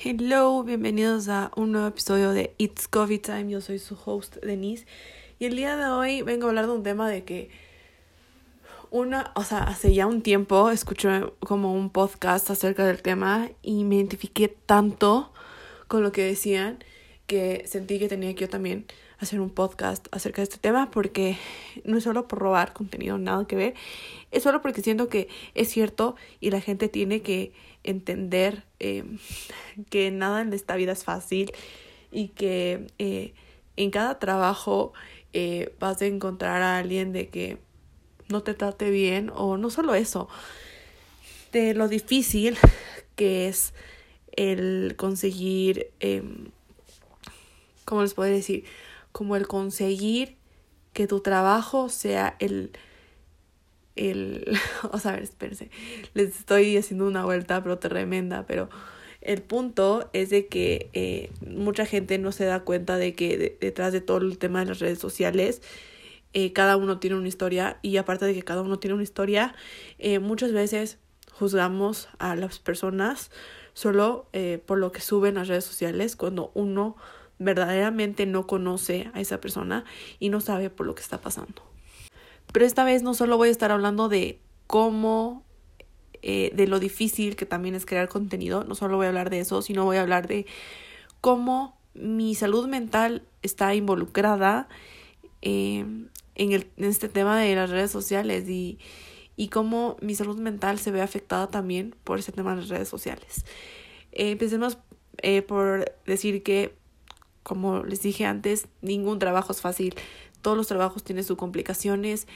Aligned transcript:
Hello, 0.00 0.62
bienvenidos 0.62 1.28
a 1.28 1.50
un 1.56 1.72
nuevo 1.72 1.88
episodio 1.88 2.30
de 2.30 2.54
It's 2.56 2.86
Coffee 2.86 3.18
Time. 3.18 3.50
Yo 3.50 3.60
soy 3.60 3.80
su 3.80 3.98
host 4.04 4.36
Denise 4.36 4.86
y 5.40 5.46
el 5.46 5.56
día 5.56 5.76
de 5.76 5.86
hoy 5.86 6.22
vengo 6.22 6.46
a 6.46 6.50
hablar 6.50 6.66
de 6.66 6.72
un 6.72 6.84
tema 6.84 7.10
de 7.10 7.24
que 7.24 7.50
una, 8.92 9.32
o 9.34 9.42
sea, 9.42 9.64
hace 9.64 9.92
ya 9.92 10.06
un 10.06 10.22
tiempo 10.22 10.70
escuché 10.70 11.22
como 11.40 11.74
un 11.74 11.90
podcast 11.90 12.48
acerca 12.48 12.86
del 12.86 13.02
tema 13.02 13.50
y 13.60 13.82
me 13.82 13.96
identifiqué 13.96 14.46
tanto 14.46 15.32
con 15.88 16.04
lo 16.04 16.12
que 16.12 16.22
decían 16.22 16.78
que 17.26 17.64
sentí 17.66 17.98
que 17.98 18.06
tenía 18.06 18.32
que 18.36 18.42
yo 18.42 18.48
también 18.48 18.86
hacer 19.18 19.40
un 19.40 19.50
podcast 19.50 20.06
acerca 20.12 20.42
de 20.42 20.44
este 20.44 20.58
tema 20.58 20.90
porque 20.90 21.36
no 21.84 21.98
es 21.98 22.04
solo 22.04 22.28
por 22.28 22.38
robar 22.38 22.72
contenido, 22.72 23.18
nada 23.18 23.46
que 23.46 23.56
ver, 23.56 23.74
es 24.30 24.42
solo 24.42 24.62
porque 24.62 24.82
siento 24.82 25.08
que 25.08 25.28
es 25.54 25.68
cierto 25.68 26.16
y 26.40 26.50
la 26.50 26.60
gente 26.60 26.88
tiene 26.88 27.20
que 27.22 27.52
entender 27.84 28.64
eh, 28.78 29.04
que 29.90 30.10
nada 30.10 30.42
en 30.42 30.52
esta 30.52 30.76
vida 30.76 30.92
es 30.92 31.04
fácil 31.04 31.52
y 32.12 32.28
que 32.28 32.86
eh, 32.98 33.34
en 33.76 33.90
cada 33.90 34.18
trabajo 34.18 34.92
eh, 35.32 35.74
vas 35.78 36.00
a 36.00 36.06
encontrar 36.06 36.62
a 36.62 36.78
alguien 36.78 37.12
de 37.12 37.28
que 37.28 37.58
no 38.28 38.42
te 38.42 38.54
trate 38.54 38.90
bien 38.90 39.30
o 39.34 39.56
no 39.56 39.70
solo 39.70 39.94
eso, 39.94 40.28
de 41.52 41.74
lo 41.74 41.88
difícil 41.88 42.56
que 43.16 43.48
es 43.48 43.74
el 44.36 44.94
conseguir, 44.96 45.90
em, 46.00 46.50
¿cómo 47.84 48.02
les 48.02 48.14
puedo 48.14 48.30
decir? 48.30 48.64
Como 49.18 49.34
el 49.34 49.48
conseguir 49.48 50.36
que 50.92 51.08
tu 51.08 51.18
trabajo 51.18 51.88
sea 51.88 52.36
el 52.38 52.70
el, 53.96 54.56
o 54.92 54.98
sea, 55.00 55.10
ver, 55.10 55.24
espérense, 55.24 55.72
les 56.14 56.38
estoy 56.38 56.76
haciendo 56.76 57.04
una 57.04 57.24
vuelta, 57.24 57.60
pero 57.64 57.80
tremenda, 57.80 58.46
pero 58.46 58.70
el 59.22 59.42
punto 59.42 60.08
es 60.12 60.30
de 60.30 60.46
que 60.46 60.88
eh, 60.92 61.32
mucha 61.44 61.84
gente 61.84 62.16
no 62.18 62.30
se 62.30 62.44
da 62.44 62.60
cuenta 62.60 62.96
de 62.96 63.16
que 63.16 63.56
detrás 63.60 63.92
de 63.92 64.00
todo 64.00 64.18
el 64.18 64.38
tema 64.38 64.60
de 64.60 64.66
las 64.66 64.78
redes 64.78 65.00
sociales, 65.00 65.62
eh, 66.32 66.52
cada 66.52 66.76
uno 66.76 67.00
tiene 67.00 67.16
una 67.16 67.26
historia 67.26 67.80
y 67.82 67.96
aparte 67.96 68.24
de 68.24 68.34
que 68.34 68.44
cada 68.44 68.62
uno 68.62 68.78
tiene 68.78 68.94
una 68.94 69.02
historia, 69.02 69.56
eh, 69.98 70.20
muchas 70.20 70.52
veces 70.52 70.98
juzgamos 71.32 72.08
a 72.20 72.36
las 72.36 72.60
personas 72.60 73.32
solo 73.72 74.28
por 74.66 74.78
lo 74.78 74.92
que 74.92 75.00
suben 75.00 75.34
las 75.34 75.48
redes 75.48 75.64
sociales 75.64 76.14
cuando 76.14 76.52
uno 76.54 76.96
verdaderamente 77.38 78.26
no 78.26 78.46
conoce 78.46 79.10
a 79.14 79.20
esa 79.20 79.40
persona 79.40 79.84
y 80.18 80.28
no 80.28 80.40
sabe 80.40 80.70
por 80.70 80.86
lo 80.86 80.94
que 80.94 81.02
está 81.02 81.20
pasando. 81.20 81.62
Pero 82.52 82.66
esta 82.66 82.84
vez 82.84 83.02
no 83.02 83.14
solo 83.14 83.36
voy 83.36 83.48
a 83.48 83.52
estar 83.52 83.70
hablando 83.70 84.08
de 84.08 84.40
cómo, 84.66 85.44
eh, 86.22 86.50
de 86.54 86.66
lo 86.66 86.80
difícil 86.80 87.36
que 87.36 87.46
también 87.46 87.74
es 87.74 87.86
crear 87.86 88.08
contenido, 88.08 88.64
no 88.64 88.74
solo 88.74 88.96
voy 88.96 89.06
a 89.06 89.08
hablar 89.10 89.30
de 89.30 89.40
eso, 89.40 89.62
sino 89.62 89.84
voy 89.84 89.98
a 89.98 90.02
hablar 90.02 90.26
de 90.26 90.46
cómo 91.20 91.78
mi 91.94 92.34
salud 92.34 92.68
mental 92.68 93.22
está 93.42 93.74
involucrada 93.74 94.68
eh, 95.42 95.84
en, 96.34 96.52
el, 96.52 96.68
en 96.76 96.84
este 96.84 97.08
tema 97.08 97.40
de 97.40 97.54
las 97.54 97.70
redes 97.70 97.90
sociales 97.90 98.48
y, 98.48 98.78
y 99.36 99.48
cómo 99.48 99.96
mi 100.00 100.14
salud 100.14 100.38
mental 100.38 100.78
se 100.78 100.90
ve 100.90 101.02
afectada 101.02 101.48
también 101.48 101.94
por 102.04 102.18
ese 102.18 102.32
tema 102.32 102.54
de 102.54 102.62
las 102.62 102.68
redes 102.68 102.88
sociales. 102.88 103.44
Eh, 104.12 104.30
empecemos 104.30 104.78
por 105.48 105.92
decir 106.06 106.44
que, 106.44 106.77
como 107.48 107.82
les 107.82 108.02
dije 108.02 108.26
antes, 108.26 108.68
ningún 108.82 109.18
trabajo 109.18 109.50
es 109.50 109.60
fácil 109.60 109.96
todos 110.42 110.56
los 110.56 110.66
trabajos 110.66 111.02
tienen 111.04 111.24
sus 111.24 111.36
complicaciones 111.36 112.26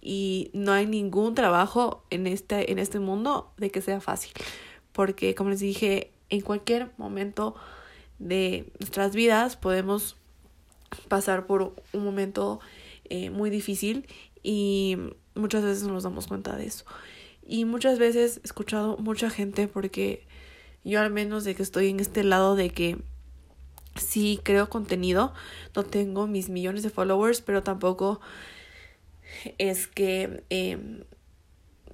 y 0.00 0.50
no 0.54 0.72
hay 0.72 0.86
ningún 0.86 1.34
trabajo 1.34 2.04
en 2.10 2.26
este, 2.26 2.72
en 2.72 2.78
este 2.78 2.98
mundo 2.98 3.52
de 3.58 3.70
que 3.70 3.82
sea 3.82 4.00
fácil. 4.00 4.32
Porque, 4.92 5.34
como 5.34 5.50
les 5.50 5.60
dije, 5.60 6.10
en 6.30 6.40
cualquier 6.40 6.90
momento 6.96 7.54
de 8.18 8.72
nuestras 8.78 9.14
vidas 9.14 9.56
podemos 9.56 10.16
pasar 11.08 11.46
por 11.46 11.74
un 11.92 12.04
momento 12.04 12.60
eh, 13.04 13.30
muy 13.30 13.50
difícil 13.50 14.06
y 14.42 14.96
muchas 15.34 15.62
veces 15.62 15.84
no 15.84 15.92
nos 15.92 16.04
damos 16.04 16.26
cuenta 16.26 16.56
de 16.56 16.66
eso. 16.66 16.84
Y 17.46 17.64
muchas 17.64 17.98
veces 17.98 18.38
he 18.38 18.46
escuchado 18.46 18.96
mucha 18.98 19.28
gente 19.30 19.68
porque 19.68 20.26
yo 20.84 21.00
al 21.00 21.10
menos 21.10 21.44
de 21.44 21.54
que 21.54 21.62
estoy 21.62 21.88
en 21.88 22.00
este 22.00 22.24
lado 22.24 22.56
de 22.56 22.70
que 22.70 22.98
sí 23.96 24.40
creo 24.42 24.68
contenido, 24.68 25.32
no 25.74 25.84
tengo 25.84 26.26
mis 26.26 26.48
millones 26.48 26.82
de 26.82 26.90
followers, 26.90 27.40
pero 27.40 27.62
tampoco 27.62 28.20
es 29.58 29.86
que 29.86 30.42
em, 30.50 31.04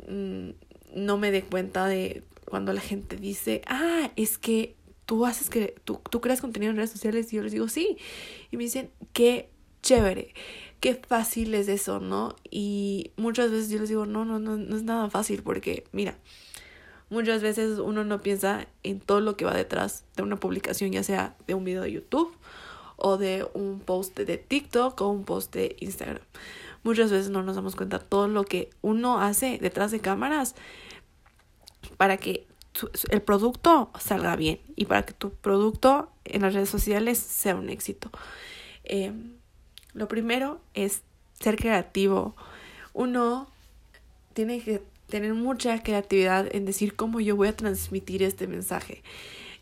mm, 0.09 0.51
no 0.95 1.19
me 1.19 1.31
dé 1.31 1.43
cuenta 1.43 1.87
de 1.87 2.23
cuando 2.47 2.73
la 2.73 2.81
gente 2.81 3.17
dice, 3.17 3.63
ah, 3.67 4.11
es 4.17 4.39
que 4.39 4.77
tú 5.05 5.27
haces 5.27 5.51
que, 5.51 5.75
tú, 5.85 6.01
tú 6.11 6.21
creas 6.21 6.41
contenido 6.41 6.71
en 6.71 6.77
redes 6.77 6.91
sociales 6.91 7.33
y 7.33 7.37
yo 7.37 7.43
les 7.43 7.53
digo, 7.53 7.69
sí. 7.69 7.99
Y 8.51 8.57
me 8.57 8.65
dicen, 8.65 8.91
qué 9.13 9.51
chévere, 9.83 10.35
qué 10.81 10.95
fácil 10.95 11.55
es 11.55 11.69
eso, 11.69 12.01
¿no? 12.01 12.37
Y 12.51 13.13
muchas 13.17 13.51
veces 13.51 13.71
yo 13.71 13.79
les 13.79 13.89
digo, 13.89 14.07
no, 14.07 14.25
no, 14.25 14.39
no, 14.39 14.57
no 14.57 14.77
es 14.77 14.83
nada 14.83 15.11
fácil 15.11 15.43
porque, 15.43 15.85
mira, 15.93 16.19
Muchas 17.09 17.41
veces 17.43 17.79
uno 17.79 18.05
no 18.05 18.21
piensa 18.21 18.67
en 18.83 19.01
todo 19.01 19.21
lo 19.21 19.37
que 19.37 19.45
va 19.45 19.55
detrás 19.55 20.05
de 20.17 20.23
una 20.23 20.37
publicación, 20.37 20.91
ya 20.91 21.05
sea 21.05 21.37
de 21.47 21.55
un 21.55 21.65
video 21.65 21.83
de 21.83 21.93
YouTube 21.93 22.37
o 22.97 23.17
de 23.17 23.47
un 23.55 23.81
post 23.81 24.19
de 24.19 24.39
TikTok 24.39 25.01
o 25.01 25.09
un 25.09 25.25
post 25.25 25.55
de 25.55 25.77
Instagram. 25.81 26.23
Muchas 26.83 27.11
veces 27.11 27.31
no 27.31 27.43
nos 27.43 27.57
damos 27.57 27.77
cuenta 27.77 27.99
todo 27.99 28.27
lo 28.27 28.45
que 28.45 28.71
uno 28.83 29.21
hace 29.21 29.59
detrás 29.61 29.91
de 29.91 30.01
cámaras 30.01 30.55
para 31.97 32.17
que 32.17 32.47
el 33.11 33.23
producto 33.23 33.91
salga 33.99 34.37
bien 34.37 34.61
y 34.75 34.87
para 34.87 35.05
que 35.05 35.13
tu 35.13 35.31
producto 35.31 36.11
en 36.25 36.43
las 36.43 36.55
redes 36.55 36.69
sociales 36.69 37.19
sea 37.19 37.55
un 37.55 37.71
éxito. 37.71 38.11
Eh, 38.85 39.13
lo 39.95 40.09
primero 40.09 40.61
es 40.75 41.03
ser 41.41 41.57
creativo. 41.57 42.37
Uno 42.93 43.49
tiene 44.35 44.61
que 44.61 44.83
tener 45.09 45.35
mucha 45.35 45.83
creatividad 45.83 46.55
en 46.55 46.65
decir 46.65 46.97
cómo 46.97 47.21
yo 47.21 47.37
voy 47.37 47.49
a 47.49 47.57
transmitir 47.57 48.23
este 48.23 48.47
mensaje. 48.47 49.03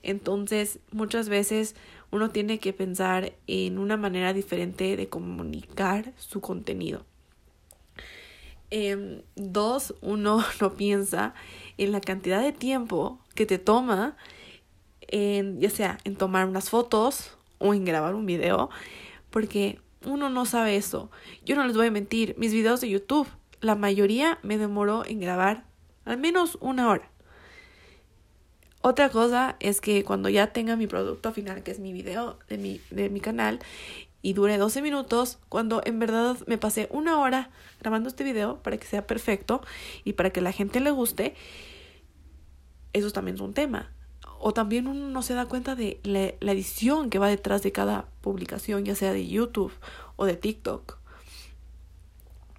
Entonces, 0.02 0.78
muchas 0.92 1.28
veces 1.28 1.74
uno 2.10 2.30
tiene 2.30 2.58
que 2.58 2.72
pensar 2.72 3.32
en 3.46 3.78
una 3.78 3.96
manera 3.96 4.32
diferente 4.32 4.96
de 4.96 5.08
comunicar 5.08 6.12
su 6.16 6.40
contenido. 6.40 7.04
Em, 8.70 9.22
dos, 9.34 9.94
uno 10.00 10.44
no 10.60 10.74
piensa 10.74 11.34
en 11.78 11.92
la 11.92 12.00
cantidad 12.00 12.42
de 12.42 12.52
tiempo 12.52 13.18
que 13.34 13.46
te 13.46 13.58
toma, 13.58 14.16
en, 15.08 15.60
ya 15.60 15.70
sea 15.70 15.98
en 16.04 16.16
tomar 16.16 16.46
unas 16.46 16.70
fotos 16.70 17.36
o 17.58 17.74
en 17.74 17.84
grabar 17.84 18.14
un 18.14 18.26
video, 18.26 18.70
porque 19.30 19.80
uno 20.04 20.28
no 20.28 20.44
sabe 20.44 20.76
eso. 20.76 21.10
Yo 21.44 21.56
no 21.56 21.66
les 21.66 21.76
voy 21.76 21.86
a 21.86 21.90
mentir, 21.90 22.34
mis 22.38 22.52
videos 22.52 22.80
de 22.80 22.90
YouTube 22.90 23.28
la 23.64 23.74
mayoría 23.74 24.38
me 24.42 24.58
demoró 24.58 25.04
en 25.04 25.20
grabar 25.20 25.64
al 26.04 26.18
menos 26.18 26.58
una 26.60 26.88
hora. 26.88 27.10
Otra 28.82 29.08
cosa 29.08 29.56
es 29.60 29.80
que 29.80 30.04
cuando 30.04 30.28
ya 30.28 30.52
tenga 30.52 30.76
mi 30.76 30.86
producto 30.86 31.32
final, 31.32 31.62
que 31.62 31.70
es 31.70 31.78
mi 31.78 31.94
video 31.94 32.38
de 32.48 32.58
mi, 32.58 32.80
de 32.90 33.08
mi 33.08 33.20
canal, 33.20 33.60
y 34.20 34.34
dure 34.34 34.58
12 34.58 34.82
minutos, 34.82 35.38
cuando 35.48 35.80
en 35.84 35.98
verdad 35.98 36.36
me 36.46 36.58
pasé 36.58 36.88
una 36.90 37.18
hora 37.18 37.50
grabando 37.80 38.08
este 38.08 38.24
video 38.24 38.62
para 38.62 38.76
que 38.76 38.86
sea 38.86 39.06
perfecto 39.06 39.62
y 40.04 40.14
para 40.14 40.30
que 40.30 40.42
la 40.42 40.52
gente 40.52 40.80
le 40.80 40.90
guste, 40.90 41.34
eso 42.92 43.10
también 43.10 43.36
es 43.36 43.40
un 43.40 43.54
tema. 43.54 43.90
O 44.38 44.52
también 44.52 44.86
uno 44.86 45.08
no 45.08 45.22
se 45.22 45.32
da 45.32 45.46
cuenta 45.46 45.74
de 45.74 46.00
la, 46.02 46.34
la 46.40 46.52
edición 46.52 47.08
que 47.08 47.18
va 47.18 47.28
detrás 47.28 47.62
de 47.62 47.72
cada 47.72 48.08
publicación, 48.20 48.84
ya 48.84 48.94
sea 48.94 49.12
de 49.12 49.26
YouTube 49.26 49.72
o 50.16 50.26
de 50.26 50.36
TikTok 50.36 50.98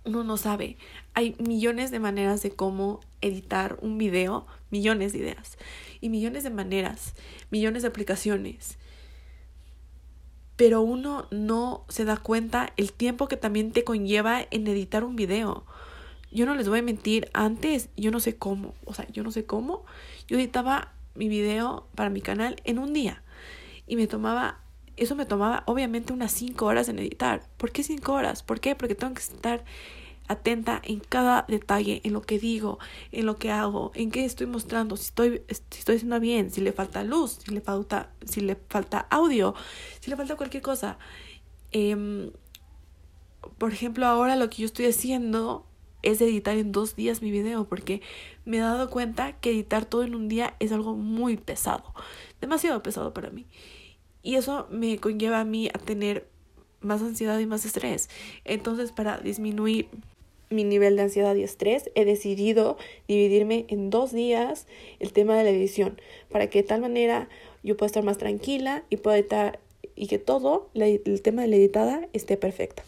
uno 0.06 0.24
no 0.24 0.38
sabe. 0.38 0.78
Hay 1.14 1.36
millones 1.40 1.92
de 1.92 2.00
maneras 2.00 2.42
de 2.42 2.52
cómo 2.52 3.02
editar 3.22 3.78
un 3.82 3.98
video, 3.98 4.46
millones 4.70 5.14
de 5.14 5.20
ideas 5.20 5.58
y 6.02 6.10
millones 6.10 6.44
de 6.44 6.50
maneras, 6.50 7.16
millones 7.52 7.82
de 7.82 7.90
aplicaciones. 7.90 8.78
Pero 10.56 10.82
uno 10.82 11.28
no 11.32 11.86
se 11.90 12.06
da 12.06 12.18
cuenta 12.18 12.72
el 12.78 12.94
tiempo 12.94 13.28
que 13.28 13.38
también 13.38 13.72
te 13.72 13.84
conlleva 13.84 14.46
en 14.52 14.68
editar 14.68 15.04
un 15.04 15.16
video. 15.16 15.66
Yo 16.32 16.46
no 16.46 16.56
les 16.56 16.70
voy 16.70 16.80
a 16.80 16.84
mentir, 16.84 17.30
antes 17.34 17.90
yo 17.98 18.12
no 18.12 18.20
sé 18.20 18.38
cómo, 18.38 18.74
o 18.86 18.94
sea, 18.94 19.08
yo 19.10 19.24
no 19.24 19.32
sé 19.32 19.46
cómo, 19.46 19.86
yo 20.28 20.38
editaba 20.38 20.94
mi 21.14 21.30
video 21.30 21.88
para 21.96 22.10
mi 22.10 22.22
canal 22.22 22.58
en 22.66 22.78
un 22.78 22.94
día 22.94 23.24
y 23.88 23.96
me 23.96 24.08
tomaba 24.08 24.60
eso 24.98 25.16
me 25.16 25.26
tomaba 25.26 25.64
obviamente 25.66 26.14
unas 26.14 26.32
5 26.32 26.66
horas 26.66 26.90
en 26.90 27.00
editar. 27.00 27.44
¿Por 27.58 27.72
qué 27.72 27.84
5 27.84 28.14
horas? 28.14 28.44
¿Por 28.44 28.60
qué? 28.60 28.76
Porque 28.76 28.96
tengo 28.96 29.14
que 29.14 29.22
estar 29.22 29.64
atenta 30.28 30.82
en 30.84 31.00
cada 31.00 31.46
detalle, 31.48 32.02
en 32.04 32.14
lo 32.14 32.22
que 32.22 32.40
digo, 32.40 32.80
en 33.12 33.26
lo 33.26 33.38
que 33.38 33.52
hago, 33.52 33.92
en 33.94 34.12
qué 34.12 34.26
estoy 34.26 34.48
mostrando, 34.48 34.98
si 34.98 35.06
estoy, 35.06 35.42
si 35.50 35.80
estoy 35.80 35.98
haciendo 35.98 36.20
bien, 36.20 36.50
si 36.52 36.62
le 36.62 36.72
falta 36.72 37.04
luz, 37.04 37.40
si 37.46 37.52
le 37.52 37.62
falta, 37.62 38.12
si 38.26 38.42
le 38.42 38.56
falta 38.70 39.06
audio, 39.10 39.54
si 40.00 40.10
le 40.10 40.16
falta 40.16 40.36
cualquier 40.36 40.64
cosa. 40.64 40.98
Em, 41.72 42.32
por 43.58 43.72
ejemplo, 43.72 44.06
ahora 44.08 44.36
lo 44.36 44.50
que 44.50 44.64
yo 44.64 44.66
estoy 44.66 44.88
haciendo 44.88 45.66
es 46.02 46.22
editar 46.22 46.58
en 46.58 46.72
dos 46.72 46.96
días 46.96 47.22
mi 47.22 47.32
video 47.32 47.68
porque 47.68 48.02
me 48.46 48.58
he 48.58 48.60
dado 48.60 48.90
cuenta 48.90 49.34
que 49.34 49.52
editar 49.52 49.86
todo 49.86 50.04
en 50.04 50.16
un 50.16 50.28
día 50.28 50.56
es 50.60 50.72
algo 50.72 50.96
muy 50.96 51.38
pesado, 51.38 51.94
demasiado 52.42 52.82
pesado 52.84 53.14
para 53.14 53.30
mí. 53.30 53.46
Y 54.26 54.38
eso 54.38 54.66
me 54.72 54.98
conlleva 54.98 55.40
a 55.40 55.46
mí 55.46 55.70
a 55.72 55.78
tener 55.78 56.28
más 56.82 57.04
ansiedad 57.04 57.38
y 57.38 57.46
más 57.46 57.64
estrés. 57.64 58.10
Entonces, 58.44 58.92
para 58.92 59.20
disminuir 59.20 59.88
mi 60.50 60.64
nivel 60.64 60.96
de 60.96 61.04
ansiedad 61.04 61.36
y 61.36 61.44
estrés, 61.44 61.92
he 61.94 62.06
decidido 62.06 62.76
dividirme 63.08 63.66
en 63.68 63.92
dos 63.92 64.12
días 64.12 64.66
el 65.00 65.14
tema 65.14 65.38
de 65.38 65.44
la 65.44 65.52
edición, 65.52 66.02
para 66.32 66.50
que 66.50 66.64
de 66.64 66.68
tal 66.68 66.82
manera 66.82 67.30
yo 67.62 67.78
pueda 67.78 67.86
estar 67.86 68.04
más 68.04 68.18
tranquila 68.18 68.84
y 68.90 68.98
pueda 68.98 69.16
editar 69.18 69.60
y 69.96 70.08
que 70.08 70.18
todo 70.18 70.72
el 70.74 71.22
tema 71.22 71.44
de 71.44 71.48
la 71.48 71.58
editada 71.58 72.10
esté 72.14 72.36
perfecto. 72.36 72.82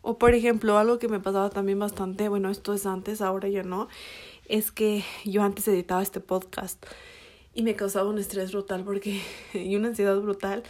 O 0.00 0.16
por 0.16 0.34
ejemplo, 0.34 0.78
algo 0.78 0.98
que 0.98 1.08
me 1.08 1.20
pasaba 1.20 1.50
también 1.50 1.78
bastante, 1.78 2.30
bueno, 2.30 2.48
esto 2.48 2.72
es 2.72 2.86
antes, 2.86 3.20
ahora 3.20 3.48
ya 3.48 3.64
no, 3.64 3.88
es 4.48 4.72
que 4.72 5.04
yo 5.26 5.42
antes 5.42 5.68
editaba 5.68 6.02
este 6.02 6.20
podcast 6.20 6.82
y 7.54 7.62
me 7.62 7.74
causaba 7.74 8.08
un 8.08 8.18
estrés 8.18 8.52
brutal 8.52 8.84
porque 8.84 9.20
y 9.54 9.76
una 9.76 9.88
ansiedad 9.88 10.18
brutal 10.20 10.62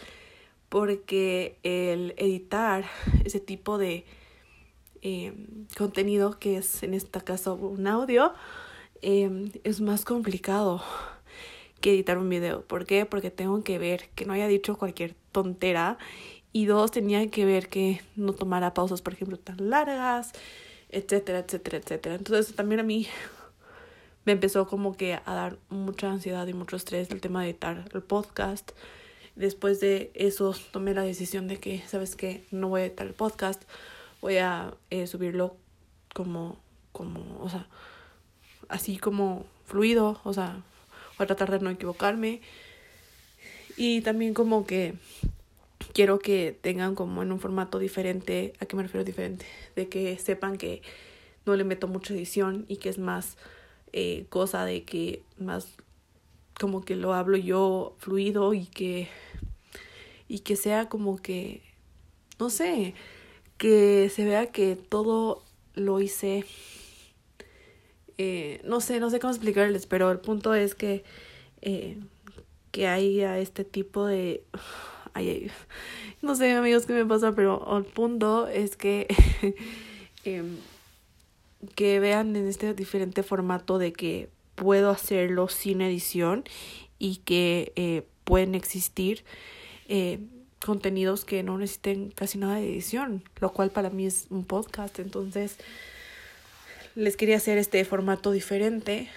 porque 0.68 1.58
el 1.62 2.14
editar 2.16 2.84
ese 3.24 3.40
tipo 3.40 3.78
de 3.78 4.04
eh, 5.02 5.32
contenido 5.76 6.38
que 6.38 6.58
es 6.58 6.82
en 6.82 6.94
este 6.94 7.20
caso 7.22 7.54
un 7.54 7.86
audio 7.86 8.32
eh, 9.02 9.50
es 9.64 9.80
más 9.80 10.04
complicado 10.04 10.82
que 11.80 11.92
editar 11.92 12.18
un 12.18 12.28
video. 12.28 12.62
¿Por 12.62 12.84
qué? 12.84 13.06
Porque 13.06 13.30
tengo 13.30 13.62
que 13.64 13.78
ver 13.78 14.10
que 14.14 14.26
no 14.26 14.34
haya 14.34 14.46
dicho 14.46 14.76
cualquier 14.76 15.14
tontera 15.32 15.98
y 16.52 16.66
dos, 16.66 16.90
tenía 16.90 17.28
que 17.30 17.44
ver 17.44 17.68
que 17.68 18.02
no 18.16 18.32
tomara 18.32 18.74
pausas, 18.74 19.02
por 19.02 19.12
ejemplo, 19.12 19.38
tan 19.38 19.70
largas, 19.70 20.32
etcétera, 20.90 21.40
etcétera, 21.40 21.78
etcétera. 21.78 22.14
Entonces 22.16 22.54
también 22.54 22.80
a 22.80 22.82
mí 22.82 23.06
me 24.24 24.32
empezó 24.32 24.66
como 24.66 24.96
que 24.96 25.14
a 25.14 25.34
dar 25.34 25.58
mucha 25.68 26.10
ansiedad 26.10 26.46
y 26.46 26.52
mucho 26.52 26.76
estrés 26.76 27.10
el 27.10 27.20
tema 27.20 27.42
de 27.42 27.50
editar 27.50 27.84
el 27.92 28.02
podcast. 28.02 28.72
Después 29.36 29.80
de 29.80 30.10
eso 30.14 30.54
tomé 30.72 30.92
la 30.94 31.02
decisión 31.02 31.48
de 31.48 31.58
que, 31.58 31.82
¿sabes 31.86 32.16
qué? 32.16 32.44
No 32.50 32.68
voy 32.68 32.82
a 32.82 32.86
editar 32.86 33.06
el 33.06 33.14
podcast, 33.14 33.62
voy 34.20 34.36
a 34.36 34.74
eh, 34.90 35.06
subirlo 35.06 35.56
como, 36.14 36.58
como, 36.92 37.38
o 37.40 37.48
sea, 37.48 37.66
así 38.68 38.98
como 38.98 39.46
fluido, 39.64 40.20
o 40.24 40.34
sea, 40.34 40.62
voy 41.16 41.24
a 41.24 41.26
tratar 41.26 41.50
de 41.50 41.60
no 41.60 41.70
equivocarme. 41.70 42.42
Y 43.76 44.02
también 44.02 44.34
como 44.34 44.66
que 44.66 44.94
quiero 45.94 46.18
que 46.18 46.58
tengan 46.60 46.94
como 46.94 47.22
en 47.22 47.32
un 47.32 47.40
formato 47.40 47.78
diferente, 47.78 48.52
¿a 48.60 48.66
qué 48.66 48.76
me 48.76 48.82
refiero 48.82 49.04
diferente? 49.04 49.46
De 49.76 49.88
que 49.88 50.18
sepan 50.18 50.58
que 50.58 50.82
no 51.46 51.56
le 51.56 51.64
meto 51.64 51.88
mucha 51.88 52.12
edición 52.12 52.66
y 52.68 52.76
que 52.76 52.90
es 52.90 52.98
más 52.98 53.36
eh, 53.92 54.26
cosa 54.28 54.64
de 54.64 54.84
que 54.84 55.22
más 55.38 55.68
como 56.58 56.82
que 56.82 56.94
lo 56.94 57.14
hablo 57.14 57.36
yo 57.36 57.94
fluido 57.98 58.54
y 58.54 58.66
que 58.66 59.08
y 60.28 60.40
que 60.40 60.56
sea 60.56 60.88
como 60.88 61.16
que 61.16 61.62
no 62.38 62.50
sé 62.50 62.94
que 63.58 64.10
se 64.14 64.24
vea 64.24 64.52
que 64.52 64.76
todo 64.76 65.42
lo 65.74 66.00
hice 66.00 66.44
eh, 68.18 68.60
no 68.64 68.80
sé 68.80 69.00
no 69.00 69.10
sé 69.10 69.18
cómo 69.18 69.32
explicarles 69.32 69.86
pero 69.86 70.10
el 70.10 70.18
punto 70.18 70.54
es 70.54 70.74
que 70.74 71.02
eh, 71.62 71.98
que 72.70 72.86
haya 72.86 73.38
este 73.38 73.64
tipo 73.64 74.06
de 74.06 74.44
no 76.22 76.36
sé 76.36 76.52
amigos 76.52 76.86
qué 76.86 76.92
me 76.92 77.06
pasa 77.06 77.32
pero 77.34 77.76
el 77.76 77.84
punto 77.84 78.46
es 78.46 78.76
que 78.76 79.08
em, 80.24 80.58
que 81.74 82.00
vean 82.00 82.36
en 82.36 82.46
este 82.46 82.74
diferente 82.74 83.22
formato 83.22 83.78
de 83.78 83.92
que 83.92 84.28
puedo 84.54 84.90
hacerlo 84.90 85.48
sin 85.48 85.80
edición 85.80 86.44
y 86.98 87.16
que 87.16 87.72
eh, 87.76 88.06
pueden 88.24 88.54
existir 88.54 89.24
eh, 89.88 90.20
contenidos 90.64 91.24
que 91.24 91.42
no 91.42 91.58
necesiten 91.58 92.10
casi 92.10 92.38
nada 92.38 92.56
de 92.56 92.70
edición, 92.70 93.24
lo 93.40 93.52
cual 93.52 93.70
para 93.70 93.90
mí 93.90 94.06
es 94.06 94.26
un 94.30 94.44
podcast. 94.44 94.98
Entonces, 94.98 95.56
les 96.94 97.16
quería 97.16 97.36
hacer 97.36 97.58
este 97.58 97.84
formato 97.84 98.30
diferente 98.30 99.08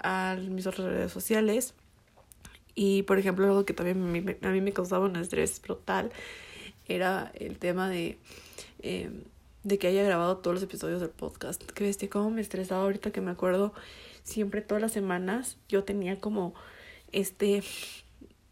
a 0.00 0.36
mis 0.38 0.66
otras 0.66 0.88
redes 0.88 1.12
sociales. 1.12 1.74
Y, 2.74 3.02
por 3.02 3.18
ejemplo, 3.18 3.46
algo 3.46 3.64
que 3.64 3.72
también 3.72 4.38
a 4.42 4.50
mí 4.50 4.60
me 4.60 4.72
causaba 4.72 5.06
un 5.06 5.16
estrés 5.16 5.60
brutal 5.60 6.12
era 6.86 7.32
el 7.34 7.58
tema 7.58 7.88
de... 7.88 8.18
Eh, 8.80 9.10
de 9.62 9.78
que 9.78 9.88
haya 9.88 10.02
grabado 10.02 10.38
todos 10.38 10.54
los 10.54 10.62
episodios 10.62 11.00
del 11.00 11.10
podcast. 11.10 11.62
Que 11.62 11.84
bestia, 11.84 12.08
cómo 12.08 12.30
me 12.30 12.40
estresaba 12.40 12.82
ahorita 12.82 13.10
que 13.10 13.20
me 13.20 13.30
acuerdo. 13.30 13.72
Siempre 14.22 14.62
todas 14.62 14.82
las 14.82 14.92
semanas 14.92 15.58
yo 15.68 15.84
tenía 15.84 16.20
como 16.20 16.54
este. 17.12 17.62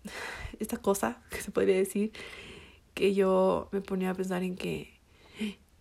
Esta 0.61 0.77
cosa 0.77 1.23
que 1.31 1.41
se 1.41 1.51
podría 1.51 1.77
decir. 1.77 2.13
Que 2.95 3.15
yo 3.15 3.69
me 3.73 3.81
ponía 3.81 4.11
a 4.11 4.15
pensar 4.15 4.43
en 4.43 4.57
que. 4.57 4.97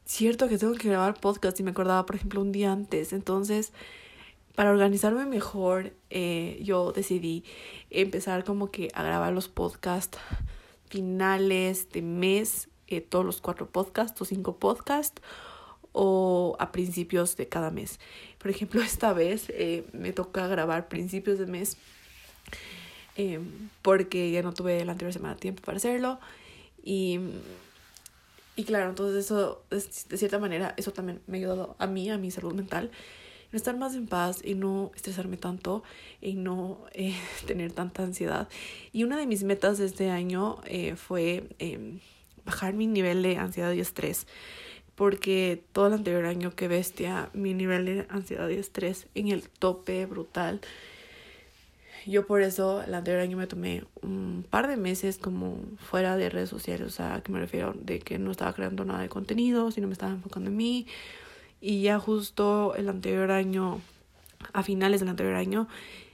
Cierto 0.05 0.47
que 0.47 0.57
tengo 0.57 0.73
que 0.75 0.87
grabar 0.87 1.19
podcast 1.19 1.59
y 1.59 1.63
me 1.63 1.71
acordaba, 1.71 2.05
por 2.05 2.15
ejemplo, 2.15 2.39
un 2.41 2.53
día 2.53 2.71
antes. 2.71 3.11
Entonces, 3.11 3.73
para 4.55 4.71
organizarme 4.71 5.25
mejor, 5.25 5.93
eh, 6.09 6.61
yo 6.63 6.93
decidí 6.93 7.43
empezar 7.89 8.45
como 8.45 8.71
que 8.71 8.87
a 8.93 9.03
grabar 9.03 9.33
los 9.33 9.49
podcasts 9.49 10.17
finales 10.89 11.91
de 11.91 12.01
mes 12.01 12.69
eh, 12.87 13.01
todos 13.01 13.25
los 13.25 13.41
cuatro 13.41 13.67
podcasts 13.67 14.21
o 14.21 14.25
cinco 14.25 14.55
podcasts 14.55 15.21
o 15.91 16.55
a 16.59 16.71
principios 16.71 17.35
de 17.35 17.47
cada 17.47 17.69
mes. 17.69 17.99
Por 18.37 18.49
ejemplo, 18.49 18.81
esta 18.83 19.11
vez 19.13 19.49
eh, 19.49 19.85
me 19.91 20.13
toca 20.13 20.47
grabar 20.47 20.87
principios 20.87 21.37
de 21.37 21.47
mes 21.47 21.77
eh, 23.17 23.41
porque 23.81 24.31
ya 24.31 24.41
no 24.41 24.53
tuve 24.53 24.85
la 24.85 24.93
anterior 24.93 25.11
semana 25.11 25.35
tiempo 25.35 25.61
para 25.63 25.77
hacerlo 25.77 26.19
y, 26.81 27.19
y 28.55 28.63
claro, 28.63 28.89
entonces 28.89 29.25
eso, 29.25 29.63
de 29.69 30.17
cierta 30.17 30.39
manera, 30.39 30.73
eso 30.77 30.93
también 30.93 31.19
me 31.27 31.37
ha 31.37 31.39
ayudado 31.39 31.75
a 31.79 31.87
mí, 31.87 32.09
a 32.09 32.17
mi 32.17 32.31
salud 32.31 32.53
mental, 32.53 32.91
en 33.51 33.55
estar 33.57 33.75
más 33.75 33.95
en 33.95 34.07
paz 34.07 34.39
y 34.45 34.53
no 34.53 34.91
estresarme 34.95 35.35
tanto 35.35 35.83
y 36.21 36.35
no 36.35 36.85
tener 37.47 37.73
tanta 37.73 38.03
ansiedad. 38.03 38.47
Y 38.93 39.03
una 39.03 39.17
de 39.17 39.25
mis 39.25 39.43
metas 39.43 39.77
de 39.77 39.85
este 39.85 40.09
año 40.09 40.61
fue 40.95 41.49
em, 41.59 41.99
bajar 42.47 42.73
mi 42.73 42.87
nivel 42.87 43.21
de 43.21 43.37
ansiedad 43.37 43.71
y 43.73 43.79
estrés. 43.79 44.25
Porque 44.95 45.61
todo 45.73 45.87
el 45.87 45.93
anterior 45.93 46.25
año, 46.25 46.55
que 46.55 46.67
bestia, 46.67 47.29
mi 47.33 47.53
nivel 47.53 47.85
de 47.85 48.05
ansiedad 48.09 48.49
y 48.49 48.55
estrés 48.55 49.05
en 49.13 49.27
el 49.27 49.47
tope 49.47 50.07
brutal. 50.07 50.59
Yo 52.07 52.25
por 52.25 52.41
eso 52.41 52.81
el 52.81 52.93
anterior 52.95 53.21
año 53.21 53.37
me 53.37 53.47
tomé 53.47 53.83
un 54.01 54.45
par 54.49 54.67
de 54.67 54.77
meses 54.77 55.17
como 55.17 55.59
fuera 55.77 56.15
de 56.15 56.29
redes 56.29 56.49
sociales, 56.49 56.87
o 56.87 56.89
sea, 56.89 57.15
¿a 57.15 57.21
qué 57.21 57.33
me 57.33 57.39
refiero? 57.39 57.73
De 57.73 57.99
que 57.99 58.17
no 58.17 58.31
estaba 58.31 58.53
creando 58.53 58.85
nada 58.85 59.01
de 59.01 59.09
contenido, 59.09 59.71
sino 59.71 59.87
me 59.87 59.93
estaba 59.93 60.13
enfocando 60.13 60.49
en 60.49 60.55
mí. 60.55 60.87
Y 61.59 61.81
ya 61.81 61.99
justo 61.99 62.73
el 62.75 62.87
anterior 62.87 63.29
año, 63.29 63.81
a 64.53 64.63
finales 64.63 65.01
del 65.01 65.09
anterior 65.09 65.35
año, 65.35 65.67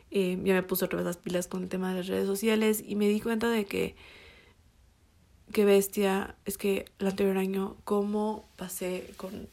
eh, 0.10 0.38
ya 0.44 0.54
me 0.56 0.64
puse 0.64 0.86
otra 0.86 0.98
vez 0.98 1.06
las 1.06 1.18
pilas 1.18 1.48
con 1.48 1.64
el 1.64 1.70
tema 1.70 1.92
de 1.92 1.98
las 1.98 2.08
redes 2.08 2.26
sociales 2.26 2.84
y 2.86 2.96
me 2.96 3.08
di 3.08 3.22
cuenta 3.22 3.50
de 3.50 3.66
que 3.66 3.96
qué 5.54 5.64
bestia, 5.64 6.36
es 6.46 6.58
que 6.58 6.86
el 7.00 7.08
anterior 7.08 7.38
año, 7.38 7.78
cómo 7.86 8.44
pasé 8.58 9.14
con 9.16 9.48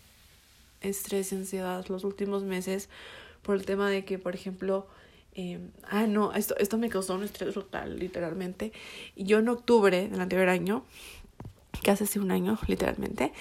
estrés 0.80 1.30
y 1.32 1.36
ansiedad 1.36 1.86
los 1.88 2.04
últimos 2.04 2.42
meses 2.42 2.88
por 3.42 3.54
el 3.54 3.64
tema 3.64 3.88
de 3.88 4.04
que, 4.04 4.18
por 4.18 4.34
ejemplo, 4.34 4.88
eh, 5.34 5.60
ah, 5.84 6.06
no, 6.06 6.32
esto, 6.32 6.56
esto 6.58 6.78
me 6.78 6.88
causó 6.88 7.14
un 7.14 7.22
estrés 7.22 7.54
total, 7.54 7.98
literalmente. 7.98 8.72
Y 9.14 9.24
yo 9.24 9.38
en 9.38 9.48
octubre 9.48 10.08
del 10.08 10.20
anterior 10.20 10.48
año, 10.48 10.84
casi 11.84 12.04
hace 12.04 12.18
un 12.18 12.30
año, 12.30 12.58
literalmente, 12.66 13.32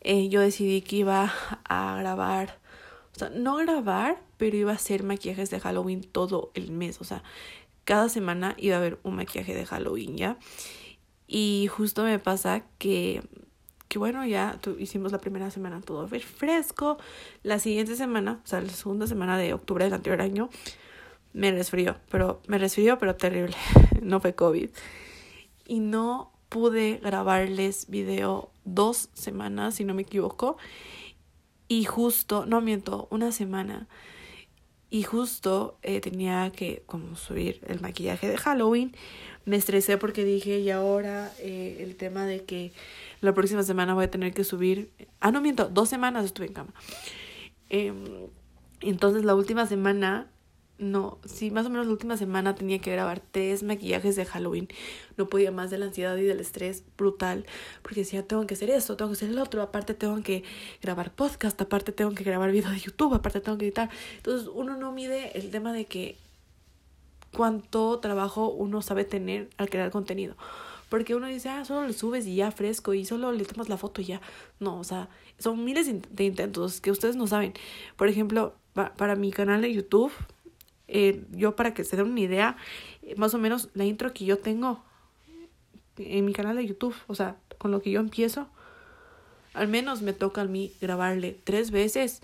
eh, 0.00 0.28
yo 0.28 0.40
decidí 0.40 0.82
que 0.82 0.96
iba 0.96 1.32
a 1.64 1.96
grabar, 1.98 2.58
o 3.14 3.18
sea, 3.18 3.30
no 3.30 3.56
grabar, 3.56 4.22
pero 4.36 4.56
iba 4.56 4.72
a 4.72 4.76
hacer 4.76 5.02
maquillajes 5.02 5.50
de 5.50 5.60
Halloween 5.60 6.02
todo 6.02 6.52
el 6.54 6.70
mes, 6.70 7.00
o 7.00 7.04
sea, 7.04 7.22
cada 7.84 8.08
semana 8.08 8.54
iba 8.58 8.76
a 8.76 8.78
haber 8.78 8.98
un 9.02 9.16
maquillaje 9.16 9.54
de 9.54 9.66
Halloween, 9.66 10.16
¿ya? 10.16 10.38
Y 11.26 11.68
justo 11.68 12.04
me 12.04 12.18
pasa 12.18 12.64
que, 12.78 13.22
que 13.88 13.98
bueno, 13.98 14.24
ya 14.24 14.58
hicimos 14.78 15.12
la 15.12 15.18
primera 15.18 15.50
semana 15.50 15.80
todo 15.80 16.06
fresco. 16.08 16.98
La 17.42 17.58
siguiente 17.58 17.96
semana, 17.96 18.40
o 18.44 18.46
sea, 18.46 18.60
la 18.60 18.70
segunda 18.70 19.06
semana 19.06 19.36
de 19.38 19.52
octubre 19.52 19.84
del 19.84 19.94
anterior 19.94 20.22
año, 20.22 20.50
me 21.32 21.50
resfrió, 21.52 21.96
pero 22.10 22.40
me 22.46 22.58
resfrió, 22.58 22.98
pero 22.98 23.16
terrible. 23.16 23.56
no 24.02 24.20
fue 24.20 24.34
COVID. 24.34 24.70
Y 25.66 25.80
no 25.80 26.32
pude 26.48 27.00
grabarles 27.02 27.88
video 27.90 28.50
dos 28.64 29.10
semanas, 29.14 29.74
si 29.74 29.84
no 29.84 29.94
me 29.94 30.02
equivoco. 30.02 30.56
Y 31.68 31.84
justo, 31.84 32.46
no 32.46 32.60
miento, 32.60 33.08
una 33.10 33.32
semana. 33.32 33.88
Y 34.88 35.02
justo 35.02 35.78
eh, 35.82 36.00
tenía 36.00 36.52
que 36.52 36.82
como 36.86 37.16
subir 37.16 37.60
el 37.66 37.80
maquillaje 37.80 38.28
de 38.28 38.36
Halloween 38.36 38.94
me 39.46 39.56
estresé 39.56 39.96
porque 39.96 40.24
dije, 40.24 40.58
y 40.58 40.70
ahora 40.70 41.32
eh, 41.38 41.78
el 41.80 41.96
tema 41.96 42.26
de 42.26 42.44
que 42.44 42.72
la 43.20 43.32
próxima 43.32 43.62
semana 43.62 43.94
voy 43.94 44.04
a 44.04 44.10
tener 44.10 44.34
que 44.34 44.44
subir, 44.44 44.90
ah, 45.20 45.30
no 45.30 45.40
miento, 45.40 45.68
dos 45.68 45.88
semanas 45.88 46.24
estuve 46.24 46.48
en 46.48 46.52
cama. 46.52 46.74
Em, 47.70 48.26
entonces 48.80 49.24
la 49.24 49.34
última 49.34 49.66
semana 49.66 50.26
no, 50.78 51.18
sí, 51.24 51.50
más 51.50 51.64
o 51.66 51.70
menos 51.70 51.86
la 51.86 51.92
última 51.92 52.16
semana 52.18 52.54
tenía 52.54 52.78
que 52.80 52.92
grabar 52.92 53.22
tres 53.30 53.62
maquillajes 53.62 54.14
de 54.14 54.26
Halloween. 54.26 54.68
No 55.16 55.26
podía 55.26 55.50
más 55.50 55.70
de 55.70 55.78
la 55.78 55.86
ansiedad 55.86 56.16
y 56.16 56.24
del 56.24 56.40
estrés 56.40 56.84
brutal, 56.98 57.46
porque 57.82 58.00
decía, 58.00 58.26
tengo 58.26 58.46
que 58.46 58.54
hacer 58.54 58.68
esto, 58.68 58.96
tengo 58.96 59.10
que 59.10 59.16
hacer 59.16 59.30
el 59.30 59.38
otro, 59.38 59.62
aparte 59.62 59.94
tengo 59.94 60.22
que 60.22 60.44
grabar 60.82 61.12
podcast, 61.12 61.58
aparte 61.62 61.92
tengo 61.92 62.12
que 62.12 62.24
grabar 62.24 62.52
video 62.52 62.70
de 62.70 62.80
YouTube, 62.80 63.14
aparte 63.14 63.40
tengo 63.40 63.56
que 63.56 63.64
editar. 63.64 63.88
Entonces 64.18 64.50
uno 64.52 64.76
no 64.76 64.92
mide 64.92 65.38
el 65.38 65.50
tema 65.50 65.72
de 65.72 65.86
que 65.86 66.18
cuánto 67.32 67.98
trabajo 68.00 68.48
uno 68.48 68.82
sabe 68.82 69.04
tener 69.04 69.48
al 69.56 69.70
crear 69.70 69.90
contenido. 69.90 70.36
Porque 70.90 71.14
uno 71.14 71.26
dice, 71.26 71.48
ah, 71.48 71.64
solo 71.64 71.86
le 71.86 71.92
subes 71.94 72.26
y 72.26 72.36
ya 72.36 72.50
fresco 72.52 72.94
y 72.94 73.04
solo 73.04 73.32
le 73.32 73.44
tomas 73.44 73.68
la 73.68 73.76
foto 73.76 74.02
y 74.02 74.04
ya. 74.04 74.20
No, 74.60 74.78
o 74.78 74.84
sea, 74.84 75.08
son 75.38 75.64
miles 75.64 75.88
de 76.10 76.24
intentos 76.24 76.80
que 76.80 76.90
ustedes 76.90 77.16
no 77.16 77.26
saben. 77.26 77.54
Por 77.96 78.08
ejemplo, 78.08 78.54
para 78.74 79.16
mi 79.16 79.32
canal 79.32 79.62
de 79.62 79.72
YouTube, 79.72 80.12
eh, 80.88 81.24
yo 81.32 81.56
para 81.56 81.74
que 81.74 81.84
se 81.84 81.96
den 81.96 82.06
una 82.06 82.20
idea, 82.20 82.56
más 83.16 83.34
o 83.34 83.38
menos 83.38 83.70
la 83.74 83.84
intro 83.84 84.12
que 84.12 84.24
yo 84.24 84.38
tengo 84.38 84.82
en 85.98 86.24
mi 86.24 86.32
canal 86.32 86.56
de 86.56 86.66
YouTube, 86.66 86.94
o 87.06 87.14
sea, 87.14 87.36
con 87.58 87.70
lo 87.70 87.80
que 87.80 87.90
yo 87.90 88.00
empiezo, 88.00 88.48
al 89.54 89.68
menos 89.68 90.02
me 90.02 90.12
toca 90.12 90.42
a 90.42 90.44
mí 90.44 90.72
grabarle 90.80 91.38
tres 91.44 91.70
veces 91.70 92.20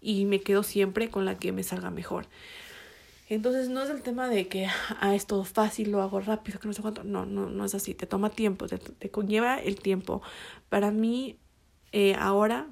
y 0.00 0.26
me 0.26 0.40
quedo 0.40 0.62
siempre 0.62 1.10
con 1.10 1.24
la 1.24 1.38
que 1.38 1.52
me 1.52 1.62
salga 1.62 1.90
mejor. 1.90 2.26
Entonces 3.28 3.68
no 3.68 3.82
es 3.82 3.90
el 3.90 4.02
tema 4.02 4.28
de 4.28 4.46
que 4.46 4.68
ah, 5.00 5.14
es 5.14 5.26
todo 5.26 5.44
fácil, 5.44 5.90
lo 5.90 6.00
hago 6.00 6.20
rápido, 6.20 6.60
que 6.60 6.68
no 6.68 6.74
sé 6.74 6.82
cuánto. 6.82 7.02
No, 7.02 7.26
no, 7.26 7.48
no 7.50 7.64
es 7.64 7.74
así. 7.74 7.92
Te 7.92 8.06
toma 8.06 8.30
tiempo, 8.30 8.68
te, 8.68 8.78
te 8.78 9.10
conlleva 9.10 9.58
el 9.58 9.80
tiempo. 9.80 10.22
Para 10.68 10.92
mí, 10.92 11.36
eh, 11.90 12.14
ahora, 12.18 12.68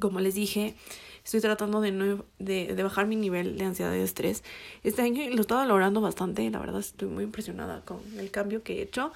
como 0.00 0.18
les 0.18 0.34
dije, 0.34 0.74
estoy 1.24 1.40
tratando 1.40 1.80
de, 1.80 1.92
no, 1.92 2.24
de, 2.38 2.74
de, 2.74 2.82
bajar 2.82 3.06
mi 3.06 3.16
nivel 3.16 3.56
de 3.58 3.64
ansiedad 3.64 3.92
y 3.92 3.98
de 3.98 4.04
estrés. 4.04 4.42
Este 4.82 5.02
año 5.02 5.28
lo 5.30 5.38
he 5.38 5.40
estado 5.40 5.64
logrando 5.64 6.00
bastante, 6.00 6.48
la 6.50 6.58
verdad 6.58 6.80
estoy 6.80 7.08
muy 7.08 7.24
impresionada 7.24 7.82
con 7.84 8.00
el 8.18 8.30
cambio 8.30 8.62
que 8.62 8.78
he 8.78 8.82
hecho 8.82 9.12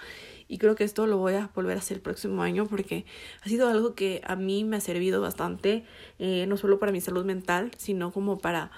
y 0.48 0.58
creo 0.58 0.76
que 0.76 0.84
esto 0.84 1.06
lo 1.06 1.18
voy 1.18 1.34
a 1.34 1.50
volver 1.54 1.76
a 1.76 1.80
hacer 1.80 1.96
el 1.96 2.02
próximo 2.02 2.42
año 2.42 2.66
porque 2.66 3.04
ha 3.42 3.48
sido 3.48 3.68
algo 3.68 3.94
que 3.94 4.20
a 4.24 4.36
mí 4.36 4.64
me 4.64 4.76
ha 4.76 4.80
servido 4.80 5.20
bastante, 5.20 5.84
eh, 6.18 6.46
no 6.46 6.56
solo 6.56 6.78
para 6.78 6.92
mi 6.92 7.00
salud 7.00 7.24
mental, 7.24 7.72
sino 7.76 8.12
como 8.12 8.38
para 8.38 8.70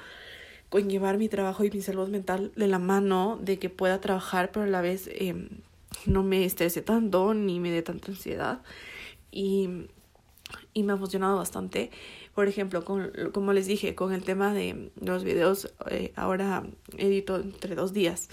conllevar 0.70 1.18
mi 1.18 1.28
trabajo 1.28 1.64
y 1.64 1.70
mi 1.70 1.82
salud 1.82 2.08
mental 2.08 2.52
de 2.56 2.68
la 2.68 2.78
mano, 2.78 3.38
de 3.42 3.58
que 3.58 3.70
pueda 3.70 4.00
trabajar, 4.00 4.50
pero 4.52 4.64
a 4.64 4.68
la 4.68 4.80
vez 4.80 5.08
eh, 5.08 5.48
no 6.06 6.22
me 6.22 6.44
estrese 6.44 6.82
tanto 6.82 7.34
ni 7.34 7.60
me 7.60 7.70
dé 7.70 7.82
tanta 7.82 8.12
ansiedad. 8.12 8.62
Y, 9.30 9.88
y 10.74 10.82
me 10.82 10.92
ha 10.92 10.96
funcionado 10.96 11.36
bastante. 11.36 11.90
Por 12.34 12.48
ejemplo, 12.48 12.84
con, 12.84 13.12
como 13.32 13.52
les 13.52 13.66
dije, 13.66 13.94
con 13.94 14.12
el 14.12 14.22
tema 14.22 14.54
de 14.54 14.90
los 15.00 15.24
videos, 15.24 15.72
eh, 15.90 16.12
ahora 16.16 16.64
edito 16.96 17.36
entre 17.36 17.74
dos 17.74 17.92
días. 17.92 18.28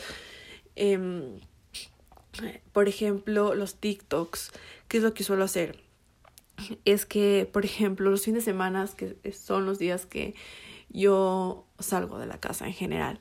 Eh, 0.75 1.39
por 2.72 2.88
ejemplo, 2.88 3.56
los 3.56 3.75
TikToks, 3.75 4.51
¿qué 4.88 4.98
es 4.98 5.04
lo 5.04 5.13
que 5.13 5.24
suelo 5.24 5.44
hacer? 5.46 5.80
Es 6.86 7.06
que, 7.06 7.50
por 7.51 7.65
ejemplo, 7.65 8.10
los 8.10 8.24
fines 8.24 8.46
de 8.46 8.51
semana, 8.51 8.88
que 8.96 9.32
son 9.32 9.65
los 9.65 9.80
días 9.80 10.06
que 10.06 10.36
yo 10.89 11.65
salgo 11.80 12.18
de 12.20 12.27
la 12.27 12.39
casa 12.39 12.68
en 12.68 12.74
general, 12.74 13.20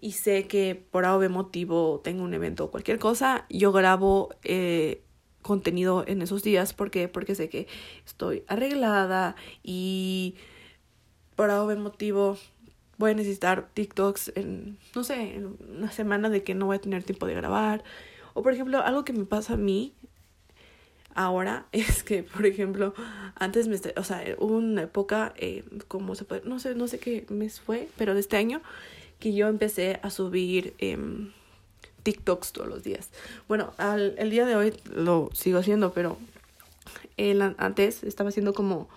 y 0.00 0.12
sé 0.12 0.46
que 0.46 0.74
por 0.74 1.04
algún 1.04 1.32
motivo 1.32 2.00
tengo 2.02 2.24
un 2.24 2.34
evento 2.34 2.64
o 2.64 2.70
cualquier 2.70 2.98
cosa, 2.98 3.46
yo 3.48 3.72
grabo 3.72 4.30
eh, 4.42 5.02
contenido 5.42 6.04
en 6.06 6.22
esos 6.22 6.42
días. 6.42 6.72
¿Por 6.72 6.90
Porque 7.10 7.34
sé 7.34 7.48
que 7.48 7.66
estoy 8.06 8.44
arreglada 8.48 9.36
y 9.62 10.36
por 11.36 11.50
algún 11.50 11.82
motivo 11.82 12.38
voy 12.98 13.10
a 13.10 13.14
necesitar 13.14 13.68
TikToks 13.74 14.32
en, 14.36 14.78
no 14.94 15.04
sé, 15.04 15.42
una 15.76 15.90
semana 15.90 16.28
de 16.30 16.42
que 16.44 16.54
no 16.54 16.66
voy 16.66 16.76
a 16.76 16.80
tener 16.80 17.02
tiempo 17.02 17.26
de 17.26 17.34
grabar. 17.34 17.82
O 18.34 18.42
por 18.42 18.52
ejemplo, 18.52 18.80
algo 18.80 19.04
que 19.04 19.12
me 19.12 19.24
pasa 19.24 19.54
a 19.54 19.56
mí 19.56 19.92
ahora 21.14 21.66
es 21.72 22.02
que, 22.02 22.22
por 22.22 22.46
ejemplo, 22.46 22.94
antes 23.34 23.68
me, 23.68 23.76
o 23.96 24.04
sea, 24.04 24.24
hubo 24.38 24.56
una 24.56 24.82
época, 24.82 25.34
eh, 25.36 25.64
como 25.88 26.14
se 26.14 26.24
puede, 26.24 26.42
no 26.44 26.58
sé, 26.58 26.74
no 26.74 26.86
sé 26.88 26.98
qué 26.98 27.26
mes 27.28 27.60
fue, 27.60 27.88
pero 27.96 28.14
de 28.14 28.20
este 28.20 28.36
año, 28.36 28.62
que 29.18 29.34
yo 29.34 29.48
empecé 29.48 30.00
a 30.02 30.10
subir 30.10 30.74
eh, 30.78 30.98
TikToks 32.02 32.52
todos 32.52 32.68
los 32.68 32.82
días. 32.82 33.10
Bueno, 33.48 33.72
al, 33.78 34.14
el 34.18 34.30
día 34.30 34.46
de 34.46 34.56
hoy 34.56 34.74
lo 34.92 35.30
sigo 35.32 35.58
haciendo, 35.58 35.92
pero 35.92 36.18
el, 37.16 37.42
antes 37.58 38.02
estaba 38.04 38.30
haciendo 38.30 38.54
como, 38.54 38.88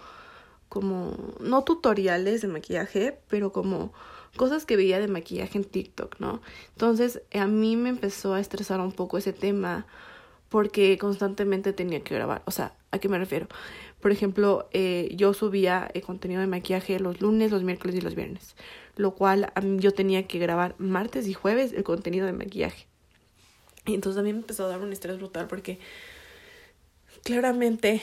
como, 0.70 1.16
no 1.40 1.64
tutoriales 1.64 2.42
de 2.42 2.48
maquillaje, 2.48 3.18
pero 3.30 3.52
como 3.52 3.94
cosas 4.36 4.66
que 4.66 4.76
veía 4.76 5.00
de 5.00 5.08
maquillaje 5.08 5.58
en 5.58 5.64
TikTok, 5.64 6.20
¿no? 6.20 6.42
Entonces 6.74 7.22
a 7.34 7.48
mí 7.48 7.76
me 7.76 7.90
empezó 7.90 8.34
a 8.34 8.40
estresar 8.40 8.80
un 8.80 8.92
poco 8.92 9.18
ese 9.18 9.34
tema 9.34 9.86
porque 10.50 10.98
constantemente 10.98 11.74
tenía 11.74 12.02
que 12.02 12.16
grabar. 12.16 12.42
O 12.46 12.52
sea, 12.52 12.76
¿a 12.92 13.00
qué 13.00 13.10
me 13.10 13.18
refiero? 13.18 13.48
Por 14.02 14.12
ejemplo, 14.12 14.70
eh, 14.72 15.12
yo 15.16 15.34
subía 15.34 15.90
el 15.94 16.02
contenido 16.02 16.42
de 16.42 16.48
maquillaje 16.48 17.00
los 17.00 17.22
lunes, 17.22 17.52
los 17.52 17.64
miércoles 17.64 17.96
y 17.96 18.02
los 18.02 18.16
viernes, 18.16 18.56
lo 18.98 19.16
cual 19.16 19.52
yo 19.78 19.94
tenía 19.94 20.28
que 20.28 20.38
grabar 20.38 20.76
martes 20.78 21.28
y 21.28 21.34
jueves 21.34 21.74
el 21.74 21.84
contenido 21.84 22.26
de 22.26 22.34
maquillaje. 22.34 22.88
Y 23.86 23.94
entonces 23.94 24.20
a 24.20 24.24
mí 24.24 24.34
me 24.34 24.40
empezó 24.40 24.66
a 24.66 24.70
dar 24.70 24.82
un 24.82 24.92
estrés 24.92 25.18
brutal 25.18 25.48
porque 25.48 25.80
claramente 27.24 28.02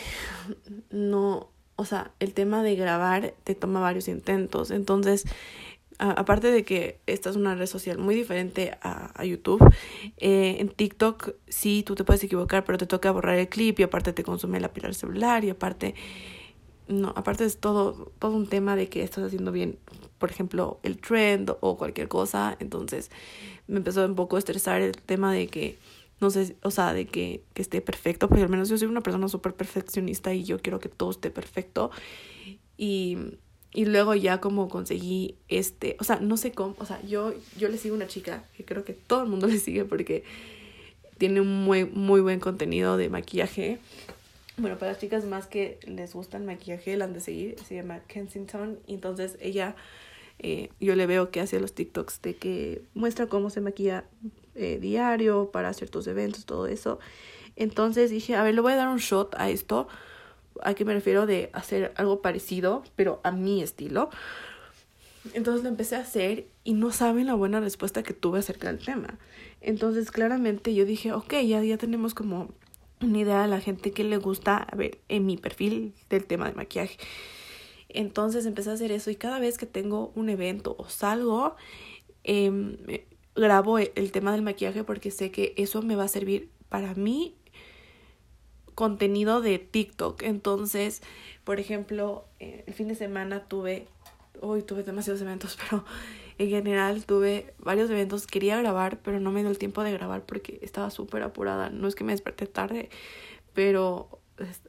no, 0.91 1.49
o 1.77 1.85
sea, 1.85 2.12
el 2.21 2.35
tema 2.35 2.62
de 2.62 2.77
grabar 2.77 3.35
te 3.45 3.55
toma 3.55 3.81
varios 3.81 4.09
intentos. 4.09 4.71
Entonces, 4.71 5.25
aparte 5.99 6.51
de 6.51 6.65
que 6.65 6.99
esta 7.07 7.31
es 7.31 7.37
una 7.37 7.55
red 7.55 7.67
social 7.67 7.99
muy 7.99 8.15
diferente 8.15 8.77
a, 8.83 9.12
a 9.21 9.25
YouTube, 9.25 9.62
eh, 10.17 10.57
en 10.59 10.69
TikTok 10.69 11.35
sí 11.49 11.83
tú 11.87 11.95
te 11.95 12.05
puedes 12.05 12.23
equivocar, 12.25 12.65
pero 12.65 12.79
te 12.79 12.87
toca 12.87 13.11
borrar 13.12 13.39
el 13.39 13.49
clip 13.49 13.79
y 13.81 13.83
aparte 13.85 14.12
te 14.12 14.25
consume 14.25 14.61
la 14.61 14.73
pila 14.73 14.89
del 14.89 14.97
celular 14.97 15.45
y 15.45 15.51
aparte, 15.51 15.95
no, 16.89 17.12
aparte 17.17 17.45
es 17.45 17.59
todo, 17.59 18.12
todo 18.19 18.33
un 18.37 18.49
tema 18.49 18.77
de 18.77 18.89
que 18.89 19.03
estás 19.03 19.25
haciendo 19.25 19.53
bien, 19.53 19.79
por 20.19 20.31
ejemplo, 20.31 20.81
el 20.83 20.99
trend 20.99 21.55
o 21.61 21.77
cualquier 21.77 22.09
cosa. 22.09 22.57
Entonces, 22.59 23.11
me 23.73 23.79
empezó 23.79 24.05
un 24.05 24.14
poco 24.14 24.37
a 24.37 24.38
estresar 24.38 24.83
el 24.83 24.93
tema 24.93 25.33
de 25.33 25.47
que, 25.47 25.79
no 26.21 26.31
sé, 26.31 26.57
o 26.62 26.71
sea, 26.71 26.93
de 26.93 27.07
que, 27.07 27.43
que 27.55 27.62
esté 27.62 27.81
perfecto, 27.81 28.29
porque 28.29 28.43
al 28.43 28.50
menos 28.50 28.69
yo 28.69 28.76
soy 28.76 28.87
una 28.87 29.00
persona 29.00 29.29
súper 29.29 29.55
perfeccionista 29.55 30.35
y 30.35 30.45
yo 30.45 30.61
quiero 30.61 30.79
que 30.79 30.91
todo 30.91 31.11
esté 31.11 31.31
perfecto. 31.31 31.91
Y, 32.76 33.17
y 33.73 33.87
luego 33.87 34.14
ya 34.14 34.41
como 34.41 34.69
conseguí 34.69 35.37
este, 35.49 35.97
o 35.99 36.05
sea, 36.05 36.17
no 36.21 36.37
sé 36.37 36.52
cómo, 36.52 36.76
o 36.79 36.85
sea, 36.85 37.00
yo, 37.02 37.33
yo 37.59 37.69
le 37.69 37.79
sigo 37.79 37.95
una 37.95 38.07
chica 38.07 38.45
que 38.57 38.64
creo 38.64 38.85
que 38.85 38.93
todo 38.93 39.23
el 39.23 39.31
mundo 39.31 39.47
le 39.49 39.59
sigue 39.59 39.87
porque 39.87 40.25
tiene 41.17 41.41
un 41.41 41.64
muy, 41.64 41.87
muy 41.87 42.21
buen 42.21 42.41
contenido 42.41 42.99
de 42.99 43.09
maquillaje. 43.09 43.79
Bueno, 44.59 44.76
para 44.76 44.93
las 44.93 45.00
chicas 45.00 45.25
más 45.25 45.47
que 45.47 45.81
les 45.87 46.12
gusta 46.12 46.37
el 46.37 46.45
maquillaje, 46.45 46.95
la 46.99 47.07
han 47.07 47.14
de 47.14 47.21
seguir, 47.21 47.57
se 47.67 47.75
llama 47.75 48.00
Kensington. 48.07 48.79
Y 48.87 48.95
entonces 48.95 49.38
ella 49.41 49.76
eh, 50.39 50.71
yo 50.81 50.95
le 50.97 51.07
veo 51.07 51.31
que 51.31 51.41
hace 51.41 51.61
los 51.61 51.75
TikToks 51.75 52.23
de 52.23 52.35
que 52.37 52.83
muestra 52.95 53.27
cómo 53.27 53.51
se 53.51 53.61
maquilla 53.61 54.05
eh, 54.55 54.79
diario 54.81 55.51
para 55.53 55.73
ciertos 55.73 56.07
eventos, 56.07 56.45
todo 56.45 56.67
eso. 56.67 56.99
Entonces 57.57 58.11
dije, 58.11 58.35
a 58.35 58.43
ver, 58.43 58.55
le 58.55 58.61
voy 58.61 58.73
a 58.73 58.77
dar 58.77 58.89
un 58.89 58.99
shot 58.99 59.35
a 59.37 59.51
esto. 59.51 59.89
¿A 60.62 60.75
qué 60.75 60.85
me 60.85 60.95
refiero? 60.95 61.27
De 61.27 61.51
hacer 61.53 61.93
algo 61.97 62.21
parecido, 62.21 62.83
pero 62.97 63.21
a 63.25 63.31
mi 63.31 63.62
estilo. 63.62 64.11
Entonces 65.35 65.62
lo 65.62 65.69
empecé 65.69 65.97
a 65.97 66.01
hacer 66.01 66.47
y 66.65 66.75
no 66.75 66.91
saben 66.91 67.27
la 67.27 67.35
buena 67.35 67.61
respuesta 67.61 68.03
que 68.03 68.12
tuve 68.12 68.41
acerca 68.41 68.69
del 68.73 68.85
tema. 68.85 69.19
Entonces 69.61 70.11
claramente 70.11 70.75
yo 70.75 70.85
dije, 70.85 71.12
ok, 71.12 71.35
ya, 71.47 71.62
ya 71.62 71.79
tenemos 71.79 72.15
como 72.15 72.49
una 73.01 73.19
idea 73.19 73.43
de 73.43 73.49
la 73.49 73.61
gente 73.61 73.93
que 73.93 74.05
le 74.05 74.17
gusta, 74.17 74.57
a 74.57 74.75
ver, 74.77 74.99
en 75.09 75.27
mi 75.27 75.37
perfil 75.37 75.95
del 76.11 76.25
tema 76.25 76.49
de 76.49 76.55
maquillaje. 76.55 76.99
Entonces 77.95 78.47
empecé 78.47 78.71
a 78.71 78.75
hacer 78.75 78.93
eso 78.93 79.11
y 79.11 79.17
cada 79.17 79.39
vez 79.39 79.59
que 79.59 79.67
tengo 79.67 80.13
un 80.15 80.29
evento 80.29 80.75
o 80.79 80.89
salgo, 80.89 81.57
eh, 82.25 83.07
grabo 83.35 83.79
el 83.79 84.13
tema 84.13 84.33
del 84.33 84.43
maquillaje 84.43 84.85
porque 84.85 85.11
sé 85.11 85.31
que 85.31 85.55
eso 85.57 85.83
me 85.83 85.97
va 85.97 86.05
a 86.05 86.09
servir 86.09 86.51
para 86.69 86.95
mí 86.95 87.35
contenido 88.75 89.41
de 89.41 89.59
TikTok. 89.59 90.23
Entonces, 90.23 91.03
por 91.45 91.61
ejemplo, 91.61 92.25
eh, 92.41 92.65
el 92.67 92.75
fin 92.75 92.89
de 92.89 92.95
semana 92.95 93.45
tuve, 93.45 93.87
hoy 94.41 94.63
tuve 94.63 94.83
demasiados 94.83 95.23
eventos, 95.23 95.59
pero 95.71 95.85
en 96.39 96.49
general 96.49 97.05
tuve 97.05 97.55
varios 97.59 97.91
eventos. 97.91 98.27
Quería 98.27 98.59
grabar, 98.59 98.99
pero 99.03 99.21
no 99.21 99.31
me 99.31 99.41
dio 99.41 99.51
el 99.51 99.59
tiempo 99.59 99.83
de 99.83 99.93
grabar 99.93 100.25
porque 100.25 100.59
estaba 100.63 100.91
súper 100.91 101.23
apurada. 101.23 101.71
No 101.71 101.89
es 101.89 101.95
que 101.95 102.05
me 102.05 102.13
desperté 102.13 102.47
tarde, 102.47 102.89
pero 103.55 104.22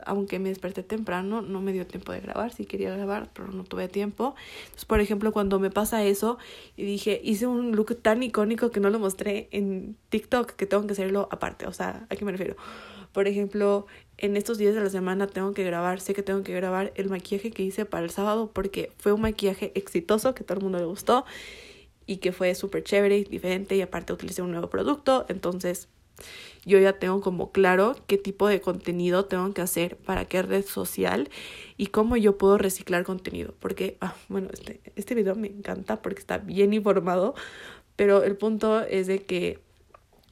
aunque 0.06 0.40
me 0.40 0.50
desperté 0.50 0.84
temprano, 0.84 1.42
no 1.42 1.62
me 1.62 1.74
dio 1.74 1.86
tiempo 1.88 2.12
de 2.12 2.22
grabar. 2.22 2.54
Sí 2.54 2.66
quería 2.66 2.96
grabar, 2.96 3.30
pero 3.34 3.50
no 3.50 3.64
tuve 3.64 3.88
tiempo. 3.88 4.36
Por 4.88 5.00
ejemplo, 5.00 5.32
cuando 5.32 5.60
me 5.60 5.70
pasa 5.70 6.04
eso 6.04 6.38
y 6.76 6.84
dije, 6.84 7.20
hice 7.24 7.48
un 7.48 7.76
look 7.76 7.96
tan 8.02 8.24
icónico 8.24 8.72
que 8.72 8.80
no 8.80 8.90
lo 8.90 9.00
mostré 9.00 9.48
en 9.52 9.96
TikTok, 10.10 10.52
que 10.52 10.66
tengo 10.66 10.86
que 10.86 10.94
hacerlo 10.94 11.28
aparte. 11.32 11.68
O 11.68 11.74
sea, 11.74 12.06
¿a 12.10 12.16
qué 12.16 12.26
me 12.26 12.32
refiero? 12.32 12.56
Por 13.14 13.28
ejemplo, 13.28 13.86
en 14.18 14.36
estos 14.38 14.58
días 14.58 14.74
de 14.74 14.82
la 14.82 14.90
semana 14.90 15.28
tengo 15.28 15.54
que 15.54 15.64
grabar, 15.64 16.00
sé 16.00 16.14
que 16.14 16.24
tengo 16.24 16.44
que 16.44 16.54
grabar 16.54 16.92
el 16.96 17.10
maquillaje 17.10 17.52
que 17.52 17.64
hice 17.64 17.86
para 17.86 18.04
el 18.04 18.10
sábado 18.10 18.52
porque 18.52 18.92
fue 18.98 19.14
un 19.14 19.22
maquillaje 19.22 19.72
exitoso 19.76 20.34
que 20.34 20.44
todo 20.44 20.58
el 20.58 20.64
mundo 20.64 20.80
le 20.80 20.86
gustó 20.86 21.26
y 22.06 22.18
que 22.18 22.32
fue 22.32 22.56
súper 22.56 22.84
chévere, 22.84 23.24
diferente 23.24 23.76
y 23.76 23.82
aparte 23.82 24.14
utilicé 24.14 24.42
un 24.42 24.52
nuevo 24.52 24.70
producto. 24.70 25.26
Entonces, 25.30 25.90
yo 26.66 26.80
ya 26.80 26.94
tengo 26.94 27.22
como 27.22 27.52
claro 27.52 27.96
qué 28.08 28.18
tipo 28.18 28.48
de 28.48 28.62
contenido 28.62 29.26
tengo 29.26 29.54
que 29.54 29.62
hacer 29.62 29.98
para 29.98 30.26
qué 30.26 30.42
red 30.42 30.66
social 30.66 31.30
y 31.78 31.88
cómo 31.88 32.18
yo 32.18 32.38
puedo 32.38 32.58
reciclar 32.58 33.04
contenido. 33.04 33.54
Porque, 33.60 33.98
ah, 34.02 34.16
bueno, 34.30 34.50
este, 34.54 34.80
este 34.96 35.16
video 35.16 35.36
me 35.36 35.48
encanta 35.48 36.02
porque 36.02 36.20
está 36.20 36.38
bien 36.38 36.74
informado, 36.74 37.36
pero 37.96 38.24
el 38.24 38.38
punto 38.38 38.82
es 38.82 39.08
de 39.08 39.24
que 39.24 39.60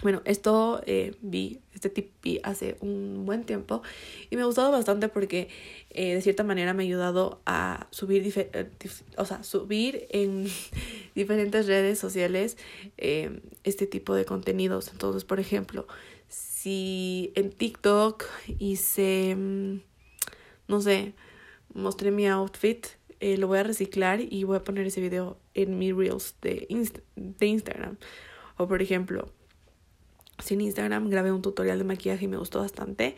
bueno, 0.01 0.21
esto 0.25 0.81
eh, 0.87 1.13
vi, 1.21 1.59
este 1.75 1.89
tip 1.89 2.09
vi 2.23 2.39
hace 2.43 2.75
un 2.81 3.23
buen 3.25 3.43
tiempo 3.43 3.83
y 4.31 4.35
me 4.35 4.41
ha 4.41 4.45
gustado 4.45 4.71
bastante 4.71 5.09
porque 5.09 5.47
eh, 5.91 6.15
de 6.15 6.21
cierta 6.21 6.43
manera 6.43 6.73
me 6.73 6.83
ha 6.83 6.85
ayudado 6.87 7.39
a 7.45 7.87
subir, 7.91 8.33
eh, 8.35 8.69
o 9.17 9.25
sea, 9.25 9.43
subir 9.43 10.07
en 10.09 10.47
diferentes 11.15 11.67
redes 11.67 11.99
sociales 11.99 12.57
este 12.97 13.85
tipo 13.85 14.15
de 14.15 14.25
contenidos. 14.25 14.89
Entonces, 14.91 15.23
por 15.23 15.39
ejemplo, 15.39 15.85
si 16.61 17.33
en 17.33 17.49
TikTok 17.49 18.23
hice, 18.59 19.35
mm, 19.35 19.81
no 20.67 20.79
sé, 20.79 21.15
mostré 21.73 22.11
mi 22.11 22.27
outfit, 22.27 22.85
lo 23.19 23.47
voy 23.47 23.57
a 23.57 23.63
reciclar 23.63 24.21
y 24.21 24.43
voy 24.43 24.57
a 24.57 24.63
poner 24.63 24.85
ese 24.85 25.01
video 25.01 25.39
en 25.55 25.79
mi 25.79 25.91
Reels 25.91 26.35
de, 26.43 26.67
de 27.15 27.45
Instagram. 27.47 27.97
O 28.57 28.67
por 28.67 28.83
ejemplo, 28.83 29.31
sin 30.37 30.61
Instagram 30.61 31.09
grabé 31.09 31.31
un 31.31 31.41
tutorial 31.41 31.79
de 31.79 31.83
maquillaje 31.83 32.25
y 32.25 32.27
me 32.27 32.37
gustó 32.37 32.59
bastante. 32.59 33.15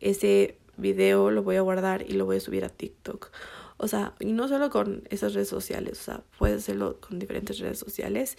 Ese 0.00 0.58
video 0.76 1.30
lo 1.30 1.44
voy 1.44 1.54
a 1.54 1.60
guardar 1.60 2.02
y 2.02 2.14
lo 2.14 2.26
voy 2.26 2.38
a 2.38 2.40
subir 2.40 2.64
a 2.64 2.70
TikTok. 2.70 3.30
O 3.76 3.86
sea, 3.86 4.14
y 4.18 4.32
no 4.32 4.48
solo 4.48 4.70
con 4.70 5.04
esas 5.10 5.34
redes 5.34 5.48
sociales, 5.48 6.00
o 6.00 6.02
sea, 6.02 6.24
puedes 6.38 6.58
hacerlo 6.58 6.98
con 7.00 7.20
diferentes 7.20 7.60
redes 7.60 7.78
sociales 7.78 8.36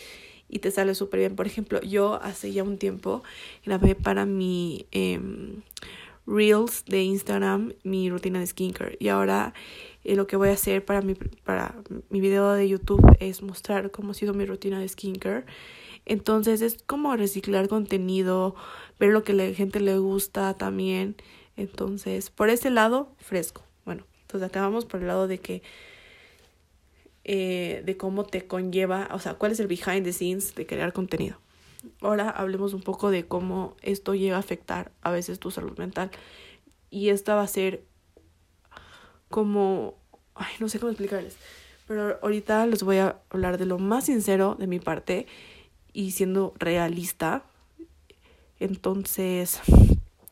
y 0.49 0.59
te 0.59 0.71
sale 0.71 0.95
súper 0.95 1.21
bien. 1.21 1.35
Por 1.35 1.47
ejemplo, 1.47 1.81
yo 1.81 2.19
hace 2.21 2.51
ya 2.51 2.63
un 2.63 2.77
tiempo 2.77 3.23
grabé 3.65 3.95
para 3.95 4.25
mi 4.25 4.85
em, 4.91 5.61
Reels 6.27 6.85
de 6.85 7.03
Instagram 7.03 7.73
mi 7.83 8.09
rutina 8.09 8.39
de 8.39 8.47
skincare 8.47 8.97
y 8.99 9.09
ahora 9.09 9.53
eh, 10.03 10.15
lo 10.15 10.25
que 10.27 10.35
voy 10.35 10.49
a 10.49 10.53
hacer 10.53 10.83
para 10.83 11.01
mi, 11.01 11.13
para 11.13 11.75
mi 12.09 12.19
video 12.19 12.51
de 12.53 12.67
YouTube 12.67 13.05
es 13.19 13.43
mostrar 13.43 13.91
cómo 13.91 14.11
ha 14.11 14.13
sido 14.15 14.33
mi 14.33 14.45
rutina 14.45 14.79
de 14.79 14.87
skincare 14.87 15.45
entonces 16.05 16.61
es 16.61 16.77
como 16.85 17.15
reciclar 17.15 17.67
contenido, 17.67 18.55
ver 18.99 19.11
lo 19.11 19.23
que 19.23 19.33
la 19.33 19.51
gente 19.53 19.79
le 19.79 19.97
gusta 19.97 20.53
también. 20.53 21.15
Entonces, 21.57 22.29
por 22.29 22.49
ese 22.49 22.69
lado, 22.69 23.09
fresco. 23.17 23.63
Bueno, 23.85 24.05
entonces 24.21 24.47
acabamos 24.47 24.85
por 24.85 25.01
el 25.01 25.07
lado 25.07 25.27
de 25.27 25.39
que 25.39 25.63
eh, 27.27 27.81
de 27.83 27.97
cómo 27.97 28.23
te 28.23 28.45
conlleva, 28.45 29.09
o 29.11 29.17
sea, 29.17 29.33
cuál 29.33 29.51
es 29.51 29.59
el 29.59 29.65
behind 29.65 30.03
the 30.03 30.13
scenes 30.13 30.53
de 30.53 30.67
crear 30.67 30.93
contenido. 30.93 31.39
Ahora 32.01 32.29
hablemos 32.29 32.75
un 32.75 32.83
poco 32.83 33.09
de 33.09 33.25
cómo 33.25 33.75
esto 33.81 34.13
llega 34.13 34.35
a 34.35 34.39
afectar 34.39 34.91
a 35.01 35.09
veces 35.09 35.39
tu 35.39 35.49
salud 35.49 35.75
mental. 35.79 36.11
Y 36.91 37.09
esta 37.09 37.33
va 37.33 37.41
a 37.41 37.47
ser 37.47 37.83
como, 39.29 39.95
ay, 40.35 40.53
no 40.59 40.69
sé 40.69 40.79
cómo 40.79 40.91
explicarles, 40.91 41.35
pero 41.87 42.19
ahorita 42.21 42.67
les 42.67 42.83
voy 42.83 42.97
a 42.97 43.17
hablar 43.31 43.57
de 43.57 43.65
lo 43.65 43.79
más 43.79 44.05
sincero 44.05 44.55
de 44.59 44.67
mi 44.67 44.79
parte 44.79 45.25
y 45.93 46.11
siendo 46.11 46.53
realista. 46.59 47.41
Entonces, 48.59 49.61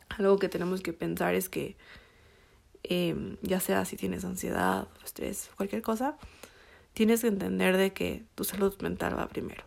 algo 0.09 0.37
que 0.37 0.47
tenemos 0.47 0.81
que 0.81 0.93
pensar 0.93 1.33
es 1.33 1.49
que 1.49 1.75
em, 2.83 3.37
ya 3.41 3.59
sea 3.59 3.83
si 3.85 3.97
tienes 3.97 4.23
ansiedad, 4.25 4.87
estrés, 5.03 5.49
cualquier 5.57 5.81
cosa, 5.81 6.17
tienes 6.93 7.21
que 7.21 7.27
entender 7.27 7.77
de 7.77 7.93
que 7.93 8.23
tu 8.35 8.43
salud 8.43 8.75
mental 8.81 9.17
va 9.17 9.27
primero. 9.27 9.63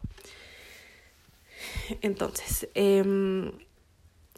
Entonces, 2.00 2.68
em, 2.74 3.52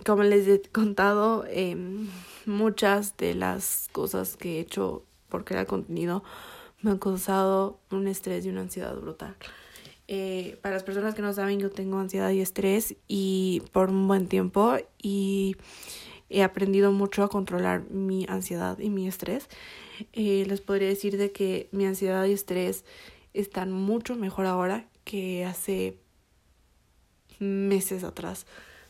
como 0.04 0.22
les 0.22 0.46
he 0.48 0.62
contado, 0.70 1.44
em, 1.48 2.08
muchas 2.46 3.16
de 3.16 3.34
las 3.34 3.88
cosas 3.92 4.36
que 4.36 4.56
he 4.56 4.60
hecho 4.60 5.04
por 5.28 5.44
crear 5.44 5.66
contenido 5.66 6.22
me 6.80 6.92
han 6.92 6.98
causado 6.98 7.80
un 7.90 8.06
estrés 8.06 8.46
y 8.46 8.50
una 8.50 8.62
ansiedad 8.62 8.94
brutal. 8.96 9.36
Eh, 10.06 10.58
para 10.62 10.74
las 10.74 10.84
personas 10.84 11.14
que 11.14 11.20
no 11.20 11.32
saben, 11.32 11.58
yo 11.58 11.70
tengo 11.70 11.98
ansiedad 11.98 12.30
y 12.30 12.40
estrés 12.40 12.96
y 13.08 13.62
por 13.72 13.90
un 13.90 14.08
buen 14.08 14.26
tiempo 14.26 14.76
y 15.02 15.56
he 16.30 16.42
aprendido 16.42 16.92
mucho 16.92 17.22
a 17.22 17.28
controlar 17.28 17.88
mi 17.90 18.26
ansiedad 18.28 18.78
y 18.78 18.90
mi 18.90 19.08
estrés. 19.08 19.48
Eh, 20.12 20.44
les 20.46 20.60
podría 20.60 20.88
decir 20.88 21.16
de 21.16 21.32
que 21.32 21.68
mi 21.72 21.86
ansiedad 21.86 22.24
y 22.26 22.32
estrés 22.32 22.84
están 23.34 23.72
mucho 23.72 24.16
mejor 24.16 24.46
ahora 24.46 24.86
que 25.04 25.44
hace 25.44 25.96
meses 27.38 28.04
atrás, 28.04 28.46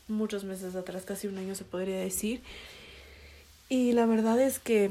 muchos 0.07 0.43
meses 0.43 0.75
atrás, 0.75 1.05
casi 1.05 1.27
un 1.27 1.37
año 1.37 1.55
se 1.55 1.63
podría 1.63 1.97
decir. 1.97 2.41
Y 3.69 3.93
la 3.93 4.05
verdad 4.05 4.39
es 4.39 4.59
que 4.59 4.89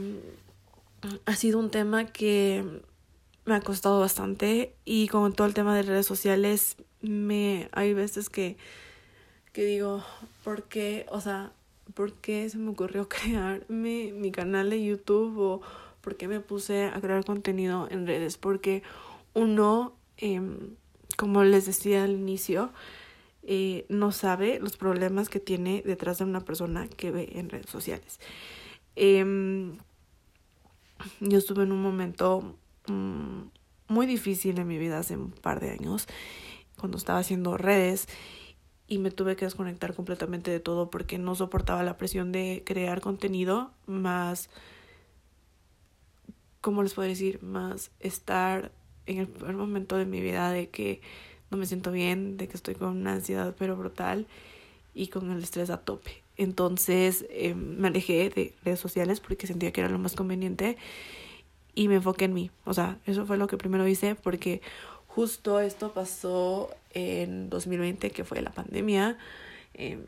ha 1.27 1.37
sido 1.37 1.59
un 1.59 1.71
tema 1.71 2.07
que 2.07 2.65
me 3.45 3.55
ha 3.55 3.61
costado 3.61 4.01
bastante 4.01 4.75
y 4.85 5.09
con 5.09 5.33
todo 5.33 5.47
el 5.47 5.55
tema 5.55 5.75
de 5.75 5.83
redes 5.83 6.07
sociales 6.07 6.77
me 7.01 7.69
hay 7.73 7.95
veces 7.95 8.29
que 8.29 8.57
que 9.53 9.65
digo 9.65 10.05
por 10.45 10.65
qué 10.65 11.07
o 11.11 11.21
sea 11.21 11.53
por 11.95 12.13
qué 12.15 12.49
se 12.49 12.59
me 12.59 12.71
ocurrió 12.71 13.09
crearme 13.09 14.13
mi 14.13 14.31
canal 14.31 14.71
de 14.71 14.85
YouTube 14.85 15.39
o 15.39 15.61
por 16.01 16.17
qué 16.17 16.29
me 16.29 16.41
puse 16.41 16.85
a 16.85 17.01
crear 17.01 17.25
contenido 17.25 17.89
en 17.91 18.07
redes. 18.07 18.37
Porque 18.37 18.83
uno 19.35 19.93
em, 20.17 20.75
como 21.17 21.45
les 21.45 21.67
decía 21.67 22.05
al 22.05 22.13
inicio 22.13 22.71
eh, 23.43 23.87
no 23.89 24.13
sabe 24.13 24.61
los 24.61 24.77
problemas 24.77 25.29
que 25.29 25.41
tiene 25.41 25.83
detrás 25.85 26.19
de 26.19 26.25
una 26.25 26.41
persona 26.41 26.89
que 26.89 27.11
ve 27.11 27.31
en 27.35 27.49
redes 27.49 27.71
sociales. 27.71 28.21
Em, 28.97 29.79
yo 31.21 31.39
estuve 31.39 31.63
en 31.63 31.73
un 31.73 31.83
momento 31.83 32.57
Mm, 32.89 33.51
muy 33.89 34.07
difícil 34.07 34.59
en 34.59 34.67
mi 34.67 34.79
vida 34.79 34.99
hace 34.99 35.17
un 35.17 35.31
par 35.31 35.61
de 35.61 35.71
años, 35.71 36.07
cuando 36.79 36.99
estaba 36.99 37.19
haciendo 37.19 37.57
redes 37.57 38.09
y 38.89 38.99
me 38.99 39.11
tuve 39.11 39.37
que 39.37 39.45
desconectar 39.45 39.95
completamente 39.95 40.51
de 40.51 40.61
todo 40.61 40.91
porque 40.91 41.19
no 41.19 41.35
soportaba 41.35 41.83
la 41.83 41.99
presión 41.99 42.33
de 42.33 42.63
crear 42.65 43.03
contenido, 43.03 43.71
más, 43.87 44.49
¿cómo 46.63 46.83
les 46.83 46.95
puedo 46.95 47.09
decir? 47.09 47.43
Más 47.43 47.91
estar 48.01 48.73
en 49.07 49.19
el 49.19 49.29
primer 49.29 49.57
momento 49.57 49.97
de 49.97 50.07
mi 50.07 50.21
vida 50.21 50.51
de 50.51 50.71
que 50.71 51.03
no 51.51 51.59
me 51.59 51.67
siento 51.67 51.93
bien, 51.93 52.39
de 52.39 52.49
que 52.49 52.57
estoy 52.57 52.75
con 52.75 52.89
una 52.97 53.13
ansiedad 53.13 53.55
pero 53.59 53.77
brutal 53.77 54.27
y 54.95 55.09
con 55.09 55.31
el 55.31 55.43
estrés 55.43 55.69
a 55.69 55.79
tope. 55.79 56.23
Entonces 56.39 57.27
eh, 57.31 57.55
me 57.55 57.89
alejé 57.89 58.31
de 58.31 58.55
redes 58.65 58.81
sociales 58.81 59.21
porque 59.21 59.47
sentía 59.47 59.73
que 59.73 59.83
era 59.83 59.91
lo 59.91 59.99
más 59.99 60.15
conveniente 60.15 60.79
y 61.75 61.89
me 61.89 61.97
enfoqué 61.97 62.25
en 62.25 62.35
mí. 62.35 62.51
O 62.65 62.73
sea, 62.73 62.99
eso 63.07 63.27
fue 63.27 63.37
lo 63.37 63.49
que 63.49 63.59
primero 63.59 63.87
hice 63.87 64.15
porque 64.15 64.63
justo 65.19 65.59
esto 65.59 65.93
pasó 65.93 66.71
en 66.95 67.51
2020, 67.51 68.13
que 68.13 68.23
fue 68.23 68.41
la 68.41 68.53
pandemia. 68.53 69.19
Em, 69.75 70.01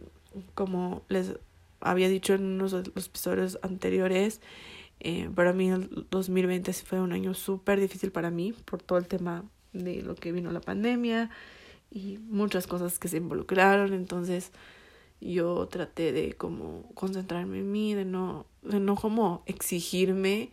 como 0.54 1.02
les 1.08 1.32
había 1.80 2.08
dicho 2.08 2.32
en 2.34 2.44
unos 2.44 2.70
de 2.70 2.92
los 2.94 3.06
episodios 3.06 3.58
anteriores, 3.62 4.40
eh, 5.00 5.28
para 5.34 5.52
mí 5.52 5.68
el 5.68 6.06
2020 6.10 6.72
fue 6.74 7.00
un 7.00 7.12
año 7.12 7.34
súper 7.34 7.80
difícil 7.80 8.12
para 8.12 8.30
mí 8.30 8.52
por 8.52 8.82
todo 8.82 8.98
el 8.98 9.08
tema 9.08 9.42
de 9.72 10.00
lo 10.00 10.14
que 10.14 10.30
vino 10.30 10.52
la 10.52 10.60
pandemia 10.60 11.28
y 11.90 12.18
muchas 12.18 12.68
cosas 12.68 13.00
que 13.00 13.08
se 13.08 13.16
involucraron. 13.16 13.92
Entonces 13.92 14.52
yo 15.20 15.66
traté 15.66 16.12
de 16.12 16.34
como 16.34 16.88
concentrarme 16.94 17.58
en 17.58 17.72
mí, 17.72 17.94
de 17.94 18.04
no, 18.04 18.46
de 18.62 18.78
no 18.78 18.94
como 18.94 19.42
exigirme 19.46 20.50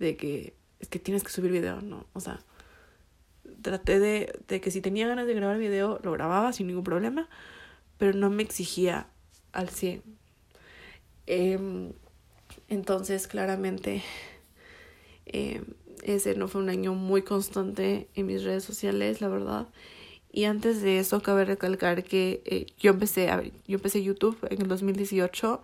de 0.00 0.16
que 0.16 0.54
es 0.80 0.88
que 0.88 0.98
tienes 0.98 1.22
que 1.22 1.30
subir 1.30 1.52
video, 1.52 1.80
¿no? 1.82 2.04
O 2.14 2.18
sea, 2.18 2.40
traté 3.62 3.98
de, 3.98 4.38
de 4.48 4.60
que 4.60 4.70
si 4.70 4.80
tenía 4.80 5.06
ganas 5.06 5.26
de 5.26 5.34
grabar 5.34 5.58
video, 5.58 6.00
lo 6.02 6.12
grababa 6.12 6.52
sin 6.52 6.66
ningún 6.66 6.84
problema, 6.84 7.28
pero 7.98 8.12
no 8.12 8.30
me 8.30 8.42
exigía 8.42 9.08
al 9.52 9.68
100. 9.68 10.02
Em, 11.26 11.92
entonces, 12.68 13.28
claramente, 13.28 14.02
em, 15.26 15.64
ese 16.02 16.34
no 16.34 16.48
fue 16.48 16.62
un 16.62 16.68
año 16.68 16.94
muy 16.94 17.22
constante 17.22 18.08
en 18.14 18.26
mis 18.26 18.42
redes 18.44 18.64
sociales, 18.64 19.20
la 19.20 19.28
verdad. 19.28 19.68
Y 20.32 20.44
antes 20.44 20.82
de 20.82 20.98
eso, 20.98 21.22
cabe 21.22 21.44
recalcar 21.44 22.04
que 22.04 22.42
eh, 22.46 22.66
yo 22.78 22.90
empecé 22.90 23.28
yo 23.66 23.76
empecé 23.76 24.02
YouTube 24.02 24.38
en 24.50 24.62
el 24.62 24.68
2018 24.68 25.62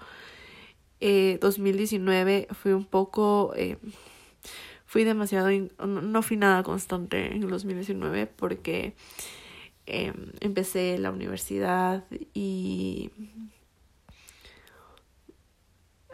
Eh, 1.00 1.38
2019 1.40 2.48
fui 2.52 2.72
un 2.72 2.84
poco... 2.84 3.52
Eh, 3.56 3.78
fui 4.88 5.04
demasiado... 5.04 5.50
no 5.86 6.22
fui 6.22 6.38
nada 6.38 6.62
constante 6.62 7.26
en 7.36 7.42
el 7.42 7.50
2019 7.50 8.26
porque 8.26 8.94
eh, 9.86 10.14
empecé 10.40 10.98
la 10.98 11.10
universidad 11.10 12.04
y... 12.32 13.10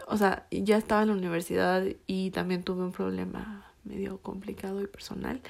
O 0.07 0.17
sea, 0.17 0.45
ya 0.51 0.77
estaba 0.77 1.01
en 1.03 1.07
la 1.07 1.13
universidad 1.13 1.83
y 2.05 2.31
también 2.31 2.63
tuve 2.63 2.83
un 2.83 2.91
problema 2.91 3.65
medio 3.85 4.17
complicado 4.17 4.81
y 4.81 4.87
personal, 4.87 5.41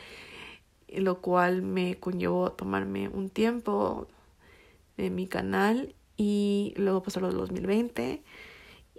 lo 0.88 1.20
cual 1.20 1.64
me 1.64 1.96
conllevó 1.96 2.52
tomarme 2.52 3.10
un 3.10 3.30
tiempo 3.30 4.08
de 4.98 5.10
mi 5.10 5.26
canal 5.26 5.96
y 6.16 6.74
luego 6.78 7.02
pasó 7.02 7.20
lo 7.20 7.28
del 7.30 7.38
2020 7.38 8.22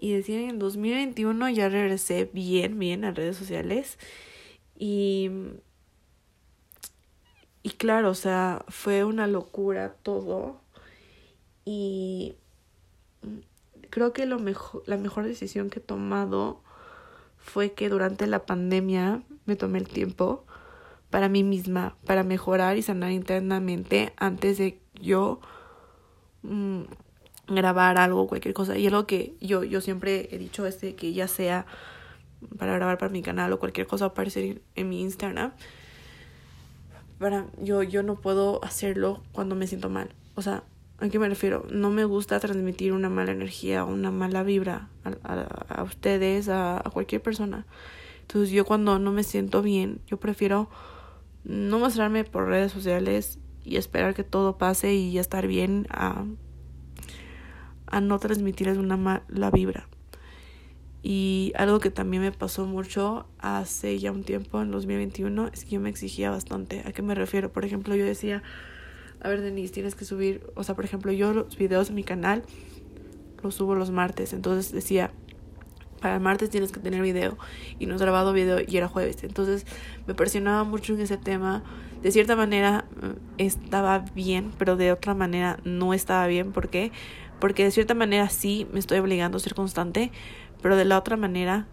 y 0.01 0.13
decían 0.13 0.43
en 0.51 0.59
2021 0.59 1.51
ya 1.51 1.69
regresé 1.69 2.31
bien, 2.33 2.79
bien 2.79 3.05
a 3.05 3.13
redes 3.13 3.37
sociales. 3.37 3.99
Y 4.79 5.31
y 7.67 7.71
claro, 7.71 8.11
o 8.11 8.15
sea, 8.15 8.65
fue 8.69 9.03
una 9.03 9.27
locura 9.27 9.97
todo. 10.05 10.61
Y 11.65 12.37
creo 13.91 14.13
que 14.13 14.25
lo 14.25 14.39
mejor 14.39 14.85
la 14.87 14.97
mejor 14.97 15.25
decisión 15.25 15.69
que 15.69 15.81
he 15.81 15.83
tomado 15.83 16.63
fue 17.39 17.73
que 17.73 17.89
durante 17.89 18.29
la 18.29 18.47
pandemia 18.47 19.25
me 19.47 19.57
tomé 19.57 19.79
el 19.79 19.89
tiempo 19.89 20.45
para 21.11 21.29
mí 21.29 21.43
misma, 21.43 21.97
para 22.07 22.23
mejorar 22.23 22.77
y 22.77 22.83
sanar 22.83 23.11
internamente 23.11 24.13
antes 24.17 24.59
de 24.59 24.81
yo 24.95 25.41
mm, 26.43 26.83
grabar 27.47 27.99
algo, 27.99 28.27
cualquier 28.27 28.55
cosa. 28.55 28.77
Y 28.77 28.87
es 28.87 28.93
lo 28.93 29.07
que 29.07 29.35
yo, 29.41 29.65
yo 29.65 29.81
siempre 29.81 30.29
he 30.31 30.39
dicho, 30.39 30.67
este, 30.67 30.95
que 30.95 31.13
ya 31.13 31.29
sea 31.29 31.67
para 32.59 32.75
grabar 32.75 32.99
para 32.99 33.11
mi 33.11 33.23
canal 33.23 33.53
o 33.53 33.59
cualquier 33.59 33.87
cosa 33.87 34.07
aparecer 34.07 34.63
en 34.75 34.89
mi 34.89 35.01
Instagram, 35.01 35.53
para, 37.19 37.47
yo, 37.63 37.83
yo 37.83 38.03
no 38.03 38.17
puedo 38.17 38.63
hacerlo 38.65 39.23
cuando 39.33 39.55
me 39.55 39.67
siento 39.67 39.89
mal. 39.89 40.11
O 40.35 40.43
sea, 40.43 40.65
¿a 40.99 41.09
qué 41.09 41.19
me 41.19 41.29
refiero? 41.29 41.67
No 41.71 41.91
me 41.91 42.05
gusta 42.05 42.39
transmitir 42.41 42.93
una 42.93 43.09
mala 43.09 43.33
energía, 43.33 43.85
una 43.85 44.11
mala 44.11 44.43
vibra 44.43 44.89
a, 45.05 45.47
a, 45.69 45.83
ustedes, 45.83 46.49
a, 46.49 46.79
a 46.79 46.91
cualquier 46.91 47.23
persona. 47.23 47.67
Entonces 48.23 48.51
yo 48.51 48.65
cuando 48.65 48.99
no 48.99 49.13
me 49.13 49.23
siento 49.23 49.63
bien, 49.63 50.01
yo 50.07 50.19
prefiero 50.19 50.69
no 51.45 51.79
mostrarme 51.79 52.25
por 52.25 52.49
redes 52.49 52.73
sociales 52.73 53.39
y 53.65 53.77
esperar 53.77 54.15
que 54.15 54.25
todo 54.25 54.59
pase 54.59 54.95
y 54.95 55.19
estar 55.19 55.47
bien 55.47 55.87
a, 55.91 56.25
a 57.87 58.01
no 58.01 58.19
transmitirles 58.19 58.79
una 58.79 58.97
mala 58.97 59.51
vibra. 59.51 59.89
Y 61.03 61.53
algo 61.57 61.79
que 61.79 61.91
también 61.91 62.23
me 62.23 62.33
pasó 62.33 62.67
mucho 62.67 63.27
hace 63.39 63.99
ya 63.99 64.11
un 64.11 64.25
tiempo, 64.25 64.61
en 64.61 64.73
2021, 64.73 65.49
es 65.53 65.65
que 65.65 65.71
yo 65.71 65.81
me 65.81 65.89
exigía 65.89 66.31
bastante. 66.31 66.83
¿A 66.85 66.93
qué 66.93 67.03
me 67.03 67.15
refiero? 67.15 67.53
Por 67.53 67.65
ejemplo, 67.65 67.95
yo 67.95 68.05
decía, 68.05 68.43
a 69.21 69.29
ver, 69.29 69.41
Denise, 69.41 69.73
tienes 69.73 69.95
que 69.95 70.05
subir, 70.05 70.43
o 70.57 70.65
sea, 70.65 70.75
por 70.75 70.85
ejemplo, 70.85 71.13
yo 71.13 71.33
los 71.33 71.57
videos 71.57 71.91
en 71.91 71.95
mi 71.95 72.03
canal 72.03 72.43
los 73.43 73.55
subo 73.55 73.75
los 73.75 73.91
martes. 73.91 74.33
Entonces 74.33 74.73
decía, 74.73 75.13
para 76.01 76.17
el 76.17 76.21
martes 76.21 76.51
tienes 76.51 76.73
que 76.73 76.81
tener 76.81 77.03
video 77.03 77.39
y 77.79 77.87
no 77.87 77.95
has 77.95 78.03
grabado 78.03 78.33
video 78.33 78.59
y 78.67 78.77
era 78.77 78.89
jueves. 78.89 79.23
Entonces 79.23 79.67
me 80.07 80.15
presionaba 80.15 80.65
mucho 80.65 80.95
en 80.95 81.01
ese 81.01 81.17
tema. 81.17 81.63
De 82.03 82.11
cierta 82.13 82.37
manera 82.37 82.85
mm, 83.01 83.39
estaba 83.39 84.01
bien, 84.15 84.53
pero 84.59 84.77
de 84.77 84.93
otra 84.93 85.15
manera 85.15 85.59
no 85.65 85.95
estaba 85.95 86.27
bien. 86.27 86.53
¿Por 86.53 86.69
qué? 86.69 86.93
Porque 87.41 87.65
de 87.65 87.71
cierta 87.71 87.95
manera 87.95 88.29
sí 88.29 88.67
me 88.73 88.79
estoy 88.79 88.99
obligando 88.99 89.37
a 89.37 89.41
ser 89.41 89.55
constante, 89.55 90.11
pero 90.63 90.77
de 90.77 90.85
la 90.85 90.99
otra 90.99 91.17
manera 91.17 91.67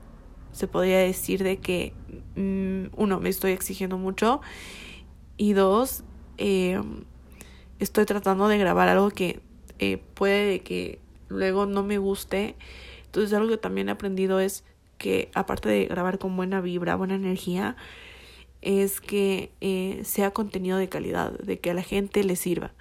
se 0.51 0.67
podría 0.67 0.99
decir 0.99 1.43
de 1.43 1.57
que 1.57 1.93
mm, 2.35 2.95
uno, 2.95 3.19
me 3.19 3.29
estoy 3.29 3.51
exigiendo 3.51 3.97
mucho 3.97 4.41
y 5.37 5.53
dos, 5.53 6.03
eh, 6.37 6.81
estoy 7.79 8.05
tratando 8.05 8.47
de 8.47 8.57
grabar 8.57 8.89
algo 8.89 9.09
que 9.09 9.41
eh, 9.79 9.97
puede 10.13 10.59
que 10.59 10.99
luego 11.29 11.65
no 11.65 11.81
me 11.83 11.97
guste 11.97 12.55
entonces 13.13 13.33
algo 13.33 13.47
que 13.47 13.57
también 13.57 13.89
he 13.89 13.91
aprendido 13.91 14.39
es 14.39 14.63
que 14.97 15.29
aparte 15.35 15.69
de 15.69 15.85
grabar 15.85 16.17
con 16.17 16.35
buena 16.35 16.61
vibra, 16.61 16.95
buena 16.95 17.13
energía, 17.13 17.75
es 18.63 19.01
que 19.01 19.51
eh, 19.61 20.01
sea 20.03 20.31
contenido 20.31 20.79
de 20.79 20.89
calidad, 20.89 21.37
de 21.37 21.59
que 21.59 21.69
a 21.69 21.75
la 21.75 21.83
gente 21.83 22.23
le 22.23 22.35
sirva. 22.35 22.73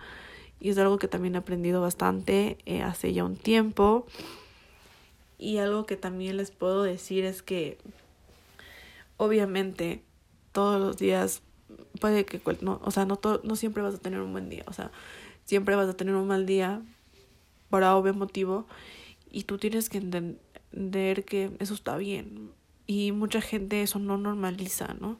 Y 0.62 0.70
es 0.70 0.78
algo 0.78 0.96
que 0.96 1.08
también 1.08 1.34
he 1.34 1.38
aprendido 1.38 1.80
bastante 1.80 2.56
eh, 2.66 2.82
hace 2.82 3.12
ya 3.12 3.24
un 3.24 3.34
tiempo. 3.34 4.06
Y 5.36 5.58
algo 5.58 5.86
que 5.86 5.96
también 5.96 6.36
les 6.36 6.52
puedo 6.52 6.84
decir 6.84 7.24
es 7.24 7.42
que 7.42 7.78
obviamente 9.16 10.04
todos 10.52 10.80
los 10.80 10.98
días 10.98 11.42
puede 12.00 12.24
que 12.24 12.40
no, 12.60 12.80
o 12.84 12.92
sea, 12.92 13.06
no 13.06 13.18
no 13.42 13.56
siempre 13.56 13.82
vas 13.82 13.96
a 13.96 13.98
tener 13.98 14.20
un 14.20 14.30
buen 14.30 14.48
día, 14.50 14.62
o 14.68 14.72
sea, 14.72 14.92
siempre 15.44 15.74
vas 15.74 15.88
a 15.88 15.96
tener 15.96 16.14
un 16.14 16.28
mal 16.28 16.46
día 16.46 16.80
por 17.68 17.82
obvio 17.82 18.14
motivo 18.14 18.66
y 19.32 19.42
tú 19.42 19.58
tienes 19.58 19.88
que 19.88 19.98
entender 19.98 21.24
que 21.24 21.50
eso 21.58 21.74
está 21.74 21.96
bien. 21.96 22.52
Y 22.86 23.10
mucha 23.10 23.40
gente 23.40 23.82
eso 23.82 23.98
no 23.98 24.16
normaliza, 24.16 24.94
¿no? 25.00 25.18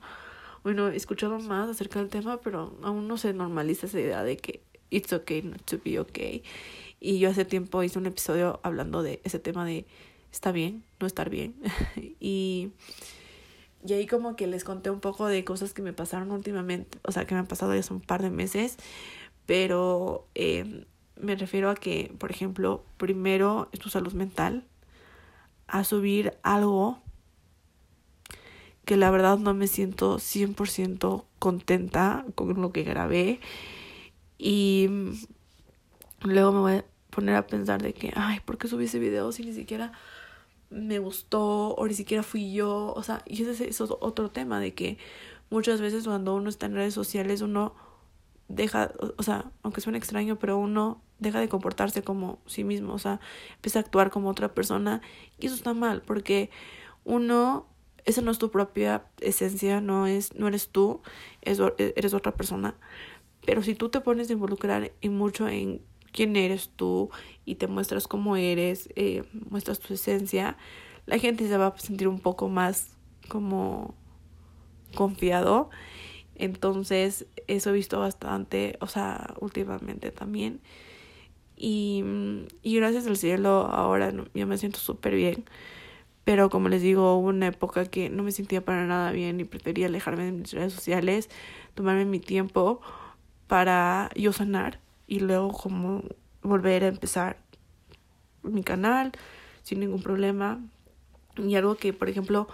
Bueno, 0.63 0.89
he 0.89 0.97
escuchado 0.97 1.41
más 1.41 1.69
acerca 1.69 1.99
del 1.99 2.11
tema, 2.11 2.37
pero 2.37 2.77
aún 2.85 3.09
no 3.09 3.17
se 3.17 3.33
normaliza 3.33 3.87
esa 3.87 3.99
idea 3.99 4.23
de 4.23 4.37
que 4.37 4.63
it's 4.93 5.13
okay 5.13 5.43
not 5.43 5.63
to 5.63 5.79
be 5.83 5.99
okay. 5.99 6.43
Y 7.01 7.19
yo 7.19 7.31
hace 7.31 7.45
tiempo 7.45 7.83
hice 7.83 7.99
un 7.99 8.07
episodio 8.07 8.61
hablando 8.63 9.03
de 9.03 9.21
ese 9.25 9.41
tema 9.41 9.65
de 9.65 9.87
está 10.31 10.53
bien, 10.53 10.85
no 11.01 11.07
estar 11.07 11.31
bien. 11.31 11.55
y, 12.21 12.71
y 13.85 13.93
ahí 13.93 14.07
como 14.07 14.37
que 14.37 14.47
les 14.47 14.63
conté 14.63 14.91
un 14.91 15.01
poco 15.01 15.27
de 15.27 15.45
cosas 15.45 15.75
que 15.75 15.83
me 15.83 15.93
pasaron 15.93 16.31
últimamente, 16.31 16.99
o 17.03 17.11
sea, 17.11 17.27
que 17.27 17.35
me 17.35 17.41
han 17.41 17.47
pasado 17.47 17.75
ya 17.75 17.81
hace 17.81 17.93
un 17.93 18.01
par 18.01 18.23
de 18.23 18.31
meses, 18.31 18.77
pero 19.47 20.29
eh, 20.35 20.87
me 21.21 21.35
refiero 21.35 21.71
a 21.71 21.75
que, 21.75 22.15
por 22.19 22.31
ejemplo, 22.31 22.85
primero 22.99 23.69
es 23.73 23.81
tu 23.81 23.89
salud 23.89 24.13
mental, 24.13 24.65
a 25.67 25.85
subir 25.85 26.35
algo 26.43 26.99
que 28.85 28.97
la 28.97 29.11
verdad 29.11 29.39
no 29.39 29.55
me 29.55 29.67
siento 29.67 30.19
100% 30.19 31.25
contenta 31.39 32.25
con 32.35 32.61
lo 32.61 32.73
que 32.73 32.83
grabé 32.83 33.41
y 34.39 34.89
luego 36.23 36.53
me 36.53 36.61
voy 36.61 36.73
a 36.75 36.85
poner 37.11 37.37
a 37.37 37.47
pensar 37.47 37.83
de 37.83 37.93
que, 37.93 38.13
ay, 38.17 38.41
¿por 38.41 38.59
qué 38.59 38.69
subí 38.69 38.85
ese 38.85 38.99
video 38.99 39.33
si 39.33 39.45
ni 39.45 39.53
siquiera 39.53 39.93
me 40.71 40.99
gustó 40.99 41.75
o 41.75 41.87
ni 41.87 41.95
siquiera 41.95 42.23
fui 42.23 42.53
yo? 42.53 42.93
O 42.97 43.03
sea, 43.03 43.23
y 43.27 43.43
ese 43.43 43.69
es 43.69 43.81
otro 43.81 44.31
tema 44.31 44.61
de 44.61 44.75
que 44.75 44.99
muchas 45.51 45.81
veces 45.81 46.05
cuando 46.05 46.35
uno 46.35 46.49
está 46.49 46.67
en 46.67 46.75
redes 46.75 46.95
sociales 46.95 47.43
uno 47.43 47.75
deja, 48.49 48.93
o 49.17 49.23
sea, 49.23 49.51
aunque 49.63 49.81
suene 49.81 49.99
extraño, 49.99 50.39
pero 50.39 50.59
uno 50.59 51.03
deja 51.19 51.41
de 51.41 51.49
comportarse 51.49 52.03
como 52.03 52.39
sí 52.47 52.65
mismo, 52.65 52.95
o 52.95 52.99
sea, 52.99 53.21
empieza 53.55 53.79
a 53.79 53.83
actuar 53.83 54.11
como 54.11 54.29
otra 54.29 54.55
persona 54.55 55.01
y 55.39 55.47
eso 55.47 55.55
está 55.55 55.75
mal 55.75 56.03
porque 56.03 56.51
uno 57.05 57.67
esa 58.05 58.21
no 58.21 58.31
es 58.31 58.39
tu 58.39 58.51
propia 58.51 59.05
esencia, 59.21 59.81
no 59.81 60.07
es 60.07 60.35
no 60.35 60.49
eres 60.49 60.69
tú, 60.71 61.03
es, 61.43 61.61
eres 61.79 62.15
otra 62.15 62.33
persona. 62.33 62.75
Pero 63.45 63.63
si 63.63 63.75
tú 63.75 63.89
te 63.89 64.01
pones 64.01 64.31
a 64.31 64.35
involucrar 64.35 64.93
en 65.01 65.17
mucho 65.17 65.49
en 65.49 65.83
quién 66.13 66.37
eres 66.37 66.71
tú 66.77 67.11
y 67.45 67.57
te 67.57 67.67
muestras 67.67 68.07
cómo 68.07 68.37
eres, 68.37 68.89
eh, 68.97 69.25
muestras 69.51 69.81
tu 69.81 69.95
esencia, 69.95 70.57
la 71.07 71.19
gente 71.19 71.49
se 71.49 71.57
va 71.57 71.69
a 71.69 71.79
sentir 71.79 72.09
un 72.09 72.21
poco 72.21 72.49
más 72.49 72.97
como 73.29 73.95
confiado 74.95 75.71
entonces, 76.43 77.27
eso 77.47 77.71
he 77.71 77.73
visto 77.73 78.01
bastante, 78.01 78.77
o 78.81 78.87
sea, 78.87 79.35
últimamente 79.41 80.11
también. 80.11 80.61
Y, 81.57 82.03
y 82.63 82.77
gracias 82.77 83.07
al 83.07 83.17
cielo, 83.17 83.69
ahora 83.71 84.13
yo 84.35 84.47
me 84.47 84.59
siento 84.59 84.79
súper 84.79 85.15
bien. 85.15 85.45
Pero 86.25 86.51
como 86.51 86.69
les 86.69 86.83
digo, 86.83 87.17
hubo 87.17 87.29
una 87.29 87.49
época 87.49 87.87
que 87.87 88.11
no 88.11 88.23
me 88.23 88.33
sentía 88.33 88.65
para 88.65 88.87
nada 88.87 89.13
bien 89.13 89.41
y 89.41 89.45
prefería 89.45 89.87
alejarme 89.87 90.25
de 90.25 90.33
mis 90.33 90.53
redes 90.53 90.73
sociales, 90.73 91.31
tomarme 91.75 92.05
mi 92.07 92.21
tiempo 92.21 92.81
para 93.53 94.09
yo 94.15 94.33
sanar 94.33 94.81
y 95.07 95.21
luego 95.21 95.53
como 95.53 96.03
volver 96.41 96.85
a 96.85 96.89
empezar 96.89 97.37
mi 98.43 98.63
canal 98.63 99.13
sin 99.63 99.81
ningún 99.81 100.03
problema. 100.03 100.59
Y 101.37 101.55
algo 101.57 101.75
que, 101.75 101.93
por 101.93 102.09
ejemplo, 102.09 102.49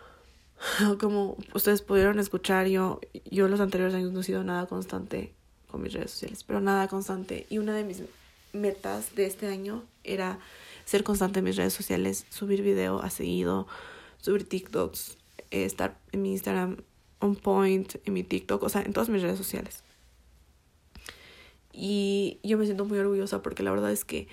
como 1.00 1.38
ustedes 1.54 1.80
pudieron 1.80 2.18
escuchar, 2.18 2.66
yo, 2.66 3.00
yo 3.30 3.48
los 3.48 3.60
anteriores 3.60 3.94
años 3.94 4.12
no 4.12 4.20
he 4.20 4.22
sido 4.22 4.44
nada 4.44 4.66
constante 4.66 5.32
con 5.68 5.80
mis 5.80 5.94
redes 5.94 6.10
sociales, 6.10 6.44
pero 6.44 6.60
nada 6.60 6.86
constante. 6.86 7.46
Y 7.48 7.56
una 7.56 7.72
de 7.74 7.84
mis 7.84 8.02
metas 8.52 9.14
de 9.14 9.24
este 9.24 9.46
año 9.46 9.84
era 10.04 10.38
ser 10.84 11.02
constante 11.02 11.38
en 11.38 11.46
mis 11.46 11.56
redes 11.56 11.72
sociales, 11.72 12.26
subir 12.28 12.60
video 12.60 13.00
a 13.00 13.08
seguido, 13.08 13.66
subir 14.20 14.46
TikToks, 14.46 15.16
eh, 15.50 15.64
estar 15.64 15.96
en 16.12 16.20
mi 16.20 16.32
Instagram 16.32 16.76
on 17.20 17.36
point, 17.36 17.94
en 18.04 18.12
mi 18.12 18.22
TikTok, 18.22 18.62
o 18.62 18.68
sea, 18.68 18.82
en 18.82 18.92
todas 18.92 19.08
mis 19.08 19.22
redes 19.22 19.38
sociales. 19.38 19.82
Y 21.72 22.38
yo 22.42 22.58
me 22.58 22.64
siento 22.64 22.84
muy 22.84 22.98
orgullosa 22.98 23.42
porque 23.42 23.62
la 23.62 23.70
verdad 23.70 23.92
es 23.92 24.04
que 24.04 24.28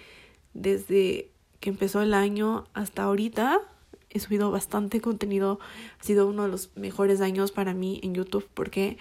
desde 0.54 1.30
que 1.60 1.69
empezó 1.69 2.02
el 2.02 2.13
año 2.13 2.65
hasta 2.73 3.04
ahorita 3.04 3.62
he 4.10 4.19
subido 4.19 4.52
bastante 4.52 5.02
contenido. 5.02 5.60
Ha 6.00 6.04
sido 6.04 6.28
uno 6.28 6.43
de 6.43 6.50
los 6.50 6.76
mejores 6.76 7.21
años 7.21 7.52
para 7.52 7.73
mí 7.73 8.00
en 8.04 8.13
YouTube 8.13 8.47
porque 8.54 8.97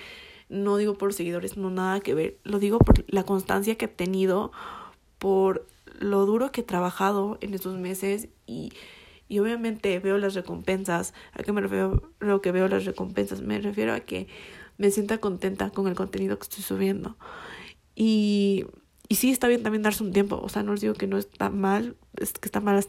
no 0.48 0.76
digo 0.76 0.94
por 0.94 1.12
seguidores, 1.12 1.56
no 1.56 1.70
nada 1.70 2.00
que 2.00 2.14
ver. 2.14 2.38
Lo 2.44 2.58
digo 2.58 2.78
por 2.78 3.04
la 3.08 3.24
constancia 3.24 3.76
que 3.76 3.86
he 3.86 3.88
tenido, 3.88 4.52
por 5.18 5.66
lo 5.98 6.26
duro 6.26 6.52
que 6.52 6.60
he 6.60 6.64
trabajado 6.64 7.38
en 7.40 7.54
estos 7.54 7.78
meses 7.78 8.28
y, 8.46 8.72
y 9.28 9.38
obviamente 9.38 9.98
veo 9.98 10.18
las 10.18 10.34
recompensas. 10.34 11.14
¿A 11.32 11.42
qué 11.42 11.52
me 11.52 11.60
refiero 11.60 12.10
lo 12.20 12.40
que 12.40 12.52
veo 12.52 12.68
las 12.68 12.84
recompensas? 12.84 13.42
Me 13.42 13.60
refiero 13.60 13.92
a 13.92 14.00
que 14.00 14.28
me 14.78 14.90
sienta 14.90 15.18
contenta 15.18 15.70
con 15.70 15.88
el 15.88 15.94
contenido 15.94 16.38
que 16.38 16.44
estoy 16.44 16.62
subiendo. 16.62 17.16
Y, 17.96 18.66
y 19.08 19.16
sí 19.16 19.32
está 19.32 19.48
bien 19.48 19.64
también 19.64 19.82
darse 19.82 20.04
un 20.04 20.12
tiempo. 20.12 20.38
O 20.40 20.48
sea, 20.48 20.62
no 20.62 20.72
les 20.72 20.82
digo 20.82 20.94
que 20.94 21.08
no 21.08 21.18
está 21.18 21.50
mal, 21.50 21.96
es 22.18 22.32
que 22.34 22.46
está 22.46 22.60
mal 22.60 22.84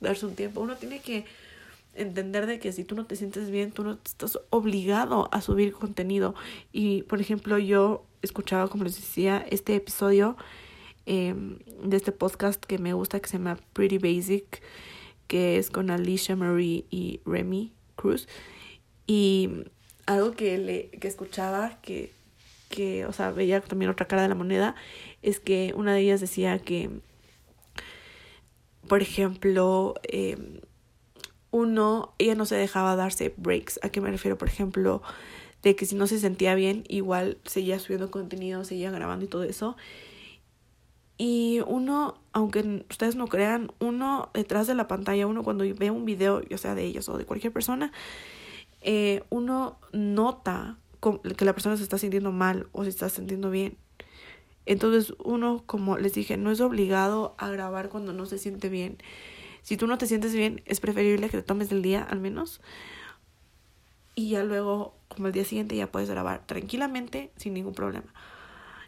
darse 0.00 0.26
un 0.26 0.34
tiempo. 0.34 0.62
Uno 0.62 0.76
tiene 0.76 1.00
que 1.00 1.26
entender 1.94 2.46
de 2.46 2.58
que 2.58 2.72
si 2.72 2.84
tú 2.84 2.94
no 2.94 3.06
te 3.06 3.16
sientes 3.16 3.50
bien, 3.50 3.72
tú 3.72 3.84
no 3.84 3.98
estás 4.04 4.38
obligado 4.50 5.28
a 5.32 5.40
subir 5.40 5.72
contenido. 5.72 6.34
Y, 6.72 7.02
por 7.02 7.20
ejemplo, 7.20 7.58
yo 7.58 8.06
escuchaba, 8.22 8.68
como 8.68 8.84
les 8.84 8.96
decía, 8.96 9.44
este 9.50 9.74
episodio 9.74 10.36
em, 11.06 11.58
de 11.82 11.96
este 11.96 12.12
podcast 12.12 12.64
que 12.64 12.78
me 12.78 12.92
gusta, 12.92 13.20
que 13.20 13.28
se 13.28 13.38
llama 13.38 13.58
Pretty 13.72 13.98
Basic, 13.98 14.62
que 15.26 15.58
es 15.58 15.70
con 15.70 15.90
Alicia 15.90 16.36
Marie 16.36 16.84
y 16.90 17.20
Remy 17.24 17.72
Cruz. 17.96 18.28
Y 19.06 19.50
algo 20.06 20.32
que, 20.32 20.58
le, 20.58 20.88
que 20.90 21.08
escuchaba, 21.08 21.78
que, 21.80 22.12
que, 22.74 23.06
o 23.06 23.12
sea, 23.12 23.30
veía 23.30 23.60
también 23.60 23.90
otra 23.90 24.06
cara 24.06 24.22
de 24.22 24.28
la 24.28 24.34
moneda, 24.34 24.74
es 25.22 25.38
que 25.38 25.72
una 25.76 25.94
de 25.94 26.00
ellas 26.00 26.20
decía 26.20 26.58
que, 26.58 26.90
por 28.88 29.00
ejemplo, 29.00 29.94
eh, 30.02 30.60
uno, 31.52 32.14
ella 32.18 32.34
no 32.34 32.46
se 32.46 32.56
dejaba 32.56 32.96
darse 32.96 33.32
breaks. 33.36 33.78
¿A 33.82 33.90
qué 33.90 34.00
me 34.00 34.10
refiero? 34.10 34.36
Por 34.36 34.48
ejemplo, 34.48 35.02
de 35.62 35.76
que 35.76 35.86
si 35.86 35.94
no 35.94 36.08
se 36.08 36.18
sentía 36.18 36.56
bien, 36.56 36.82
igual 36.88 37.38
seguía 37.44 37.78
subiendo 37.78 38.10
contenido, 38.10 38.64
seguía 38.64 38.90
grabando 38.90 39.24
y 39.24 39.28
todo 39.28 39.44
eso. 39.44 39.76
Y 41.16 41.60
uno, 41.68 42.20
aunque 42.32 42.84
ustedes 42.90 43.14
no 43.14 43.28
crean, 43.28 43.70
uno 43.78 44.30
detrás 44.34 44.66
de 44.66 44.74
la 44.74 44.88
pantalla, 44.88 45.28
uno 45.28 45.44
cuando 45.44 45.64
ve 45.76 45.92
un 45.92 46.04
video, 46.04 46.42
ya 46.42 46.58
sea 46.58 46.74
de 46.74 46.84
ellos 46.84 47.08
o 47.08 47.16
de 47.18 47.24
cualquier 47.24 47.52
persona, 47.52 47.92
eh, 48.80 49.22
uno 49.30 49.78
nota 49.92 50.76
que 51.36 51.44
la 51.44 51.52
persona 51.52 51.76
se 51.76 51.82
está 51.82 51.98
sintiendo 51.98 52.32
mal 52.32 52.68
o 52.72 52.84
se 52.84 52.90
está 52.90 53.08
sintiendo 53.08 53.50
bien. 53.50 53.76
Entonces 54.66 55.14
uno, 55.22 55.62
como 55.66 55.98
les 55.98 56.14
dije, 56.14 56.36
no 56.36 56.50
es 56.50 56.60
obligado 56.60 57.34
a 57.38 57.50
grabar 57.50 57.88
cuando 57.88 58.12
no 58.12 58.26
se 58.26 58.38
siente 58.38 58.68
bien. 58.68 58.98
Si 59.62 59.76
tú 59.76 59.86
no 59.86 59.98
te 59.98 60.06
sientes 60.06 60.34
bien, 60.34 60.62
es 60.66 60.80
preferible 60.80 61.28
que 61.28 61.38
te 61.38 61.42
tomes 61.42 61.70
el 61.72 61.82
día 61.82 62.02
al 62.02 62.20
menos. 62.20 62.60
Y 64.14 64.30
ya 64.30 64.44
luego, 64.44 64.94
como 65.08 65.26
el 65.26 65.32
día 65.32 65.44
siguiente, 65.44 65.76
ya 65.76 65.90
puedes 65.90 66.08
grabar 66.08 66.46
tranquilamente, 66.46 67.32
sin 67.36 67.54
ningún 67.54 67.74
problema. 67.74 68.12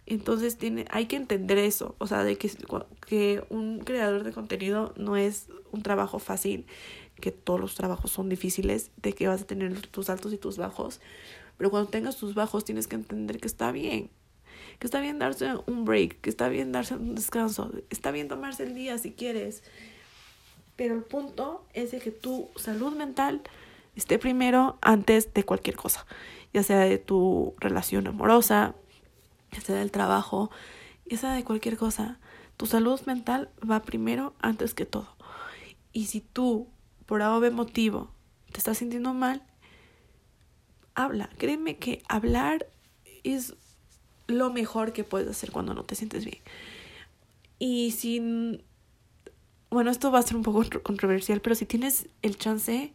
Entonces 0.07 0.57
tiene, 0.57 0.85
hay 0.91 1.07
que 1.07 1.17
entender 1.17 1.59
eso, 1.59 1.97
o 1.99 2.07
sea, 2.07 2.23
de 2.23 2.39
que, 2.39 2.49
que 3.07 3.45
un 3.49 3.81
creador 3.81 4.23
de 4.23 4.33
contenido 4.33 4.95
no 4.97 5.17
es 5.17 5.49
un 5.73 5.83
trabajo 5.83 6.21
fácil, 6.21 6.67
que 7.21 7.33
todos 7.33 7.59
los 7.59 7.75
trabajos 7.75 8.13
son 8.13 8.29
difíciles, 8.29 8.93
de 8.99 9.15
que 9.15 9.27
vas 9.27 9.43
a 9.43 9.47
tener 9.47 9.85
tus 9.89 10.09
altos 10.09 10.33
y 10.33 10.39
tus 10.39 10.59
bajos, 10.59 11.01
pero 11.57 11.71
cuando 11.71 11.91
tengas 11.91 12.17
tus 12.17 12.35
bajos 12.35 12.65
tienes 12.65 12.87
que 12.87 12.97
entender 12.97 13.39
que 13.39 13.47
está 13.47 13.73
bien, 13.73 14.11
que 14.79 14.87
está 14.87 15.01
bien 15.01 15.19
darse 15.19 15.55
un 15.67 15.85
break, 15.85 16.21
que 16.21 16.31
está 16.31 16.49
bien 16.49 16.73
darse 16.73 16.95
un 16.95 17.15
descanso, 17.15 17.71
está 17.91 18.11
bien 18.11 18.29
tomarse 18.29 18.65
el 18.65 18.75
día 18.75 18.99
si 18.99 19.13
quieres, 19.13 19.63
pero 20.77 20.95
el 20.95 21.03
punto 21.03 21.65
es 21.73 21.91
de 21.91 22.01
que 22.01 22.11
tu 22.11 22.51
salud 22.57 22.95
mental 22.95 23.43
esté 23.95 24.19
primero 24.19 24.79
antes 24.83 25.33
de 25.33 25.45
cualquier 25.45 25.77
cosa, 25.77 26.07
ya 26.53 26.63
sea 26.63 26.81
de 26.81 26.99
tu 26.99 27.55
relación 27.59 28.07
amorosa, 28.07 28.75
ya 29.53 29.61
sea 29.61 29.77
del 29.77 29.91
trabajo, 29.91 30.51
ya 31.07 31.17
sea 31.17 31.33
de 31.33 31.45
cualquier 31.45 31.77
cosa. 31.77 32.19
Tu 32.57 32.67
salud 32.67 33.01
mental 33.07 33.51
va 33.69 33.83
primero 33.83 34.35
antes 34.41 34.75
que 34.75 34.87
todo. 34.87 35.09
Y 35.93 36.07
si 36.07 36.21
tú, 36.21 36.69
por 37.07 37.23
algún 37.23 37.55
motivo, 37.55 38.11
te 38.53 38.59
estás 38.59 38.79
sintiendo 38.79 39.15
mal, 39.15 39.43
habla. 40.97 41.31
Créeme 41.39 41.77
que 41.77 42.03
hablar 42.09 42.67
es 43.23 43.55
lo 44.27 44.53
mejor 44.53 44.93
que 44.93 45.05
puedes 45.05 45.29
hacer 45.29 45.53
cuando 45.53 45.75
no 45.75 45.85
te 45.85 45.95
sientes 45.95 46.25
bien. 46.25 46.39
Y 47.59 47.93
si 47.93 48.61
bueno, 49.71 49.91
esto 49.91 50.11
va 50.11 50.21
a 50.21 50.23
ser 50.23 50.37
un 50.37 50.43
poco 50.43 50.65
controversial, 50.83 51.41
pero 51.41 51.55
si 51.55 51.67
tienes 51.67 52.09
el 52.23 52.39
chance, 52.39 52.93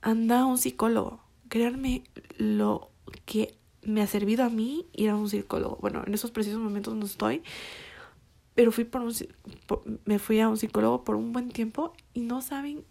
anda 0.00 0.40
a 0.40 0.46
un 0.46 0.58
psicólogo. 0.58 1.20
Créanme 1.48 2.04
lo 2.38 2.90
que 3.24 3.56
me 3.82 4.02
ha 4.02 4.06
servido 4.06 4.44
a 4.44 4.48
mí 4.48 4.86
ir 4.92 5.10
a 5.10 5.16
un 5.16 5.28
psicólogo. 5.28 5.76
Bueno, 5.80 6.02
en 6.06 6.14
esos 6.14 6.30
precisos 6.30 6.60
momentos 6.60 6.94
no 6.94 7.04
estoy, 7.04 7.42
pero 8.54 8.72
fui 8.72 8.84
por 8.84 9.02
un, 9.02 9.12
me 10.04 10.18
fui 10.18 10.40
a 10.40 10.48
un 10.48 10.56
psicólogo 10.56 11.04
por 11.04 11.16
un 11.16 11.32
buen 11.32 11.50
tiempo 11.50 11.92
y 12.14 12.20
no 12.20 12.42
saben 12.42 12.84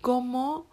cómo 0.00 0.66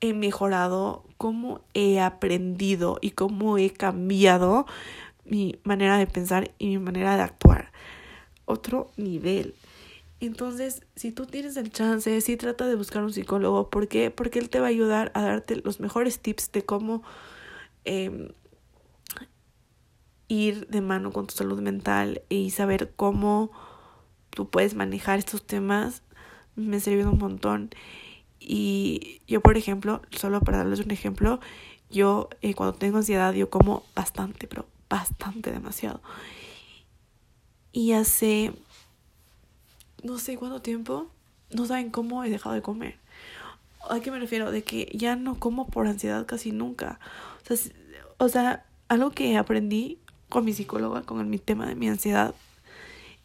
he 0.00 0.14
mejorado, 0.14 1.04
cómo 1.16 1.60
he 1.74 2.00
aprendido 2.00 2.98
y 3.00 3.10
cómo 3.10 3.58
he 3.58 3.70
cambiado 3.70 4.66
mi 5.24 5.58
manera 5.64 5.98
de 5.98 6.06
pensar 6.06 6.50
y 6.58 6.68
mi 6.68 6.78
manera 6.78 7.16
de 7.16 7.22
actuar. 7.22 7.72
Otro 8.46 8.90
nivel. 8.96 9.54
Entonces, 10.20 10.82
si 10.96 11.12
tú 11.12 11.26
tienes 11.26 11.56
el 11.56 11.70
chance, 11.70 12.20
sí 12.20 12.36
trata 12.36 12.66
de 12.66 12.74
buscar 12.74 13.02
un 13.02 13.12
psicólogo. 13.12 13.70
¿Por 13.70 13.88
qué? 13.88 14.10
Porque 14.10 14.38
él 14.38 14.50
te 14.50 14.60
va 14.60 14.66
a 14.66 14.70
ayudar 14.70 15.10
a 15.14 15.22
darte 15.22 15.56
los 15.56 15.80
mejores 15.80 16.18
tips 16.18 16.52
de 16.52 16.62
cómo 16.62 17.02
em, 17.84 18.28
ir 20.28 20.66
de 20.68 20.80
mano 20.82 21.10
con 21.10 21.26
tu 21.26 21.34
salud 21.34 21.60
mental 21.60 22.22
y 22.28 22.50
saber 22.50 22.92
cómo 22.96 23.50
tú 24.30 24.50
puedes 24.50 24.74
manejar 24.74 25.18
estos 25.18 25.46
temas. 25.46 26.02
Me 26.54 26.76
ha 26.76 26.80
servido 26.80 27.10
un 27.10 27.18
montón. 27.18 27.70
Y 28.40 29.20
yo, 29.28 29.40
por 29.40 29.56
ejemplo, 29.56 30.02
solo 30.10 30.40
para 30.40 30.58
darles 30.58 30.80
un 30.80 30.90
ejemplo, 30.90 31.40
yo 31.90 32.28
eh, 32.42 32.54
cuando 32.54 32.76
tengo 32.76 32.98
ansiedad, 32.98 33.32
yo 33.34 33.50
como 33.50 33.84
bastante, 33.94 34.48
pero 34.48 34.66
bastante 34.88 35.52
demasiado. 35.52 36.00
Y 37.72 37.92
hace 37.92 38.52
no 40.02 40.18
sé 40.18 40.36
cuánto 40.36 40.62
tiempo, 40.62 41.08
no 41.50 41.66
saben 41.66 41.90
cómo 41.90 42.24
he 42.24 42.30
dejado 42.30 42.54
de 42.54 42.62
comer. 42.62 42.96
¿A 43.88 44.00
qué 44.00 44.10
me 44.10 44.18
refiero? 44.18 44.50
De 44.50 44.62
que 44.62 44.90
ya 44.94 45.16
no 45.16 45.38
como 45.38 45.66
por 45.66 45.86
ansiedad 45.86 46.26
casi 46.26 46.52
nunca. 46.52 47.00
O 47.42 47.54
sea, 47.54 47.72
o 48.18 48.28
sea 48.28 48.66
algo 48.88 49.10
que 49.10 49.36
aprendí 49.36 49.98
con 50.28 50.44
mi 50.44 50.52
psicóloga, 50.52 51.02
con 51.02 51.28
mi 51.28 51.38
tema 51.38 51.66
de 51.66 51.74
mi 51.74 51.88
ansiedad, 51.88 52.34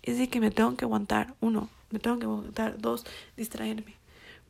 es 0.01 0.17
de 0.17 0.29
que 0.29 0.39
me 0.39 0.51
tengo 0.51 0.75
que 0.75 0.85
aguantar. 0.85 1.35
Uno, 1.41 1.69
me 1.91 1.99
tengo 1.99 2.19
que 2.19 2.25
aguantar. 2.25 2.79
Dos, 2.79 3.05
distraerme. 3.37 3.95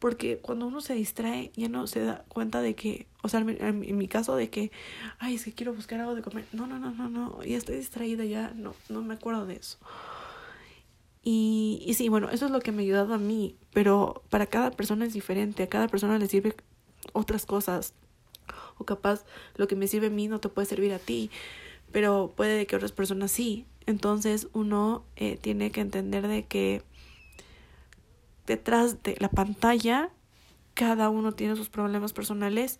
Porque 0.06 0.38
cuando 0.38 0.68
uno 0.68 0.82
se 0.82 0.94
distrae, 0.94 1.52
ya 1.56 1.68
no 1.68 1.88
se 1.88 2.02
da 2.02 2.26
cuenta 2.28 2.62
de 2.62 2.76
que, 2.76 3.08
o 3.24 3.28
sea, 3.28 3.40
en 3.40 3.98
mi, 3.98 4.08
caso, 4.08 4.36
de 4.36 4.52
que, 4.52 4.72
ay, 5.18 5.34
es 5.34 5.46
que 5.46 5.52
quiero 5.52 5.74
buscar 5.74 6.00
algo 6.00 6.14
de 6.14 6.22
comer. 6.22 6.46
No, 6.52 6.68
no, 6.68 6.78
no, 6.78 6.92
no, 6.92 7.10
no, 7.10 7.44
ya 7.44 7.58
estoy 7.58 7.78
distraída, 7.78 8.24
ya 8.24 8.54
no, 8.56 8.76
no 8.88 9.02
me 9.02 9.16
acuerdo 9.16 9.48
de 9.48 9.56
eso. 9.56 9.80
Y, 11.24 11.82
y 11.88 11.96
sí, 11.96 12.08
bueno, 12.08 12.30
eso 12.30 12.46
es 12.46 12.52
lo 12.52 12.60
que 12.60 12.72
me 12.72 12.84
ha 12.84 12.86
ayudado 12.86 13.16
a 13.16 13.18
mí, 13.18 13.56
pero 13.74 14.22
para 14.30 14.46
cada 14.46 14.70
persona 14.70 15.06
es 15.06 15.14
diferente, 15.14 15.64
a 15.64 15.70
cada 15.70 15.88
persona 15.88 16.20
le 16.20 16.28
sirve 16.28 16.56
otras 17.14 17.48
cosas. 17.48 17.96
O 18.78 18.84
capaz 18.84 19.26
lo 19.56 19.68
que 19.68 19.76
me 19.76 19.88
sirve 19.88 20.06
a 20.06 20.12
mí 20.12 20.28
no 20.28 20.40
te 20.40 20.50
puede 20.50 20.68
servir 20.68 20.94
a 20.94 21.00
ti, 21.00 21.32
pero 21.92 22.32
puede 22.38 22.68
que 22.68 22.76
otras 22.76 22.92
personas 22.92 23.32
sí. 23.32 23.66
Entonces 23.88 24.50
uno 24.54 25.04
eh, 25.16 25.40
tiene 25.42 25.72
que 25.72 25.82
entender 25.82 26.28
de 26.28 26.46
que 26.46 26.84
detrás 28.46 29.04
de 29.04 29.16
la 29.20 29.30
pantalla 29.30 30.10
cada 30.74 31.10
uno 31.10 31.32
tiene 31.32 31.56
sus 31.56 31.70
problemas 31.70 32.14
personales 32.14 32.80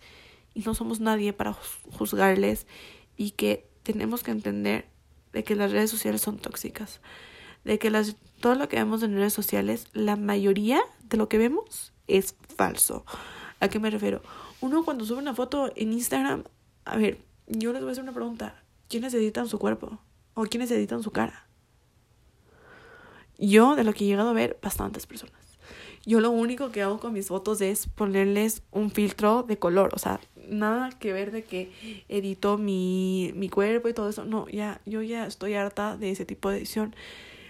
y 0.54 0.60
no 0.60 0.74
somos 0.74 1.00
nadie 1.00 1.32
para 1.32 1.54
juzgarles 1.98 2.66
y 3.16 3.30
que 3.32 3.68
tenemos 3.82 4.22
que 4.22 4.30
entender 4.30 4.86
de 5.32 5.44
que 5.44 5.54
las 5.54 5.72
redes 5.72 5.90
sociales 5.90 6.20
son 6.20 6.38
tóxicas 6.38 7.00
de 7.66 7.80
que 7.80 7.90
las, 7.90 8.16
todo 8.40 8.54
lo 8.54 8.68
que 8.68 8.76
vemos 8.76 9.02
en 9.02 9.16
redes 9.16 9.32
sociales, 9.32 9.88
la 9.92 10.14
mayoría 10.14 10.80
de 11.02 11.16
lo 11.16 11.28
que 11.28 11.36
vemos 11.36 11.92
es 12.06 12.36
falso. 12.56 13.04
¿A 13.58 13.68
qué 13.68 13.80
me 13.80 13.90
refiero? 13.90 14.22
Uno 14.60 14.84
cuando 14.84 15.04
sube 15.04 15.18
una 15.18 15.34
foto 15.34 15.72
en 15.74 15.92
Instagram, 15.92 16.44
a 16.84 16.96
ver, 16.96 17.18
yo 17.48 17.72
les 17.72 17.82
voy 17.82 17.90
a 17.90 17.92
hacer 17.92 18.04
una 18.04 18.12
pregunta. 18.12 18.62
¿Quiénes 18.88 19.12
editan 19.14 19.48
su 19.48 19.58
cuerpo? 19.58 19.98
¿O 20.34 20.44
quiénes 20.44 20.70
editan 20.70 21.02
su 21.02 21.10
cara? 21.10 21.48
Yo, 23.36 23.74
de 23.74 23.82
lo 23.82 23.92
que 23.92 24.04
he 24.04 24.06
llegado 24.06 24.30
a 24.30 24.32
ver, 24.32 24.58
bastantes 24.62 25.06
personas. 25.06 25.45
Yo 26.06 26.20
lo 26.20 26.30
único 26.30 26.70
que 26.70 26.82
hago 26.82 27.00
con 27.00 27.12
mis 27.12 27.26
fotos 27.26 27.60
es 27.60 27.88
ponerles 27.88 28.62
un 28.70 28.92
filtro 28.92 29.42
de 29.42 29.58
color. 29.58 29.90
O 29.92 29.98
sea, 29.98 30.20
nada 30.48 30.90
que 30.90 31.12
ver 31.12 31.32
de 31.32 31.42
que 31.42 31.72
edito 32.08 32.58
mi, 32.58 33.32
mi 33.34 33.48
cuerpo 33.48 33.88
y 33.88 33.92
todo 33.92 34.08
eso. 34.08 34.24
No, 34.24 34.48
ya, 34.48 34.80
yo 34.86 35.02
ya 35.02 35.26
estoy 35.26 35.54
harta 35.54 35.96
de 35.96 36.12
ese 36.12 36.24
tipo 36.24 36.48
de 36.48 36.58
edición 36.58 36.94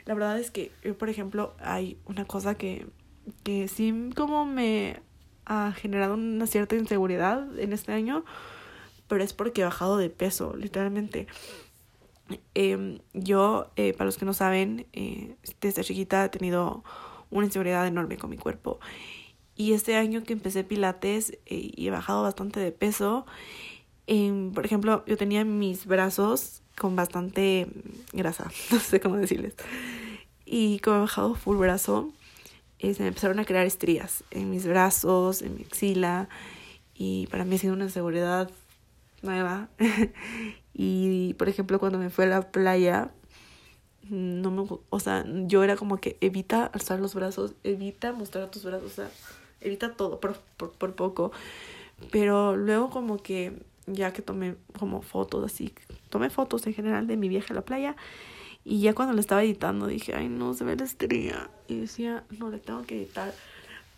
La 0.07 0.15
verdad 0.15 0.41
es 0.41 0.51
que 0.51 0.73
yo, 0.83 0.97
por 0.97 1.11
ejemplo, 1.11 1.55
hay 1.61 1.99
una 2.07 2.25
cosa 2.25 2.55
que, 2.55 2.87
que 3.43 3.69
sí 3.69 4.11
como 4.17 4.47
me 4.47 5.01
ha 5.45 5.73
generado 5.73 6.15
una 6.15 6.47
cierta 6.47 6.77
inseguridad 6.77 7.59
en 7.59 7.75
este 7.75 7.93
año, 7.93 8.25
pero 9.07 9.23
es 9.23 9.35
porque 9.35 9.61
he 9.61 9.65
bajado 9.65 9.99
de 9.99 10.09
peso, 10.09 10.57
literalmente. 10.57 11.27
Eh, 12.55 13.01
yo, 13.13 13.71
eh, 13.77 13.93
para 13.93 14.07
los 14.07 14.17
que 14.17 14.25
no 14.25 14.33
saben, 14.33 14.87
eh, 14.95 15.37
desde 15.61 15.85
chiquita 15.85 16.25
he 16.25 16.29
tenido 16.31 16.83
una 17.31 17.47
inseguridad 17.47 17.87
enorme 17.87 18.17
con 18.17 18.31
mi 18.31 18.37
cuerpo. 18.37 18.79
Y 19.57 19.73
este 19.73 19.97
año 19.97 20.23
que 20.23 20.35
empecé 20.35 20.65
pilates 20.65 21.33
eh, 21.47 21.73
y 21.75 21.87
he 21.87 21.91
bajado 21.91 22.23
bastante 22.23 22.61
de 22.61 22.73
peso, 22.73 23.27
em, 24.07 24.53
por 24.53 24.67
ejemplo, 24.67 25.03
yo 25.07 25.17
tenía 25.17 25.45
mis 25.45 25.87
brazos 25.87 26.63
con 26.77 26.95
bastante 26.95 27.67
grasa, 28.13 28.51
no 28.71 28.79
sé 28.79 29.01
cómo 29.01 29.17
decirles. 29.17 29.55
Y 30.45 30.79
como 30.81 30.97
he 30.97 31.01
bajado 31.01 31.35
full 31.35 31.57
brazo, 31.57 32.13
eh, 32.79 32.95
se 32.95 33.07
empezaron 33.07 33.39
a 33.41 33.45
crear 33.45 33.67
estrías 33.67 34.25
en 34.31 34.51
mis 34.51 34.67
brazos, 34.67 35.43
en 35.43 35.57
mi 35.57 35.63
axila. 35.63 36.29
Y 36.95 37.27
para 37.29 37.45
mí 37.45 37.57
ha 37.57 37.59
sido 37.59 37.75
una 37.75 37.89
seguridad 37.89 38.51
nueva. 39.23 39.69
y 40.75 41.35
por 41.35 41.49
ejemplo, 41.49 41.79
cuando 41.79 41.99
me 41.99 42.11
fui 42.11 42.27
a 42.27 42.29
la 42.29 42.43
playa, 42.51 43.11
no 44.11 44.51
me, 44.51 44.67
o 44.91 45.01
sea, 45.01 45.25
yo 45.47 45.63
era 45.65 45.77
como 45.77 45.99
que 45.99 46.17
evita 46.21 46.67
alzar 46.67 47.01
los 47.01 47.15
brazos, 47.15 47.53
evita 47.65 48.13
mostrar 48.13 48.51
tus 48.51 48.65
brazos, 48.65 48.93
o 48.93 48.95
sea, 48.95 49.11
evita 49.61 49.95
todo 49.95 50.21
por, 50.21 50.37
por, 50.57 50.95
poco. 50.95 51.33
Pero 52.11 52.57
luego 52.57 52.91
como 52.91 53.23
que 53.23 53.53
ya 53.87 54.13
que 54.13 54.23
tomé 54.23 54.57
como 54.79 55.03
fotos 55.03 55.45
así, 55.45 55.73
tomé 56.11 56.31
fotos 56.31 56.67
en 56.67 56.75
general 56.75 57.07
de 57.07 57.17
mi 57.17 57.29
viaje 57.29 57.53
a 57.53 57.57
la 57.57 57.63
playa 57.63 57.97
y 58.65 58.81
ya 58.81 58.95
cuando 58.95 59.15
lo 59.15 59.21
estaba 59.21 59.45
editando 59.45 59.87
dije, 59.87 60.15
ay 60.15 60.29
no, 60.29 60.53
se 60.55 60.65
ve 60.65 60.77
la 60.77 60.85
estría. 60.85 61.51
Y 61.69 61.79
decía, 61.81 62.25
no, 62.39 62.51
le 62.51 62.59
tengo 62.59 62.83
que 62.83 62.97
editar 62.97 63.33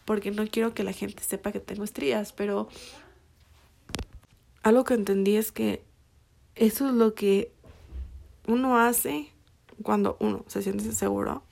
porque 0.04 0.30
no 0.30 0.46
quiero 0.46 0.72
que 0.72 0.84
la 0.84 0.92
gente 0.92 1.22
sepa 1.22 1.52
que 1.52 1.60
tengo 1.60 1.84
estrías, 1.84 2.32
pero 2.32 2.68
algo 4.62 4.84
que 4.84 4.94
entendí 4.94 5.36
es 5.36 5.52
que 5.52 5.82
eso 6.54 6.88
es 6.88 6.94
lo 6.94 7.14
que 7.14 7.52
uno 8.46 8.78
hace 8.78 9.30
cuando 9.82 10.16
uno 10.20 10.44
se 10.48 10.62
siente 10.62 10.84
inseguro 10.84 11.42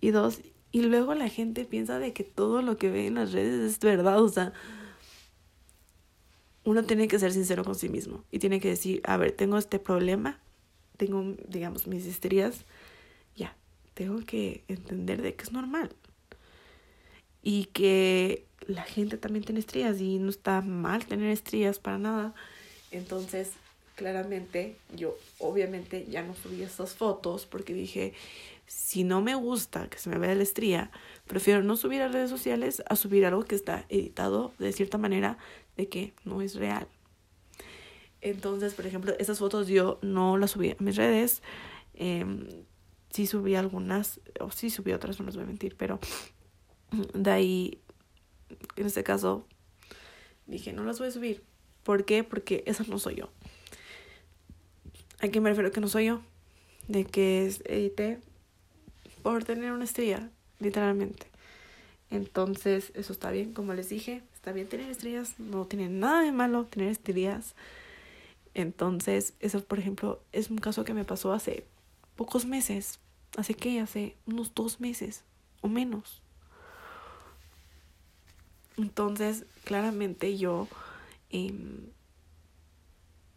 y 0.00 0.10
dos 0.10 0.40
y 0.72 0.82
luego 0.82 1.14
la 1.14 1.28
gente 1.28 1.64
piensa 1.64 1.98
de 1.98 2.12
que 2.12 2.22
todo 2.24 2.60
lo 2.60 2.76
que 2.76 2.90
ve 2.90 3.06
en 3.06 3.14
las 3.14 3.32
redes 3.32 3.72
es 3.72 3.78
verdad, 3.78 4.22
o 4.22 4.28
sea, 4.28 4.52
uno 6.64 6.82
tiene 6.84 7.08
que 7.08 7.18
ser 7.18 7.32
sincero 7.32 7.64
con 7.64 7.74
sí 7.74 7.88
mismo 7.88 8.24
y 8.30 8.40
tiene 8.40 8.60
que 8.60 8.68
decir, 8.68 9.00
a 9.04 9.16
ver, 9.16 9.32
tengo 9.32 9.56
este 9.56 9.78
problema, 9.78 10.38
tengo, 10.96 11.34
digamos, 11.48 11.86
mis 11.86 12.04
estrías, 12.04 12.64
ya, 13.36 13.56
tengo 13.94 14.18
que 14.26 14.64
entender 14.68 15.22
de 15.22 15.34
que 15.34 15.44
es 15.44 15.52
normal 15.52 15.90
y 17.42 17.66
que 17.66 18.46
la 18.66 18.82
gente 18.82 19.16
también 19.16 19.44
tiene 19.44 19.60
estrías 19.60 20.00
y 20.00 20.18
no 20.18 20.28
está 20.28 20.60
mal 20.60 21.06
tener 21.06 21.30
estrías 21.30 21.78
para 21.78 21.96
nada. 21.96 22.34
Entonces, 22.90 23.52
claramente 23.96 24.76
yo 24.94 25.16
obviamente 25.38 26.06
ya 26.08 26.22
no 26.22 26.34
subí 26.36 26.62
esas 26.62 26.94
fotos 26.94 27.46
porque 27.46 27.74
dije, 27.74 28.12
si 28.66 29.02
no 29.02 29.22
me 29.22 29.34
gusta 29.34 29.88
que 29.88 29.98
se 29.98 30.10
me 30.10 30.18
vea 30.18 30.34
la 30.34 30.42
estría, 30.42 30.92
prefiero 31.26 31.62
no 31.62 31.76
subir 31.76 32.02
a 32.02 32.08
redes 32.08 32.30
sociales 32.30 32.82
a 32.88 32.94
subir 32.94 33.26
algo 33.26 33.44
que 33.44 33.56
está 33.56 33.86
editado 33.88 34.52
de 34.58 34.72
cierta 34.72 34.98
manera 34.98 35.38
de 35.76 35.88
que 35.88 36.14
no 36.24 36.42
es 36.42 36.54
real. 36.54 36.86
Entonces, 38.20 38.74
por 38.74 38.86
ejemplo, 38.86 39.14
esas 39.18 39.38
fotos 39.38 39.66
yo 39.66 39.98
no 40.02 40.36
las 40.36 40.52
subí 40.52 40.70
a 40.70 40.76
mis 40.78 40.96
redes. 40.96 41.42
Eh, 41.94 42.24
sí 43.10 43.26
subí 43.26 43.54
algunas, 43.54 44.20
o 44.40 44.50
sí 44.50 44.68
subí 44.68 44.92
otras, 44.92 45.18
no 45.18 45.26
les 45.26 45.36
voy 45.36 45.44
a 45.44 45.46
mentir, 45.46 45.74
pero 45.76 45.98
de 47.14 47.30
ahí, 47.30 47.80
en 48.76 48.86
este 48.86 49.02
caso, 49.04 49.46
dije, 50.46 50.72
no 50.72 50.84
las 50.84 50.98
voy 50.98 51.08
a 51.08 51.12
subir. 51.12 51.42
¿Por 51.82 52.04
qué? 52.04 52.24
Porque 52.24 52.64
esa 52.66 52.84
no 52.88 52.98
soy 52.98 53.16
yo. 53.16 53.30
¿A 55.20 55.28
qué 55.28 55.40
me 55.40 55.48
refiero 55.48 55.72
que 55.72 55.80
no 55.80 55.88
soy 55.88 56.06
yo? 56.06 56.20
De 56.88 57.04
que 57.04 57.52
edité 57.64 58.18
por 59.22 59.44
tener 59.44 59.72
una 59.72 59.84
estrella, 59.84 60.30
literalmente. 60.60 61.26
Entonces, 62.10 62.92
eso 62.94 63.12
está 63.12 63.30
bien, 63.30 63.52
como 63.52 63.74
les 63.74 63.88
dije, 63.88 64.22
está 64.34 64.52
bien 64.52 64.68
tener 64.68 64.90
estrellas, 64.90 65.34
no 65.38 65.64
tiene 65.66 65.88
nada 65.88 66.22
de 66.22 66.32
malo 66.32 66.64
tener 66.66 66.88
estrellas. 66.88 67.54
Entonces, 68.54 69.34
eso, 69.40 69.64
por 69.64 69.78
ejemplo, 69.78 70.20
es 70.32 70.50
un 70.50 70.58
caso 70.58 70.84
que 70.84 70.94
me 70.94 71.04
pasó 71.04 71.32
hace 71.32 71.64
pocos 72.14 72.46
meses. 72.46 73.00
¿Hace 73.36 73.54
qué? 73.54 73.80
Hace 73.80 74.16
unos 74.26 74.54
dos 74.54 74.80
meses 74.80 75.24
o 75.60 75.68
menos. 75.68 76.22
Entonces, 78.76 79.44
claramente 79.64 80.36
yo 80.38 80.68
eh, 81.30 81.52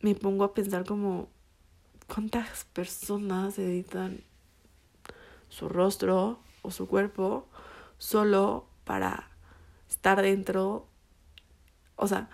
me 0.02 0.15
pongo 0.15 0.44
a 0.44 0.54
pensar 0.54 0.86
como 0.86 1.30
cuántas 2.13 2.65
personas 2.65 3.58
editan 3.58 4.22
su 5.50 5.69
rostro 5.69 6.39
o 6.62 6.72
su 6.72 6.88
cuerpo 6.88 7.48
solo 7.98 8.67
para 8.84 9.30
estar 9.89 10.22
dentro, 10.22 10.88
o 11.95 12.08
sea, 12.08 12.30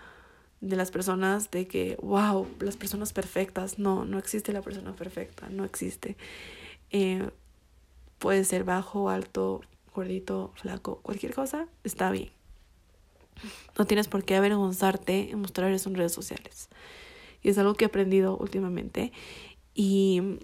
de 0.61 0.75
las 0.75 0.91
personas 0.91 1.51
de 1.51 1.67
que, 1.67 1.97
wow, 2.01 2.47
las 2.59 2.77
personas 2.77 3.13
perfectas, 3.13 3.77
no, 3.77 4.05
no 4.05 4.17
existe 4.17 4.51
la 4.53 4.61
persona 4.61 4.95
perfecta, 4.95 5.49
no 5.49 5.63
existe. 5.63 6.17
Eh, 6.91 7.29
puede 8.17 8.43
ser 8.45 8.63
bajo, 8.63 9.09
alto, 9.09 9.61
gordito, 9.93 10.51
flaco, 10.55 10.99
cualquier 11.01 11.33
cosa, 11.33 11.67
está 11.83 12.09
bien. 12.11 12.31
No 13.77 13.85
tienes 13.85 14.07
por 14.07 14.23
qué 14.23 14.35
avergonzarte 14.35 15.31
en 15.31 15.39
mostrar 15.39 15.71
eso 15.71 15.89
en 15.89 15.95
redes 15.95 16.13
sociales. 16.13 16.69
Y 17.41 17.49
es 17.49 17.57
algo 17.57 17.75
que 17.75 17.85
he 17.85 17.87
aprendido 17.87 18.37
últimamente. 18.37 19.11
Y, 19.75 20.39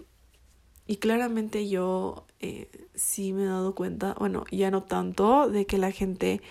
y 0.86 0.96
claramente 0.96 1.68
yo 1.68 2.26
eh, 2.38 2.70
sí 2.94 3.32
me 3.32 3.44
he 3.44 3.46
dado 3.46 3.74
cuenta, 3.74 4.14
bueno, 4.18 4.44
ya 4.52 4.70
no 4.70 4.82
tanto, 4.82 5.48
de 5.48 5.66
que 5.66 5.78
la 5.78 5.90
gente 5.90 6.42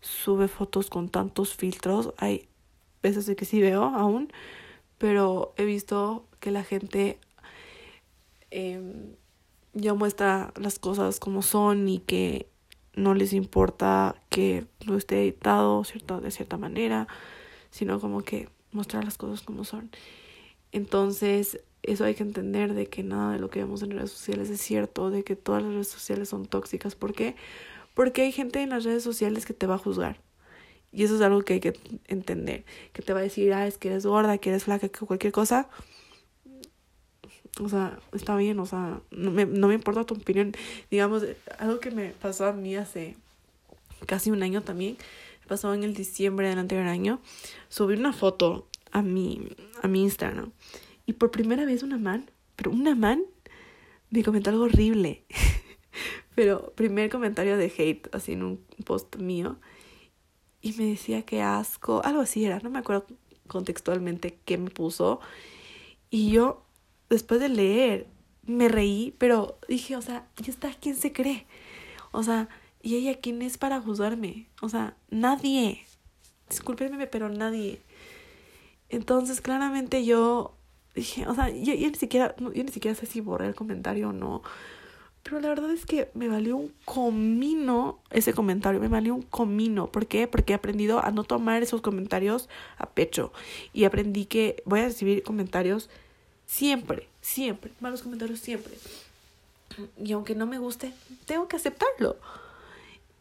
sube 0.00 0.48
fotos 0.48 0.88
con 0.88 1.10
tantos 1.10 1.54
filtros. 1.54 2.14
Hay 2.16 2.48
veces 3.02 3.26
de 3.26 3.36
que 3.36 3.44
sí 3.44 3.60
veo 3.60 3.84
aún, 3.84 4.32
pero 4.98 5.52
he 5.56 5.64
visto 5.64 6.24
que 6.40 6.50
la 6.50 6.64
gente 6.64 7.18
eh, 8.50 9.14
ya 9.74 9.94
muestra 9.94 10.52
las 10.56 10.78
cosas 10.78 11.20
como 11.20 11.42
son 11.42 11.88
y 11.88 11.98
que 11.98 12.48
no 12.94 13.14
les 13.14 13.32
importa 13.32 14.16
que 14.28 14.66
no 14.86 14.96
esté 14.96 15.22
editado 15.22 15.84
cierto, 15.84 16.20
de 16.20 16.30
cierta 16.30 16.56
manera, 16.56 17.06
sino 17.70 18.00
como 18.00 18.22
que 18.22 18.48
mostrar 18.72 19.04
las 19.04 19.18
cosas 19.18 19.42
como 19.42 19.64
son. 19.64 19.90
Entonces, 20.72 21.60
eso 21.82 22.04
hay 22.04 22.14
que 22.14 22.22
entender 22.22 22.74
de 22.74 22.86
que 22.86 23.02
nada 23.02 23.32
de 23.32 23.38
lo 23.38 23.50
que 23.50 23.60
vemos 23.60 23.82
en 23.82 23.92
redes 23.92 24.10
sociales 24.10 24.50
es 24.50 24.60
cierto, 24.60 25.10
de 25.10 25.24
que 25.24 25.36
todas 25.36 25.62
las 25.62 25.72
redes 25.72 25.88
sociales 25.88 26.28
son 26.28 26.46
tóxicas. 26.46 26.94
¿Por 26.94 27.14
qué? 27.14 27.36
Porque 27.94 28.22
hay 28.22 28.32
gente 28.32 28.62
en 28.62 28.70
las 28.70 28.84
redes 28.84 29.02
sociales 29.02 29.46
que 29.46 29.54
te 29.54 29.66
va 29.66 29.76
a 29.76 29.78
juzgar. 29.78 30.20
Y 30.92 31.04
eso 31.04 31.14
es 31.16 31.20
algo 31.20 31.42
que 31.42 31.54
hay 31.54 31.60
que 31.60 31.78
entender. 32.08 32.64
Que 32.92 33.02
te 33.02 33.12
va 33.12 33.20
a 33.20 33.22
decir, 33.22 33.52
ah, 33.52 33.66
es 33.66 33.78
que 33.78 33.88
eres 33.88 34.06
gorda, 34.06 34.38
que 34.38 34.50
eres 34.50 34.64
flaca, 34.64 34.88
que 34.88 35.06
cualquier 35.06 35.32
cosa. 35.32 35.68
O 37.60 37.68
sea, 37.68 37.98
está 38.12 38.36
bien, 38.36 38.58
o 38.58 38.66
sea, 38.66 39.00
no 39.10 39.30
me, 39.30 39.46
no 39.46 39.68
me 39.68 39.74
importa 39.74 40.04
tu 40.04 40.14
opinión. 40.14 40.52
Digamos, 40.90 41.24
algo 41.58 41.80
que 41.80 41.90
me 41.90 42.10
pasó 42.10 42.46
a 42.46 42.52
mí 42.52 42.76
hace 42.76 43.16
casi 44.06 44.30
un 44.30 44.42
año 44.42 44.62
también, 44.62 44.96
pasó 45.46 45.74
en 45.74 45.82
el 45.82 45.94
diciembre 45.94 46.48
del 46.48 46.58
anterior 46.58 46.86
año, 46.86 47.20
subí 47.68 47.94
una 47.94 48.12
foto 48.12 48.68
a 48.92 49.02
mi, 49.02 49.48
a 49.82 49.88
mi 49.88 50.02
Instagram. 50.02 50.52
Y 51.10 51.14
por 51.14 51.32
primera 51.32 51.64
vez 51.64 51.82
una 51.82 51.98
man, 51.98 52.30
pero 52.54 52.70
una 52.70 52.94
man, 52.94 53.24
me 54.10 54.22
comentó 54.22 54.50
algo 54.50 54.62
horrible. 54.62 55.24
pero 56.36 56.72
primer 56.76 57.10
comentario 57.10 57.56
de 57.56 57.72
hate, 57.76 58.08
así 58.14 58.34
en 58.34 58.44
un 58.44 58.64
post 58.84 59.16
mío. 59.16 59.58
Y 60.62 60.72
me 60.74 60.84
decía 60.84 61.22
que 61.22 61.42
asco, 61.42 62.00
algo 62.04 62.20
así 62.20 62.44
era, 62.44 62.60
no 62.60 62.70
me 62.70 62.78
acuerdo 62.78 63.08
contextualmente 63.48 64.38
qué 64.44 64.56
me 64.56 64.70
puso. 64.70 65.18
Y 66.10 66.30
yo, 66.30 66.64
después 67.08 67.40
de 67.40 67.48
leer, 67.48 68.06
me 68.44 68.68
reí, 68.68 69.12
pero 69.18 69.58
dije, 69.66 69.96
o 69.96 70.02
sea, 70.02 70.28
¿y 70.40 70.48
está 70.48 70.72
quién 70.80 70.94
se 70.94 71.12
cree? 71.12 71.44
O 72.12 72.22
sea, 72.22 72.48
¿y 72.82 72.94
ella 72.94 73.18
quién 73.20 73.42
es 73.42 73.58
para 73.58 73.80
juzgarme? 73.80 74.46
O 74.62 74.68
sea, 74.68 74.96
nadie. 75.10 75.84
Discúlpenme, 76.48 77.08
pero 77.08 77.28
nadie. 77.28 77.82
Entonces, 78.88 79.40
claramente 79.40 80.04
yo 80.04 80.56
dije, 80.94 81.26
o 81.26 81.34
sea, 81.34 81.48
yo, 81.48 81.74
yo, 81.74 81.88
ni 81.88 81.94
siquiera, 81.94 82.34
yo 82.38 82.64
ni 82.64 82.72
siquiera 82.72 82.94
sé 82.94 83.06
si 83.06 83.20
borré 83.20 83.46
el 83.46 83.54
comentario 83.54 84.10
o 84.10 84.12
no. 84.12 84.42
Pero 85.22 85.40
la 85.40 85.48
verdad 85.48 85.70
es 85.70 85.84
que 85.84 86.10
me 86.14 86.28
valió 86.28 86.56
un 86.56 86.72
comino 86.84 87.98
ese 88.10 88.32
comentario, 88.32 88.80
me 88.80 88.88
valió 88.88 89.14
un 89.14 89.22
comino. 89.22 89.88
¿Por 89.88 90.06
qué? 90.06 90.26
Porque 90.26 90.52
he 90.52 90.56
aprendido 90.56 91.04
a 91.04 91.10
no 91.10 91.24
tomar 91.24 91.62
esos 91.62 91.82
comentarios 91.82 92.48
a 92.78 92.86
pecho. 92.86 93.32
Y 93.72 93.84
aprendí 93.84 94.24
que 94.24 94.62
voy 94.64 94.80
a 94.80 94.84
recibir 94.84 95.22
comentarios 95.22 95.90
siempre, 96.46 97.06
siempre, 97.20 97.70
malos 97.80 98.02
comentarios 98.02 98.40
siempre. 98.40 98.74
Y 100.02 100.12
aunque 100.12 100.34
no 100.34 100.46
me 100.46 100.58
guste, 100.58 100.92
tengo 101.26 101.48
que 101.48 101.56
aceptarlo. 101.56 102.16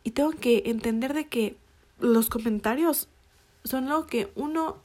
Y 0.04 0.12
tengo 0.12 0.32
que 0.32 0.64
entender 0.66 1.14
de 1.14 1.28
que 1.28 1.58
los 2.00 2.30
comentarios 2.30 3.10
son 3.66 3.90
lo 3.90 4.08
que 4.08 4.32
uno 4.36 4.78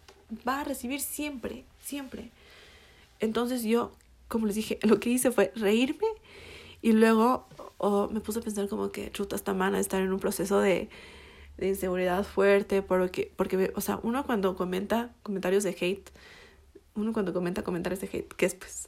va 0.46 0.60
a 0.60 0.64
recibir 0.64 1.00
siempre, 1.00 1.64
siempre. 1.80 2.30
Entonces 3.24 3.62
yo, 3.62 3.92
como 4.28 4.46
les 4.46 4.56
dije, 4.56 4.78
lo 4.82 5.00
que 5.00 5.10
hice 5.10 5.30
fue 5.30 5.52
reírme 5.56 6.06
y 6.82 6.92
luego 6.92 7.48
me 8.10 8.20
puse 8.20 8.38
a 8.38 8.42
pensar 8.42 8.68
como 8.68 8.90
que 8.90 9.10
chuta 9.10 9.36
esta 9.36 9.54
mana 9.54 9.80
estar 9.80 10.00
en 10.00 10.12
un 10.12 10.20
proceso 10.20 10.60
de, 10.60 10.88
inseguridad 11.60 12.24
fuerte 12.24 12.82
porque, 12.82 13.32
porque, 13.36 13.72
o 13.76 13.80
sea, 13.80 14.00
uno 14.02 14.24
cuando 14.26 14.56
comenta 14.56 15.14
comentarios 15.22 15.62
de 15.62 15.70
hate, 15.70 16.10
uno 16.94 17.12
cuando 17.12 17.32
comenta 17.32 17.62
comentarios 17.62 18.00
de 18.00 18.08
hate, 18.12 18.32
que 18.34 18.46
es 18.46 18.54
pues, 18.54 18.86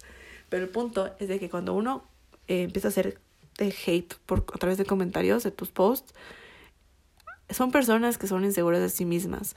pero 0.49 0.65
el 0.65 0.69
punto 0.69 1.11
es 1.21 1.29
de 1.29 1.39
que 1.39 1.49
cuando 1.49 1.75
uno 1.75 2.05
eh, 2.49 2.63
empieza 2.63 2.89
a 2.89 2.91
hacer 2.91 3.21
de 3.59 3.75
hate 3.87 4.15
por, 4.27 4.45
a 4.53 4.59
través 4.59 4.79
de 4.79 4.85
comentarios 4.85 5.45
de 5.45 5.53
tus 5.53 5.71
posts, 5.71 6.13
son 7.51 7.71
personas 7.71 8.19
que 8.19 8.27
son 8.27 8.45
inseguras 8.45 8.81
de 8.81 8.89
sí 8.89 9.05
mismas. 9.05 9.55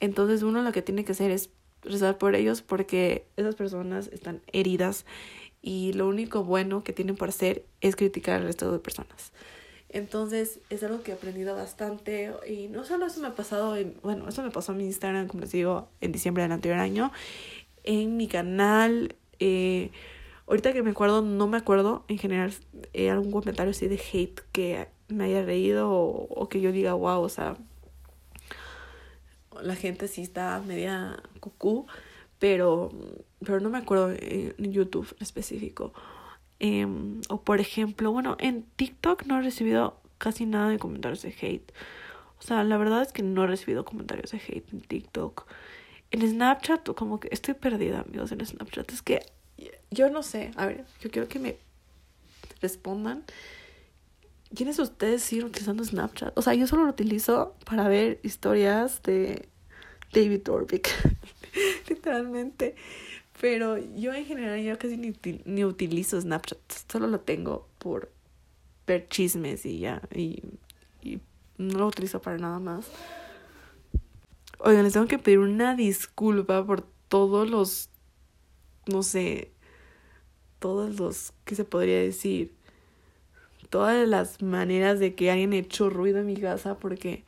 Entonces 0.00 0.42
uno 0.42 0.62
lo 0.62 0.72
que 0.72 0.82
tiene 0.82 1.04
que 1.04 1.12
hacer 1.12 1.30
es 1.30 1.50
rezar 1.82 2.18
por 2.18 2.34
ellos 2.34 2.62
porque 2.62 3.26
esas 3.36 3.54
personas 3.54 4.08
están 4.12 4.42
heridas 4.52 5.06
y 5.62 5.92
lo 5.92 6.08
único 6.08 6.44
bueno 6.44 6.84
que 6.84 6.92
tienen 6.92 7.16
por 7.16 7.30
hacer 7.30 7.64
es 7.80 7.96
criticar 7.96 8.40
al 8.40 8.44
resto 8.44 8.70
de 8.72 8.78
personas. 8.78 9.32
Entonces 9.90 10.60
es 10.68 10.82
algo 10.82 11.02
que 11.02 11.12
he 11.12 11.14
aprendido 11.14 11.56
bastante 11.56 12.32
y 12.46 12.68
no 12.68 12.84
solo 12.84 13.06
eso 13.06 13.20
me 13.20 13.28
ha 13.28 13.34
pasado 13.34 13.74
en, 13.74 13.96
bueno, 14.02 14.28
eso 14.28 14.42
me 14.42 14.50
pasó 14.50 14.72
en 14.72 14.78
mi 14.78 14.84
Instagram, 14.84 15.28
como 15.28 15.42
les 15.42 15.52
digo, 15.52 15.88
en 16.00 16.12
diciembre 16.12 16.42
del 16.42 16.52
anterior 16.52 16.78
año, 16.78 17.10
en 17.84 18.18
mi 18.18 18.28
canal, 18.28 19.16
eh, 19.38 19.90
ahorita 20.46 20.74
que 20.74 20.82
me 20.82 20.90
acuerdo, 20.90 21.22
no 21.22 21.46
me 21.48 21.56
acuerdo 21.56 22.04
en 22.08 22.18
general 22.18 22.52
eh, 22.92 23.08
algún 23.08 23.30
comentario 23.30 23.70
así 23.70 23.88
de 23.88 23.98
hate 24.12 24.40
que 24.52 24.88
me 25.08 25.24
haya 25.24 25.42
reído 25.42 25.90
o, 25.90 26.26
o 26.28 26.48
que 26.50 26.60
yo 26.60 26.70
diga, 26.70 26.92
wow, 26.92 27.22
o 27.22 27.28
sea, 27.30 27.56
la 29.62 29.74
gente 29.76 30.08
sí 30.08 30.22
está 30.22 30.60
media 30.66 31.22
cucú, 31.40 31.86
pero, 32.38 32.90
pero 33.44 33.60
no 33.60 33.70
me 33.70 33.78
acuerdo 33.78 34.10
en 34.12 34.72
YouTube 34.72 35.14
específico. 35.20 35.92
Em, 36.60 37.20
o 37.28 37.42
por 37.42 37.60
ejemplo, 37.60 38.10
bueno, 38.10 38.36
en 38.40 38.64
TikTok 38.76 39.24
no 39.26 39.38
he 39.38 39.42
recibido 39.42 40.00
casi 40.18 40.46
nada 40.46 40.68
de 40.68 40.78
comentarios 40.78 41.22
de 41.22 41.34
hate. 41.40 41.72
O 42.38 42.42
sea, 42.42 42.64
la 42.64 42.76
verdad 42.76 43.02
es 43.02 43.12
que 43.12 43.22
no 43.22 43.44
he 43.44 43.46
recibido 43.46 43.84
comentarios 43.84 44.30
de 44.30 44.38
hate 44.38 44.72
en 44.72 44.80
TikTok. 44.80 45.46
En 46.10 46.28
Snapchat, 46.28 46.88
como 46.94 47.20
que 47.20 47.28
estoy 47.30 47.54
perdida, 47.54 48.00
amigos, 48.00 48.32
en 48.32 48.44
Snapchat. 48.44 48.90
Es 48.92 49.02
que 49.02 49.20
yo 49.90 50.10
no 50.10 50.22
sé. 50.22 50.52
A 50.56 50.66
ver, 50.66 50.84
yo 51.00 51.10
quiero 51.10 51.28
que 51.28 51.38
me 51.38 51.56
respondan. 52.60 53.24
¿Quiénes 54.54 54.78
ustedes 54.78 55.22
siguen 55.22 55.46
utilizando 55.46 55.84
Snapchat? 55.84 56.36
O 56.36 56.42
sea, 56.42 56.54
yo 56.54 56.66
solo 56.66 56.84
lo 56.84 56.90
utilizo 56.90 57.54
para 57.66 57.86
ver 57.88 58.18
historias 58.22 59.02
de 59.02 59.48
David 60.12 60.48
Orbick. 60.48 60.88
Literalmente. 61.88 62.74
Pero 63.40 63.76
yo 63.76 64.14
en 64.14 64.24
general 64.24 64.60
yo 64.60 64.78
casi 64.78 64.96
ni, 64.96 65.12
ni 65.44 65.64
utilizo 65.64 66.20
Snapchat. 66.20 66.58
Solo 66.90 67.06
lo 67.06 67.20
tengo 67.20 67.68
por 67.78 68.10
ver 68.86 69.06
chismes 69.08 69.66
y 69.66 69.80
ya. 69.80 70.02
Y, 70.14 70.42
y 71.02 71.20
no 71.58 71.78
lo 71.78 71.86
utilizo 71.86 72.22
para 72.22 72.38
nada 72.38 72.58
más. 72.58 72.86
Oigan, 74.60 74.82
les 74.82 74.94
tengo 74.94 75.06
que 75.06 75.18
pedir 75.18 75.38
una 75.38 75.76
disculpa 75.76 76.64
por 76.64 76.84
todos 77.08 77.48
los, 77.48 77.90
no 78.86 79.02
sé, 79.04 79.52
todos 80.58 80.98
los, 80.98 81.32
¿qué 81.44 81.54
se 81.54 81.64
podría 81.64 82.00
decir? 82.00 82.57
Todas 83.70 84.08
las 84.08 84.42
maneras 84.42 84.98
de 84.98 85.14
que 85.14 85.30
hayan 85.30 85.52
hecho 85.52 85.90
ruido 85.90 86.18
en 86.18 86.26
mi 86.26 86.36
casa 86.36 86.78
porque 86.78 87.24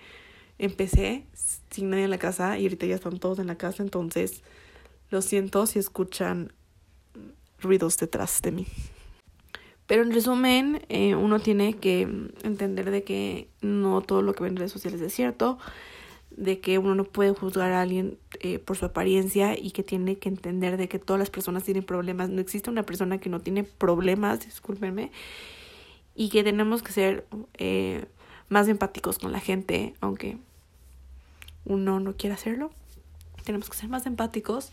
empecé 0.59 1.25
sin 1.71 1.91
nadie 1.91 2.05
en 2.05 2.11
la 2.11 2.19
casa 2.19 2.59
y 2.59 2.65
ahorita 2.65 2.87
ya 2.87 2.95
están 2.95 3.19
todos 3.19 3.39
en 3.39 3.47
la 3.47 3.57
casa, 3.57 3.83
entonces 3.83 4.43
lo 5.11 5.23
siento 5.23 5.67
si 5.67 5.79
escuchan 5.79 6.53
ruidos 7.61 7.97
detrás 7.99 8.41
de 8.43 8.53
mí. 8.53 8.67
Pero 9.87 10.03
en 10.03 10.13
resumen, 10.13 10.83
eh, 10.89 11.17
uno 11.17 11.41
tiene 11.41 11.75
que 11.75 12.03
entender 12.45 12.91
de 12.93 13.03
que 13.03 13.49
no 13.61 14.03
todo 14.03 14.23
lo 14.23 14.35
que 14.35 14.45
ve 14.45 14.49
en 14.49 14.57
redes 14.57 14.71
sociales 14.71 15.01
es 15.01 15.13
cierto, 15.13 15.59
de 16.31 16.61
que 16.61 16.79
uno 16.79 16.95
no 16.95 17.05
puede 17.05 17.35
juzgar 17.35 17.73
a 17.73 17.81
alguien 17.81 18.17
eh, 18.39 18.61
por 18.61 18.77
su 18.77 18.85
apariencia 18.85 19.59
y 19.59 19.73
que 19.73 19.83
tiene 19.83 20.17
que 20.17 20.29
entender 20.29 20.77
de 20.77 20.89
que 20.89 21.01
todas 21.01 21.19
las 21.19 21.31
personas 21.31 21.65
tienen 21.65 21.83
problemas. 21.83 22.29
No 22.29 22.41
existe 22.41 22.71
una 22.71 22.85
persona 22.85 23.19
que 23.19 23.29
no 23.31 23.41
tiene 23.41 23.65
problemas, 23.65 24.45
discúlpenme, 24.45 25.11
y 26.21 26.29
que 26.29 26.45
tenemos 26.45 26.83
que 26.83 26.93
ser 26.93 27.27
eh, 27.55 28.05
más 28.51 28.69
empáticos 28.69 29.19
con 29.19 29.33
la 29.33 29.41
gente, 29.41 29.95
aunque 30.01 30.37
uno 31.65 32.01
no 32.01 32.17
quiera 32.17 32.35
hacerlo 32.35 32.71
tenemos 33.45 33.69
que 33.69 33.77
ser 33.77 33.89
más 33.89 34.07
empáticos 34.07 34.73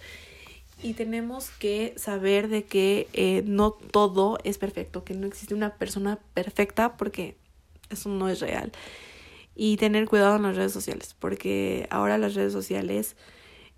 y 0.81 0.93
tenemos 0.93 1.49
que 1.49 1.93
saber 1.97 2.47
de 2.47 2.63
que 2.63 3.07
eh, 3.13 3.43
no 3.45 3.71
todo 3.71 4.37
es 4.43 4.57
perfecto, 4.57 5.03
que 5.03 5.13
no 5.13 5.25
existe 5.25 5.55
una 5.55 5.75
persona 5.75 6.19
perfecta 6.33 6.95
porque 6.97 7.35
eso 7.89 8.09
no 8.09 8.29
es 8.29 8.39
real. 8.39 8.71
Y 9.55 9.77
tener 9.77 10.07
cuidado 10.07 10.35
en 10.35 10.43
las 10.43 10.55
redes 10.55 10.71
sociales, 10.71 11.15
porque 11.17 11.87
ahora 11.89 12.19
las 12.19 12.35
redes 12.35 12.53
sociales 12.53 13.15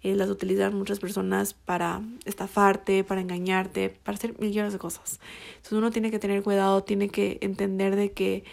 eh, 0.01 0.15
las 0.15 0.29
utilizan 0.29 0.75
muchas 0.75 0.99
personas 0.99 1.53
para 1.53 2.01
estafarte, 2.25 3.03
para 3.03 3.21
engañarte, 3.21 3.89
para 3.89 4.17
hacer 4.17 4.39
millones 4.39 4.73
de 4.73 4.79
cosas. 4.79 5.19
Entonces 5.49 5.73
uno 5.73 5.91
tiene 5.91 6.11
que 6.11 6.19
tener 6.19 6.43
cuidado, 6.43 6.83
tiene 6.83 7.09
que 7.09 7.37
entender 7.41 7.95
de 7.95 8.11
que 8.11 8.43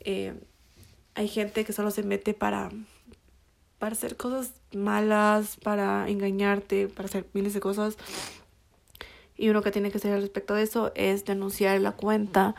eh, 0.00 0.34
hay 1.14 1.28
gente 1.28 1.64
que 1.64 1.72
solo 1.72 1.90
se 1.90 2.02
mete 2.02 2.34
para 2.34 2.70
para 3.80 3.94
hacer 3.94 4.18
cosas 4.18 4.52
malas, 4.74 5.56
para 5.56 6.06
engañarte, 6.10 6.88
para 6.88 7.06
hacer 7.06 7.26
miles 7.32 7.54
de 7.54 7.60
cosas. 7.60 7.96
Y 9.38 9.48
uno 9.48 9.62
que 9.62 9.70
tiene 9.70 9.90
que 9.90 9.96
hacer 9.96 10.12
al 10.12 10.20
respecto 10.20 10.54
de 10.54 10.62
eso 10.62 10.92
es 10.94 11.24
denunciar 11.24 11.80
la 11.80 11.92
cuenta. 11.92 12.54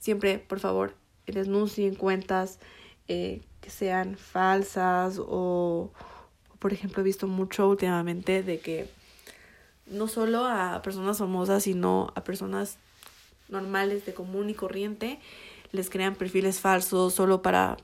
Siempre, 0.00 0.40
por 0.40 0.58
favor, 0.58 0.94
denuncien 1.26 1.94
cuentas 1.94 2.58
eh, 3.06 3.42
que 3.60 3.70
sean 3.70 4.16
falsas 4.16 5.20
o, 5.24 5.92
por 6.66 6.72
ejemplo, 6.72 7.00
he 7.00 7.04
visto 7.04 7.28
mucho 7.28 7.68
últimamente 7.68 8.42
de 8.42 8.58
que 8.58 8.88
no 9.86 10.08
solo 10.08 10.46
a 10.46 10.82
personas 10.82 11.18
famosas, 11.18 11.62
sino 11.62 12.12
a 12.16 12.24
personas 12.24 12.76
normales 13.48 14.04
de 14.04 14.14
común 14.14 14.50
y 14.50 14.54
corriente 14.54 15.20
les 15.70 15.90
crean 15.90 16.16
perfiles 16.16 16.58
falsos 16.58 17.14
solo 17.14 17.40
para 17.40 17.76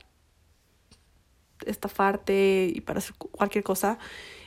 estafarte 1.65 2.73
y 2.75 2.81
para 2.81 2.99
hacer 2.99 3.15
cualquier 3.15 3.63
cosa. 3.63 3.99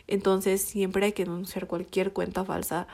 Entonces 0.07 0.61
siempre 0.61 1.07
hay 1.07 1.13
que 1.13 1.25
denunciar 1.25 1.67
cualquier 1.67 2.13
cuenta 2.13 2.45
falsa 2.45 2.87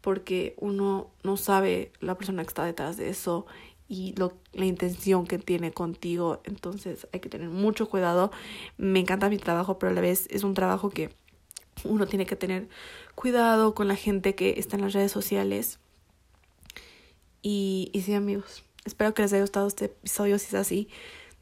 porque 0.00 0.56
uno 0.58 1.12
no 1.22 1.36
sabe 1.36 1.92
la 2.00 2.16
persona 2.16 2.42
que 2.42 2.48
está 2.48 2.64
detrás 2.64 2.96
de 2.96 3.10
eso 3.10 3.46
y 3.90 4.14
lo, 4.16 4.32
la 4.52 4.64
intención 4.66 5.26
que 5.26 5.38
tiene 5.38 5.72
contigo. 5.72 6.40
Entonces 6.44 7.08
hay 7.12 7.18
que 7.18 7.28
tener 7.28 7.48
mucho 7.48 7.88
cuidado. 7.88 8.30
Me 8.78 9.00
encanta 9.00 9.28
mi 9.28 9.36
trabajo, 9.36 9.78
pero 9.78 9.90
a 9.90 9.94
la 9.94 10.00
vez 10.00 10.28
es 10.30 10.44
un 10.44 10.54
trabajo 10.54 10.90
que 10.90 11.10
uno 11.82 12.06
tiene 12.06 12.24
que 12.24 12.36
tener 12.36 12.68
cuidado 13.16 13.74
con 13.74 13.88
la 13.88 13.96
gente 13.96 14.36
que 14.36 14.54
está 14.58 14.76
en 14.76 14.82
las 14.82 14.92
redes 14.92 15.10
sociales. 15.10 15.80
Y, 17.42 17.90
y 17.92 18.02
sí, 18.02 18.14
amigos, 18.14 18.62
espero 18.84 19.12
que 19.12 19.22
les 19.22 19.32
haya 19.32 19.42
gustado 19.42 19.66
este 19.66 19.86
episodio. 19.86 20.38
Si 20.38 20.46
es 20.46 20.54
así, 20.54 20.88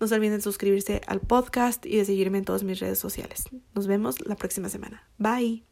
no 0.01 0.07
se 0.07 0.15
olviden 0.15 0.37
de 0.37 0.43
suscribirse 0.43 1.03
al 1.07 1.21
podcast 1.21 1.85
y 1.85 1.99
de 1.99 2.07
seguirme 2.07 2.39
en 2.39 2.47
todas 2.47 2.65
mis 2.65 2.81
redes 2.81 2.99
sociales. 2.99 3.45
Nos 3.75 3.87
vemos 3.87 4.27
la 4.27 4.37
próxima 4.37 4.71
semana. 4.71 5.07
Bye. 5.19 5.68